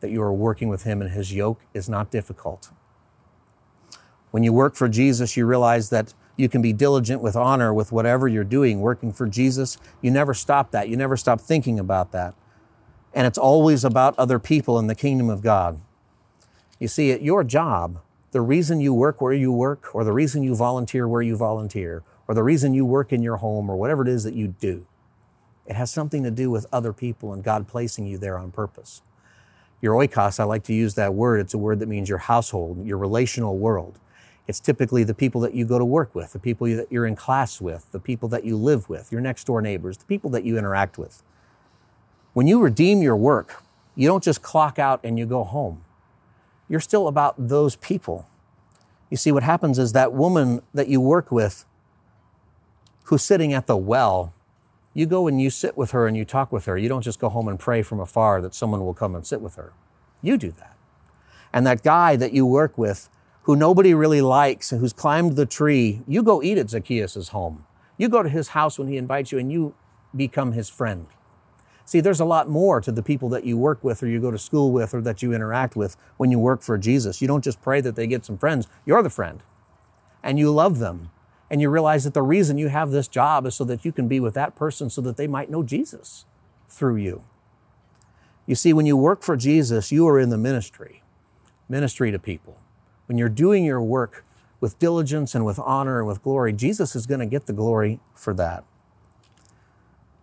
that 0.01 0.11
you 0.11 0.21
are 0.21 0.33
working 0.33 0.67
with 0.67 0.83
him 0.83 1.01
and 1.01 1.11
his 1.11 1.33
yoke 1.33 1.61
is 1.73 1.89
not 1.89 2.11
difficult. 2.11 2.71
When 4.31 4.43
you 4.43 4.53
work 4.53 4.75
for 4.75 4.87
Jesus, 4.87 5.35
you 5.35 5.45
realize 5.45 5.89
that 5.89 6.13
you 6.37 6.47
can 6.47 6.61
be 6.61 6.71
diligent 6.71 7.21
with 7.21 7.35
honor 7.35 7.73
with 7.73 7.91
whatever 7.91 8.27
you're 8.27 8.43
doing. 8.43 8.79
Working 8.79 9.11
for 9.11 9.27
Jesus, 9.27 9.77
you 10.01 10.11
never 10.11 10.33
stop 10.33 10.71
that. 10.71 10.87
You 10.87 10.95
never 10.95 11.17
stop 11.17 11.41
thinking 11.41 11.79
about 11.79 12.11
that. 12.11 12.33
And 13.13 13.25
it's 13.27 13.37
always 13.37 13.83
about 13.83 14.17
other 14.17 14.39
people 14.39 14.79
in 14.79 14.87
the 14.87 14.95
kingdom 14.95 15.29
of 15.29 15.41
God. 15.41 15.81
You 16.79 16.87
see, 16.87 17.11
at 17.11 17.21
your 17.21 17.43
job, 17.43 17.99
the 18.31 18.41
reason 18.41 18.79
you 18.79 18.93
work 18.93 19.19
where 19.19 19.33
you 19.33 19.51
work, 19.51 19.93
or 19.93 20.03
the 20.03 20.13
reason 20.13 20.43
you 20.43 20.55
volunteer 20.55 21.07
where 21.07 21.21
you 21.21 21.35
volunteer, 21.35 22.03
or 22.27 22.35
the 22.35 22.43
reason 22.43 22.73
you 22.73 22.85
work 22.85 23.11
in 23.11 23.23
your 23.23 23.37
home, 23.37 23.69
or 23.69 23.75
whatever 23.75 24.03
it 24.03 24.07
is 24.07 24.23
that 24.23 24.35
you 24.35 24.49
do, 24.59 24.85
it 25.65 25.75
has 25.75 25.91
something 25.91 26.23
to 26.23 26.31
do 26.31 26.49
with 26.49 26.67
other 26.71 26.93
people 26.93 27.33
and 27.33 27.43
God 27.43 27.67
placing 27.67 28.05
you 28.05 28.17
there 28.17 28.37
on 28.37 28.51
purpose. 28.51 29.01
Your 29.81 29.95
oikos, 29.95 30.39
I 30.39 30.43
like 30.43 30.63
to 30.63 30.73
use 30.73 30.95
that 30.95 31.13
word. 31.13 31.39
It's 31.39 31.53
a 31.53 31.57
word 31.57 31.79
that 31.79 31.89
means 31.89 32.07
your 32.07 32.17
household, 32.19 32.85
your 32.85 32.97
relational 32.97 33.57
world. 33.57 33.99
It's 34.49 34.59
typically 34.59 35.03
the 35.03 35.13
people 35.13 35.41
that 35.41 35.53
you 35.53 35.63
go 35.63 35.77
to 35.77 35.85
work 35.85 36.15
with, 36.15 36.33
the 36.33 36.39
people 36.39 36.65
that 36.65 36.91
you're 36.91 37.05
in 37.05 37.15
class 37.15 37.61
with, 37.61 37.91
the 37.91 37.99
people 37.99 38.27
that 38.29 38.45
you 38.45 38.57
live 38.57 38.89
with, 38.89 39.11
your 39.11 39.21
next 39.21 39.43
door 39.43 39.61
neighbors, 39.61 39.99
the 39.99 40.05
people 40.05 40.31
that 40.31 40.43
you 40.43 40.57
interact 40.57 40.97
with. 40.97 41.21
When 42.33 42.47
you 42.47 42.59
redeem 42.59 43.03
your 43.03 43.15
work, 43.15 43.61
you 43.95 44.07
don't 44.07 44.23
just 44.23 44.41
clock 44.41 44.79
out 44.79 45.01
and 45.03 45.19
you 45.19 45.27
go 45.27 45.43
home. 45.43 45.85
You're 46.67 46.79
still 46.79 47.07
about 47.07 47.35
those 47.37 47.75
people. 47.75 48.27
You 49.11 49.17
see, 49.17 49.31
what 49.31 49.43
happens 49.43 49.77
is 49.77 49.93
that 49.93 50.13
woman 50.13 50.63
that 50.73 50.87
you 50.87 50.99
work 50.99 51.31
with 51.31 51.65
who's 53.03 53.21
sitting 53.21 53.53
at 53.53 53.67
the 53.67 53.77
well, 53.77 54.33
you 54.95 55.05
go 55.05 55.27
and 55.27 55.39
you 55.39 55.51
sit 55.51 55.77
with 55.77 55.91
her 55.91 56.07
and 56.07 56.17
you 56.17 56.25
talk 56.25 56.51
with 56.51 56.65
her. 56.65 56.75
You 56.75 56.89
don't 56.89 57.03
just 57.03 57.19
go 57.19 57.29
home 57.29 57.47
and 57.47 57.59
pray 57.59 57.83
from 57.83 57.99
afar 57.99 58.41
that 58.41 58.55
someone 58.55 58.83
will 58.83 58.95
come 58.95 59.13
and 59.13 59.27
sit 59.27 59.41
with 59.41 59.57
her. 59.57 59.73
You 60.23 60.39
do 60.39 60.49
that. 60.53 60.75
And 61.53 61.67
that 61.67 61.83
guy 61.83 62.15
that 62.15 62.33
you 62.33 62.47
work 62.47 62.79
with 62.79 63.11
who 63.43 63.55
nobody 63.55 63.93
really 63.93 64.21
likes 64.21 64.71
and 64.71 64.81
who's 64.81 64.93
climbed 64.93 65.35
the 65.35 65.45
tree, 65.45 66.01
you 66.07 66.21
go 66.23 66.43
eat 66.43 66.57
at 66.57 66.69
Zacchaeus' 66.69 67.29
home. 67.29 67.65
You 67.97 68.09
go 68.09 68.23
to 68.23 68.29
his 68.29 68.49
house 68.49 68.77
when 68.77 68.87
he 68.87 68.97
invites 68.97 69.31
you 69.31 69.39
and 69.39 69.51
you 69.51 69.75
become 70.15 70.53
his 70.53 70.69
friend. 70.69 71.07
See, 71.85 72.01
there's 72.01 72.19
a 72.19 72.25
lot 72.25 72.47
more 72.47 72.81
to 72.81 72.91
the 72.91 73.01
people 73.01 73.29
that 73.29 73.45
you 73.45 73.57
work 73.57 73.83
with 73.83 74.03
or 74.03 74.07
you 74.07 74.21
go 74.21 74.29
to 74.29 74.37
school 74.37 74.71
with 74.71 74.93
or 74.93 75.01
that 75.01 75.23
you 75.23 75.33
interact 75.33 75.75
with 75.75 75.97
when 76.17 76.29
you 76.29 76.37
work 76.37 76.61
for 76.61 76.77
Jesus. 76.77 77.21
You 77.21 77.27
don't 77.27 77.43
just 77.43 77.61
pray 77.61 77.81
that 77.81 77.95
they 77.95 78.05
get 78.05 78.25
some 78.25 78.37
friends, 78.37 78.67
you're 78.85 79.01
the 79.01 79.09
friend. 79.09 79.41
And 80.21 80.37
you 80.37 80.51
love 80.51 80.79
them. 80.79 81.09
And 81.49 81.61
you 81.61 81.69
realize 81.69 82.03
that 82.03 82.13
the 82.13 82.21
reason 82.21 82.59
you 82.59 82.67
have 82.67 82.91
this 82.91 83.07
job 83.07 83.47
is 83.47 83.55
so 83.55 83.63
that 83.63 83.83
you 83.83 83.91
can 83.91 84.07
be 84.07 84.19
with 84.19 84.35
that 84.35 84.55
person 84.55 84.91
so 84.91 85.01
that 85.01 85.17
they 85.17 85.25
might 85.25 85.49
know 85.49 85.63
Jesus 85.63 86.25
through 86.67 86.97
you. 86.97 87.23
You 88.45 88.53
see, 88.53 88.73
when 88.73 88.85
you 88.85 88.95
work 88.95 89.23
for 89.23 89.35
Jesus, 89.35 89.91
you 89.91 90.07
are 90.07 90.19
in 90.19 90.29
the 90.29 90.37
ministry, 90.37 91.01
ministry 91.67 92.11
to 92.11 92.19
people 92.19 92.59
when 93.09 93.17
you're 93.17 93.27
doing 93.27 93.65
your 93.65 93.81
work 93.81 94.23
with 94.59 94.77
diligence 94.77 95.33
and 95.33 95.43
with 95.43 95.57
honor 95.57 95.97
and 95.97 96.07
with 96.07 96.21
glory, 96.21 96.53
Jesus 96.53 96.95
is 96.95 97.07
going 97.07 97.19
to 97.19 97.25
get 97.25 97.47
the 97.47 97.53
glory 97.53 97.99
for 98.13 98.35
that. 98.35 98.63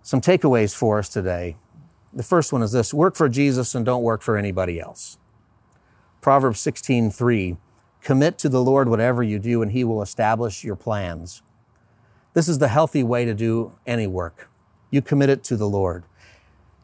Some 0.03 0.21
takeaways 0.21 0.73
for 0.73 1.01
us 1.01 1.09
today. 1.09 1.57
The 2.13 2.23
first 2.23 2.53
one 2.53 2.63
is 2.63 2.71
this 2.71 2.95
work 2.95 3.17
for 3.17 3.29
Jesus 3.29 3.75
and 3.75 3.85
don't 3.85 4.05
work 4.05 4.23
for 4.23 4.37
anybody 4.37 4.79
else. 4.79 5.19
Proverbs 6.21 6.61
16:3 6.61 7.57
Commit 8.03 8.39
to 8.39 8.49
the 8.49 8.63
Lord 8.63 8.89
whatever 8.89 9.21
you 9.21 9.41
do 9.41 9.63
and 9.63 9.73
he 9.73 9.83
will 9.83 10.01
establish 10.01 10.63
your 10.63 10.77
plans. 10.77 11.43
This 12.35 12.49
is 12.49 12.59
the 12.59 12.69
healthy 12.69 13.03
way 13.03 13.25
to 13.25 13.35
do 13.35 13.73
any 13.85 14.07
work. 14.07 14.49
You 14.93 15.03
commit 15.03 15.29
it 15.29 15.43
to 15.45 15.57
the 15.57 15.69
Lord 15.69 16.05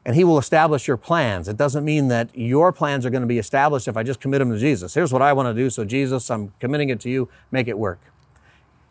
and 0.05 0.17
he 0.17 0.25
will 0.25 0.39
establish 0.39 0.89
your 0.89 0.97
plans. 0.97 1.49
It 1.49 1.57
doesn't 1.57 1.85
mean 1.85 2.09
that 2.09 2.31
your 2.35 2.73
plans 2.73 3.07
are 3.07 3.11
going 3.11 3.23
to 3.23 3.27
be 3.27 3.39
established 3.39 3.87
if 3.87 3.97
I 3.97 4.03
just 4.03 4.21
commit 4.21 4.41
them 4.41 4.51
to 4.51 4.59
Jesus. 4.59 4.95
Here's 4.95 5.13
what 5.13 5.23
I 5.23 5.33
want 5.33 5.55
to 5.55 5.55
do. 5.55 5.71
So, 5.71 5.85
Jesus, 5.85 6.31
I'm 6.31 6.53
committing 6.59 6.89
it 6.89 7.01
to 7.01 7.11
you. 7.11 7.29
Make 7.51 7.69
it 7.69 7.79
work. 7.79 8.01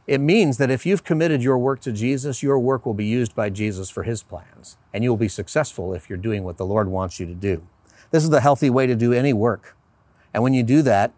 It 0.08 0.20
means 0.20 0.58
that 0.58 0.72
if 0.72 0.86
you've 0.86 1.04
committed 1.04 1.44
your 1.44 1.58
work 1.58 1.82
to 1.82 1.92
Jesus, 1.92 2.42
your 2.42 2.60
work 2.60 2.86
will 2.86 2.94
be 2.94 3.06
used 3.06 3.36
by 3.36 3.50
Jesus 3.50 3.90
for 3.90 4.04
his 4.04 4.24
plans. 4.24 4.78
And 4.94 5.04
you 5.04 5.10
will 5.10 5.18
be 5.18 5.28
successful 5.28 5.94
if 5.94 6.10
you're 6.10 6.18
doing 6.18 6.44
what 6.44 6.58
the 6.58 6.66
Lord 6.66 6.88
wants 6.88 7.20
you 7.20 7.26
to 7.26 7.36
do. 7.36 7.68
This 8.12 8.24
is 8.24 8.30
the 8.30 8.42
healthy 8.42 8.70
way 8.70 8.88
to 8.88 8.96
do 8.96 9.14
any 9.14 9.34
work. 9.34 9.76
And 10.34 10.44
when 10.44 10.54
you 10.54 10.64
do 10.64 10.82
that, 10.82 11.14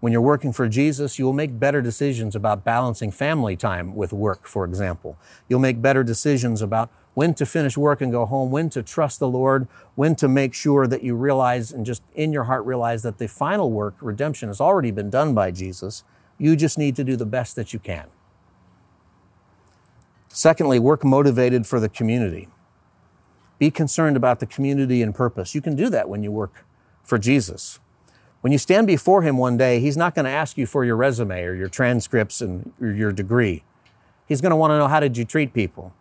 when 0.00 0.12
you're 0.12 0.22
working 0.22 0.52
for 0.52 0.68
Jesus, 0.68 1.18
you 1.18 1.24
will 1.24 1.32
make 1.32 1.58
better 1.58 1.80
decisions 1.80 2.36
about 2.36 2.64
balancing 2.64 3.10
family 3.10 3.56
time 3.56 3.94
with 3.94 4.12
work, 4.12 4.46
for 4.46 4.64
example. 4.64 5.16
You'll 5.48 5.60
make 5.60 5.80
better 5.80 6.04
decisions 6.04 6.60
about 6.60 6.90
when 7.16 7.32
to 7.32 7.46
finish 7.46 7.78
work 7.78 8.02
and 8.02 8.12
go 8.12 8.26
home, 8.26 8.50
when 8.50 8.68
to 8.68 8.82
trust 8.82 9.20
the 9.20 9.26
Lord, 9.26 9.66
when 9.94 10.14
to 10.16 10.28
make 10.28 10.52
sure 10.52 10.86
that 10.86 11.02
you 11.02 11.16
realize 11.16 11.72
and 11.72 11.86
just 11.86 12.02
in 12.14 12.30
your 12.30 12.44
heart 12.44 12.62
realize 12.66 13.02
that 13.04 13.16
the 13.16 13.26
final 13.26 13.72
work, 13.72 13.94
redemption, 14.02 14.50
has 14.50 14.60
already 14.60 14.90
been 14.90 15.08
done 15.08 15.34
by 15.34 15.50
Jesus. 15.50 16.04
You 16.36 16.54
just 16.56 16.76
need 16.76 16.94
to 16.96 17.04
do 17.04 17.16
the 17.16 17.24
best 17.24 17.56
that 17.56 17.72
you 17.72 17.78
can. 17.78 18.08
Secondly, 20.28 20.78
work 20.78 21.06
motivated 21.06 21.66
for 21.66 21.80
the 21.80 21.88
community. 21.88 22.48
Be 23.58 23.70
concerned 23.70 24.18
about 24.18 24.38
the 24.38 24.46
community 24.46 25.00
and 25.00 25.14
purpose. 25.14 25.54
You 25.54 25.62
can 25.62 25.74
do 25.74 25.88
that 25.88 26.10
when 26.10 26.22
you 26.22 26.30
work 26.30 26.66
for 27.02 27.16
Jesus. 27.16 27.80
When 28.42 28.52
you 28.52 28.58
stand 28.58 28.86
before 28.86 29.22
Him 29.22 29.38
one 29.38 29.56
day, 29.56 29.80
He's 29.80 29.96
not 29.96 30.14
going 30.14 30.26
to 30.26 30.30
ask 30.30 30.58
you 30.58 30.66
for 30.66 30.84
your 30.84 30.96
resume 30.96 31.44
or 31.44 31.54
your 31.54 31.70
transcripts 31.70 32.42
and 32.42 32.74
your 32.78 33.10
degree. 33.10 33.64
He's 34.28 34.42
going 34.42 34.50
to 34.50 34.56
want 34.56 34.72
to 34.72 34.78
know 34.78 34.88
how 34.88 35.00
did 35.00 35.16
you 35.16 35.24
treat 35.24 35.54
people? 35.54 35.94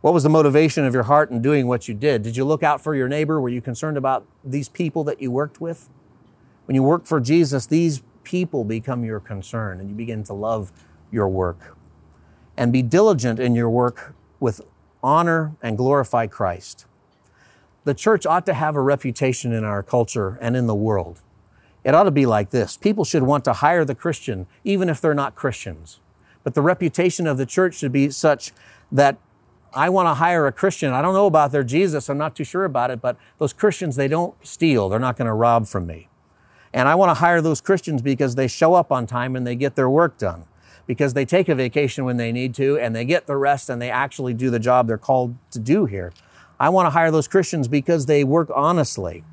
What 0.00 0.14
was 0.14 0.22
the 0.22 0.30
motivation 0.30 0.86
of 0.86 0.94
your 0.94 1.02
heart 1.02 1.30
in 1.30 1.42
doing 1.42 1.66
what 1.66 1.86
you 1.86 1.94
did? 1.94 2.22
Did 2.22 2.36
you 2.36 2.44
look 2.44 2.62
out 2.62 2.80
for 2.80 2.94
your 2.94 3.06
neighbor? 3.06 3.38
Were 3.38 3.50
you 3.50 3.60
concerned 3.60 3.98
about 3.98 4.26
these 4.42 4.68
people 4.68 5.04
that 5.04 5.20
you 5.20 5.30
worked 5.30 5.60
with? 5.60 5.90
When 6.64 6.74
you 6.74 6.82
work 6.82 7.04
for 7.04 7.20
Jesus, 7.20 7.66
these 7.66 8.02
people 8.24 8.64
become 8.64 9.04
your 9.04 9.20
concern 9.20 9.78
and 9.78 9.90
you 9.90 9.94
begin 9.94 10.24
to 10.24 10.32
love 10.32 10.72
your 11.10 11.28
work. 11.28 11.76
And 12.56 12.72
be 12.72 12.80
diligent 12.80 13.38
in 13.38 13.54
your 13.54 13.68
work 13.68 14.14
with 14.38 14.62
honor 15.02 15.56
and 15.62 15.76
glorify 15.76 16.26
Christ. 16.26 16.86
The 17.84 17.94
church 17.94 18.24
ought 18.24 18.46
to 18.46 18.54
have 18.54 18.76
a 18.76 18.82
reputation 18.82 19.52
in 19.52 19.64
our 19.64 19.82
culture 19.82 20.38
and 20.40 20.56
in 20.56 20.66
the 20.66 20.74
world. 20.74 21.20
It 21.84 21.94
ought 21.94 22.04
to 22.04 22.10
be 22.10 22.26
like 22.26 22.50
this 22.50 22.76
people 22.76 23.04
should 23.04 23.22
want 23.22 23.44
to 23.44 23.54
hire 23.54 23.84
the 23.84 23.94
Christian, 23.94 24.46
even 24.64 24.88
if 24.88 25.00
they're 25.00 25.14
not 25.14 25.34
Christians. 25.34 26.00
But 26.42 26.54
the 26.54 26.62
reputation 26.62 27.26
of 27.26 27.36
the 27.36 27.46
church 27.46 27.74
should 27.74 27.92
be 27.92 28.10
such 28.10 28.52
that 28.90 29.18
I 29.72 29.88
want 29.88 30.06
to 30.06 30.14
hire 30.14 30.46
a 30.46 30.52
Christian. 30.52 30.92
I 30.92 31.02
don't 31.02 31.14
know 31.14 31.26
about 31.26 31.52
their 31.52 31.62
Jesus. 31.62 32.08
I'm 32.08 32.18
not 32.18 32.34
too 32.34 32.44
sure 32.44 32.64
about 32.64 32.90
it, 32.90 33.00
but 33.00 33.16
those 33.38 33.52
Christians, 33.52 33.96
they 33.96 34.08
don't 34.08 34.34
steal. 34.44 34.88
They're 34.88 34.98
not 34.98 35.16
going 35.16 35.26
to 35.26 35.32
rob 35.34 35.66
from 35.66 35.86
me. 35.86 36.08
And 36.72 36.88
I 36.88 36.94
want 36.94 37.10
to 37.10 37.14
hire 37.14 37.40
those 37.40 37.60
Christians 37.60 38.02
because 38.02 38.34
they 38.34 38.48
show 38.48 38.74
up 38.74 38.92
on 38.92 39.06
time 39.06 39.36
and 39.36 39.46
they 39.46 39.56
get 39.56 39.76
their 39.76 39.90
work 39.90 40.18
done, 40.18 40.44
because 40.86 41.14
they 41.14 41.24
take 41.24 41.48
a 41.48 41.54
vacation 41.54 42.04
when 42.04 42.16
they 42.16 42.32
need 42.32 42.54
to 42.54 42.78
and 42.78 42.94
they 42.94 43.04
get 43.04 43.26
the 43.26 43.36
rest 43.36 43.68
and 43.68 43.80
they 43.80 43.90
actually 43.90 44.34
do 44.34 44.50
the 44.50 44.58
job 44.58 44.86
they're 44.86 44.98
called 44.98 45.36
to 45.50 45.58
do 45.58 45.86
here. 45.86 46.12
I 46.58 46.68
want 46.68 46.86
to 46.86 46.90
hire 46.90 47.10
those 47.10 47.26
Christians 47.26 47.68
because 47.68 48.06
they 48.06 48.22
work 48.22 48.50
honestly. 48.54 49.24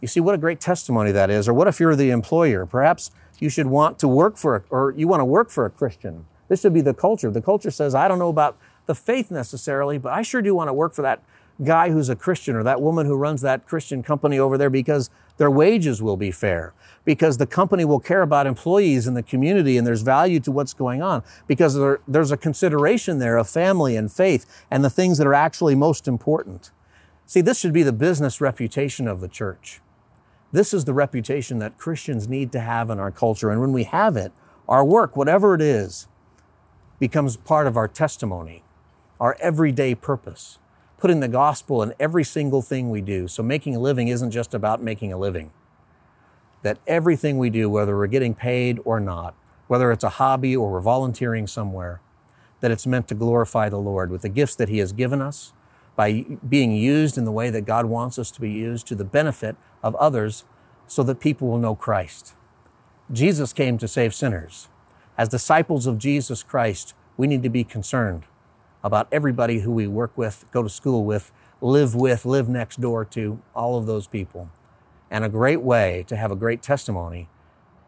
You 0.00 0.08
see 0.08 0.20
what 0.20 0.34
a 0.34 0.38
great 0.38 0.60
testimony 0.60 1.12
that 1.12 1.30
is. 1.30 1.48
Or 1.48 1.54
what 1.54 1.68
if 1.68 1.80
you're 1.80 1.96
the 1.96 2.10
employer? 2.10 2.66
Perhaps 2.66 3.10
you 3.38 3.48
should 3.48 3.66
want 3.66 3.98
to 4.00 4.08
work 4.08 4.36
for, 4.36 4.56
a, 4.56 4.62
or 4.68 4.92
you 4.96 5.08
want 5.08 5.20
to 5.20 5.24
work 5.24 5.50
for 5.50 5.64
a 5.64 5.70
Christian. 5.70 6.26
This 6.48 6.60
should 6.60 6.74
be 6.74 6.82
the 6.82 6.92
culture. 6.92 7.30
The 7.30 7.40
culture 7.40 7.70
says, 7.70 7.94
I 7.94 8.08
don't 8.08 8.18
know 8.18 8.28
about 8.28 8.58
the 8.86 8.94
faith 8.94 9.30
necessarily, 9.30 9.98
but 9.98 10.12
I 10.12 10.22
sure 10.22 10.42
do 10.42 10.54
want 10.54 10.68
to 10.68 10.74
work 10.74 10.94
for 10.94 11.02
that 11.02 11.22
guy 11.62 11.90
who's 11.90 12.08
a 12.08 12.16
Christian 12.16 12.56
or 12.56 12.64
that 12.64 12.80
woman 12.80 13.06
who 13.06 13.14
runs 13.14 13.40
that 13.42 13.66
Christian 13.66 14.02
company 14.02 14.38
over 14.38 14.58
there 14.58 14.70
because 14.70 15.08
their 15.36 15.50
wages 15.50 16.02
will 16.02 16.16
be 16.16 16.30
fair, 16.30 16.74
because 17.04 17.38
the 17.38 17.46
company 17.46 17.84
will 17.84 18.00
care 18.00 18.22
about 18.22 18.46
employees 18.46 19.06
in 19.06 19.14
the 19.14 19.22
community 19.22 19.78
and 19.78 19.86
there's 19.86 20.02
value 20.02 20.40
to 20.40 20.50
what's 20.50 20.74
going 20.74 21.00
on, 21.00 21.22
because 21.46 21.74
there, 21.74 22.00
there's 22.08 22.32
a 22.32 22.36
consideration 22.36 23.20
there 23.20 23.36
of 23.36 23.48
family 23.48 23.96
and 23.96 24.12
faith 24.12 24.64
and 24.70 24.84
the 24.84 24.90
things 24.90 25.18
that 25.18 25.26
are 25.26 25.34
actually 25.34 25.74
most 25.74 26.08
important. 26.08 26.72
See, 27.26 27.40
this 27.40 27.60
should 27.60 27.72
be 27.72 27.84
the 27.84 27.92
business 27.92 28.40
reputation 28.40 29.06
of 29.06 29.20
the 29.20 29.28
church. 29.28 29.80
This 30.50 30.74
is 30.74 30.84
the 30.84 30.94
reputation 30.94 31.58
that 31.60 31.78
Christians 31.78 32.28
need 32.28 32.52
to 32.52 32.60
have 32.60 32.90
in 32.90 32.98
our 32.98 33.10
culture. 33.10 33.50
And 33.50 33.60
when 33.60 33.72
we 33.72 33.84
have 33.84 34.16
it, 34.16 34.32
our 34.68 34.84
work, 34.84 35.16
whatever 35.16 35.54
it 35.54 35.62
is, 35.62 36.08
becomes 36.98 37.36
part 37.36 37.66
of 37.66 37.76
our 37.76 37.88
testimony, 37.88 38.63
our 39.24 39.38
everyday 39.40 39.94
purpose, 39.94 40.58
putting 40.98 41.20
the 41.20 41.28
gospel 41.28 41.82
in 41.82 41.94
every 41.98 42.22
single 42.22 42.60
thing 42.60 42.90
we 42.90 43.00
do. 43.00 43.26
So 43.26 43.42
making 43.42 43.74
a 43.74 43.78
living 43.78 44.08
isn't 44.08 44.32
just 44.32 44.52
about 44.52 44.82
making 44.82 45.14
a 45.14 45.16
living. 45.16 45.50
That 46.60 46.76
everything 46.86 47.38
we 47.38 47.48
do, 47.48 47.70
whether 47.70 47.96
we're 47.96 48.06
getting 48.06 48.34
paid 48.34 48.80
or 48.84 49.00
not, 49.00 49.34
whether 49.66 49.90
it's 49.90 50.04
a 50.04 50.20
hobby 50.20 50.54
or 50.54 50.70
we're 50.70 50.80
volunteering 50.80 51.46
somewhere, 51.46 52.02
that 52.60 52.70
it's 52.70 52.86
meant 52.86 53.08
to 53.08 53.14
glorify 53.14 53.70
the 53.70 53.78
Lord 53.78 54.10
with 54.10 54.20
the 54.20 54.28
gifts 54.28 54.56
that 54.56 54.68
He 54.68 54.76
has 54.76 54.92
given 54.92 55.22
us 55.22 55.54
by 55.96 56.26
being 56.46 56.72
used 56.72 57.16
in 57.16 57.24
the 57.24 57.32
way 57.32 57.48
that 57.48 57.62
God 57.64 57.86
wants 57.86 58.18
us 58.18 58.30
to 58.32 58.42
be 58.42 58.50
used 58.50 58.86
to 58.88 58.94
the 58.94 59.04
benefit 59.06 59.56
of 59.82 59.94
others 59.94 60.44
so 60.86 61.02
that 61.02 61.18
people 61.18 61.48
will 61.48 61.56
know 61.56 61.74
Christ. 61.74 62.34
Jesus 63.10 63.54
came 63.54 63.78
to 63.78 63.88
save 63.88 64.14
sinners. 64.14 64.68
As 65.16 65.30
disciples 65.30 65.86
of 65.86 65.96
Jesus 65.96 66.42
Christ, 66.42 66.92
we 67.16 67.26
need 67.26 67.42
to 67.42 67.48
be 67.48 67.64
concerned 67.64 68.24
about 68.84 69.08
everybody 69.10 69.60
who 69.60 69.72
we 69.72 69.88
work 69.88 70.16
with, 70.16 70.44
go 70.52 70.62
to 70.62 70.68
school 70.68 71.04
with, 71.04 71.32
live 71.60 71.96
with, 71.96 72.24
live 72.24 72.48
next 72.48 72.80
door 72.80 73.04
to, 73.06 73.40
all 73.54 73.76
of 73.76 73.86
those 73.86 74.06
people. 74.06 74.50
And 75.10 75.24
a 75.24 75.28
great 75.28 75.62
way 75.62 76.04
to 76.06 76.16
have 76.16 76.30
a 76.30 76.36
great 76.36 76.62
testimony 76.62 77.28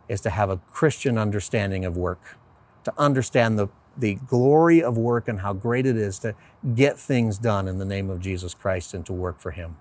is 0.09 0.21
to 0.23 0.31
have 0.31 0.51
a 0.51 0.57
Christian 0.73 1.19
understanding 1.19 1.85
of 1.85 1.97
work, 1.97 2.39
to 2.83 2.93
understand 2.99 3.59
the 3.59 3.69
the 3.97 4.15
glory 4.15 4.83
of 4.83 4.99
work 4.99 5.29
and 5.29 5.41
how 5.41 5.53
great 5.53 5.87
it 5.87 5.97
is 5.97 6.19
to 6.19 6.35
get 6.75 6.99
things 6.99 7.39
done 7.39 7.67
in 7.67 7.79
the 7.79 7.85
name 7.85 8.11
of 8.11 8.21
Jesus 8.21 8.55
Christ 8.55 8.95
and 8.95 9.07
to 9.07 9.13
work 9.13 9.41
for 9.41 9.53
Him. 9.53 9.77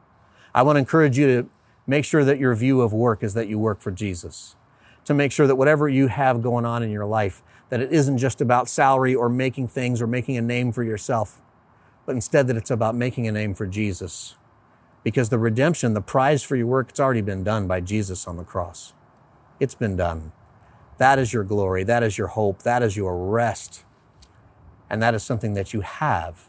I 0.53 0.61
want 0.63 0.77
to 0.77 0.79
encourage 0.79 1.17
you 1.17 1.27
to 1.27 1.49
make 1.85 2.05
sure 2.05 2.23
that 2.23 2.39
your 2.39 2.55
view 2.55 2.81
of 2.81 2.93
work 2.93 3.23
is 3.23 3.33
that 3.33 3.47
you 3.47 3.59
work 3.59 3.81
for 3.81 3.91
Jesus. 3.91 4.55
To 5.05 5.13
make 5.13 5.31
sure 5.31 5.45
that 5.47 5.55
whatever 5.55 5.87
you 5.87 6.07
have 6.07 6.41
going 6.41 6.65
on 6.65 6.81
in 6.81 6.89
your 6.89 7.05
life, 7.05 7.43
that 7.75 7.81
it 7.81 7.91
isn't 7.91 8.19
just 8.19 8.39
about 8.39 8.69
salary 8.69 9.13
or 9.13 9.27
making 9.27 9.67
things 9.67 10.01
or 10.01 10.07
making 10.07 10.37
a 10.37 10.41
name 10.41 10.71
for 10.71 10.81
yourself, 10.81 11.41
but 12.05 12.15
instead 12.15 12.47
that 12.47 12.55
it's 12.55 12.71
about 12.71 12.95
making 12.95 13.27
a 13.27 13.33
name 13.33 13.53
for 13.53 13.67
Jesus. 13.67 14.37
Because 15.03 15.27
the 15.27 15.37
redemption, 15.37 15.93
the 15.93 15.99
prize 15.99 16.41
for 16.41 16.55
your 16.55 16.67
work, 16.67 16.87
it's 16.91 17.01
already 17.01 17.19
been 17.19 17.43
done 17.43 17.67
by 17.67 17.81
Jesus 17.81 18.29
on 18.29 18.37
the 18.37 18.45
cross. 18.45 18.93
It's 19.59 19.75
been 19.75 19.97
done. 19.97 20.31
That 20.99 21.19
is 21.19 21.33
your 21.33 21.43
glory. 21.43 21.83
That 21.83 22.01
is 22.01 22.17
your 22.17 22.27
hope. 22.27 22.63
That 22.63 22.81
is 22.81 22.95
your 22.95 23.17
rest. 23.17 23.83
And 24.89 25.03
that 25.03 25.13
is 25.13 25.23
something 25.23 25.53
that 25.55 25.73
you 25.73 25.81
have 25.81 26.47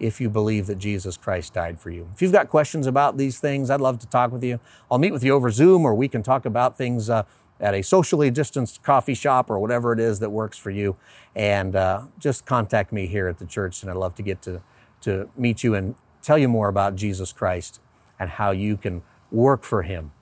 if 0.00 0.20
you 0.20 0.28
believe 0.28 0.66
that 0.66 0.78
Jesus 0.78 1.16
Christ 1.16 1.54
died 1.54 1.78
for 1.78 1.90
you. 1.90 2.08
If 2.12 2.22
you've 2.22 2.32
got 2.32 2.48
questions 2.48 2.88
about 2.88 3.18
these 3.18 3.38
things, 3.38 3.70
I'd 3.70 3.80
love 3.80 4.00
to 4.00 4.06
talk 4.08 4.32
with 4.32 4.42
you. 4.42 4.58
I'll 4.90 4.98
meet 4.98 5.12
with 5.12 5.22
you 5.22 5.32
over 5.32 5.52
Zoom 5.52 5.84
or 5.84 5.94
we 5.94 6.08
can 6.08 6.24
talk 6.24 6.44
about 6.44 6.76
things 6.76 7.08
uh, 7.08 7.22
at 7.60 7.74
a 7.74 7.82
socially 7.82 8.30
distanced 8.30 8.82
coffee 8.82 9.14
shop 9.14 9.50
or 9.50 9.58
whatever 9.58 9.92
it 9.92 10.00
is 10.00 10.18
that 10.20 10.30
works 10.30 10.56
for 10.56 10.70
you. 10.70 10.96
And 11.36 11.76
uh, 11.76 12.04
just 12.18 12.46
contact 12.46 12.92
me 12.92 13.06
here 13.06 13.28
at 13.28 13.38
the 13.38 13.46
church, 13.46 13.82
and 13.82 13.90
I'd 13.90 13.96
love 13.96 14.14
to 14.16 14.22
get 14.22 14.42
to, 14.42 14.62
to 15.02 15.28
meet 15.36 15.62
you 15.62 15.74
and 15.74 15.94
tell 16.22 16.38
you 16.38 16.48
more 16.48 16.68
about 16.68 16.96
Jesus 16.96 17.32
Christ 17.32 17.80
and 18.18 18.30
how 18.30 18.50
you 18.50 18.76
can 18.76 19.02
work 19.30 19.62
for 19.62 19.82
Him. 19.82 20.12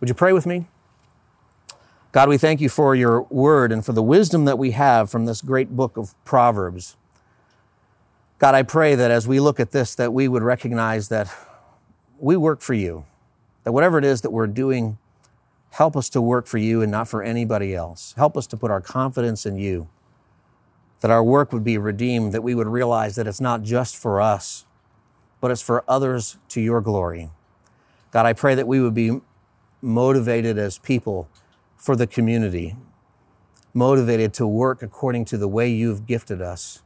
Would 0.00 0.08
you 0.08 0.14
pray 0.14 0.32
with 0.32 0.46
me? 0.46 0.68
God, 2.12 2.28
we 2.28 2.36
thank 2.36 2.60
you 2.60 2.68
for 2.68 2.94
your 2.94 3.22
word 3.22 3.72
and 3.72 3.84
for 3.84 3.92
the 3.92 4.02
wisdom 4.02 4.44
that 4.44 4.58
we 4.58 4.72
have 4.72 5.10
from 5.10 5.24
this 5.24 5.40
great 5.40 5.74
book 5.74 5.96
of 5.96 6.14
Proverbs. 6.24 6.96
God, 8.38 8.54
I 8.54 8.62
pray 8.64 8.94
that 8.94 9.10
as 9.10 9.26
we 9.26 9.40
look 9.40 9.58
at 9.58 9.70
this, 9.70 9.94
that 9.94 10.12
we 10.12 10.28
would 10.28 10.42
recognize 10.42 11.08
that 11.08 11.32
we 12.18 12.36
work 12.36 12.60
for 12.60 12.74
you, 12.74 13.06
that 13.64 13.72
whatever 13.72 13.98
it 13.98 14.04
is 14.04 14.20
that 14.22 14.30
we're 14.30 14.46
doing, 14.46 14.98
help 15.72 15.96
us 15.96 16.10
to 16.10 16.20
work 16.20 16.46
for 16.46 16.58
you 16.58 16.82
and 16.82 16.92
not 16.92 17.08
for 17.08 17.22
anybody 17.22 17.74
else. 17.74 18.14
Help 18.16 18.36
us 18.36 18.46
to 18.46 18.56
put 18.56 18.70
our 18.70 18.80
confidence 18.80 19.46
in 19.46 19.56
you, 19.56 19.88
that 21.00 21.10
our 21.10 21.24
work 21.24 21.52
would 21.52 21.64
be 21.64 21.78
redeemed, 21.78 22.32
that 22.32 22.42
we 22.42 22.54
would 22.54 22.66
realize 22.66 23.16
that 23.16 23.26
it's 23.26 23.40
not 23.40 23.62
just 23.62 23.96
for 23.96 24.20
us, 24.20 24.66
but 25.40 25.50
it's 25.50 25.62
for 25.62 25.82
others 25.88 26.36
to 26.48 26.60
your 26.60 26.82
glory. 26.82 27.30
God, 28.10 28.26
I 28.26 28.34
pray 28.34 28.54
that 28.54 28.68
we 28.68 28.80
would 28.80 28.92
be 28.92 29.22
motivated 29.80 30.58
as 30.58 30.76
people 30.76 31.26
for 31.76 31.96
the 31.96 32.06
community, 32.06 32.76
motivated 33.72 34.34
to 34.34 34.46
work 34.46 34.82
according 34.82 35.24
to 35.24 35.38
the 35.38 35.48
way 35.48 35.70
you've 35.70 36.06
gifted 36.06 36.42
us, 36.42 36.82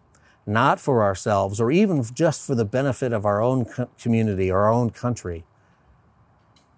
not 0.47 0.79
for 0.79 1.03
ourselves 1.03 1.61
or 1.61 1.73
even 1.73 2.05
just 2.15 2.47
for 2.47 2.55
the 2.55 2.65
benefit 2.65 3.13
of 3.13 3.27
our 3.27 3.43
own 3.43 3.67
community, 4.01 4.49
our 4.49 4.71
own 4.71 4.91
country, 4.91 5.45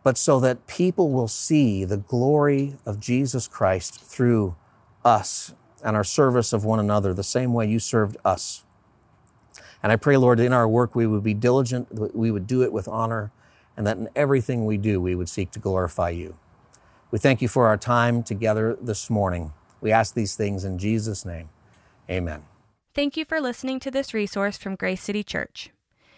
but 0.09 0.17
so 0.17 0.41
that 0.41 0.67
people 0.67 1.11
will 1.11 1.29
see 1.29 1.85
the 1.85 1.99
glory 1.99 2.79
of 2.87 2.99
Jesus 2.99 3.47
Christ 3.47 4.01
through 4.01 4.57
us 5.05 5.53
and 5.85 5.95
our 5.95 6.03
service 6.03 6.55
of 6.55 6.65
one 6.65 6.81
another, 6.81 7.13
the 7.13 7.23
same 7.23 7.53
way 7.53 7.67
you 7.67 7.79
served 7.79 8.17
us. 8.25 8.65
And 9.83 9.93
I 9.93 9.97
pray, 9.97 10.17
Lord, 10.17 10.41
in 10.41 10.55
our 10.55 10.67
work 10.67 10.95
we 10.95 11.07
would 11.07 11.23
be 11.23 11.35
diligent, 11.35 12.17
we 12.17 12.31
would 12.31 12.47
do 12.47 12.63
it 12.63 12.73
with 12.73 12.89
honor, 12.89 13.33
and 13.77 13.87
that 13.87 13.99
in 13.99 14.09
everything 14.17 14.65
we 14.65 14.79
do 14.79 14.99
we 14.99 15.15
would 15.15 15.29
seek 15.29 15.51
to 15.51 15.59
glorify 15.59 16.09
you. 16.09 16.39
We 17.11 17.19
thank 17.19 17.43
you 17.43 17.49
for 17.49 17.67
our 17.67 17.77
time 17.77 18.23
together 18.23 18.79
this 18.81 19.11
morning. 19.11 19.53
We 19.83 19.93
ask 19.93 20.15
these 20.15 20.35
things 20.35 20.65
in 20.65 20.79
Jesus' 20.79 21.27
name. 21.27 21.51
Amen. 22.09 22.45
Thank 22.95 23.19
you 23.19 23.27
for 23.27 23.43
listening 23.43 23.79
to 23.81 23.91
this 23.91 24.15
resource 24.15 24.57
from 24.57 24.75
Grace 24.75 25.03
City 25.03 25.23
Church. 25.23 25.69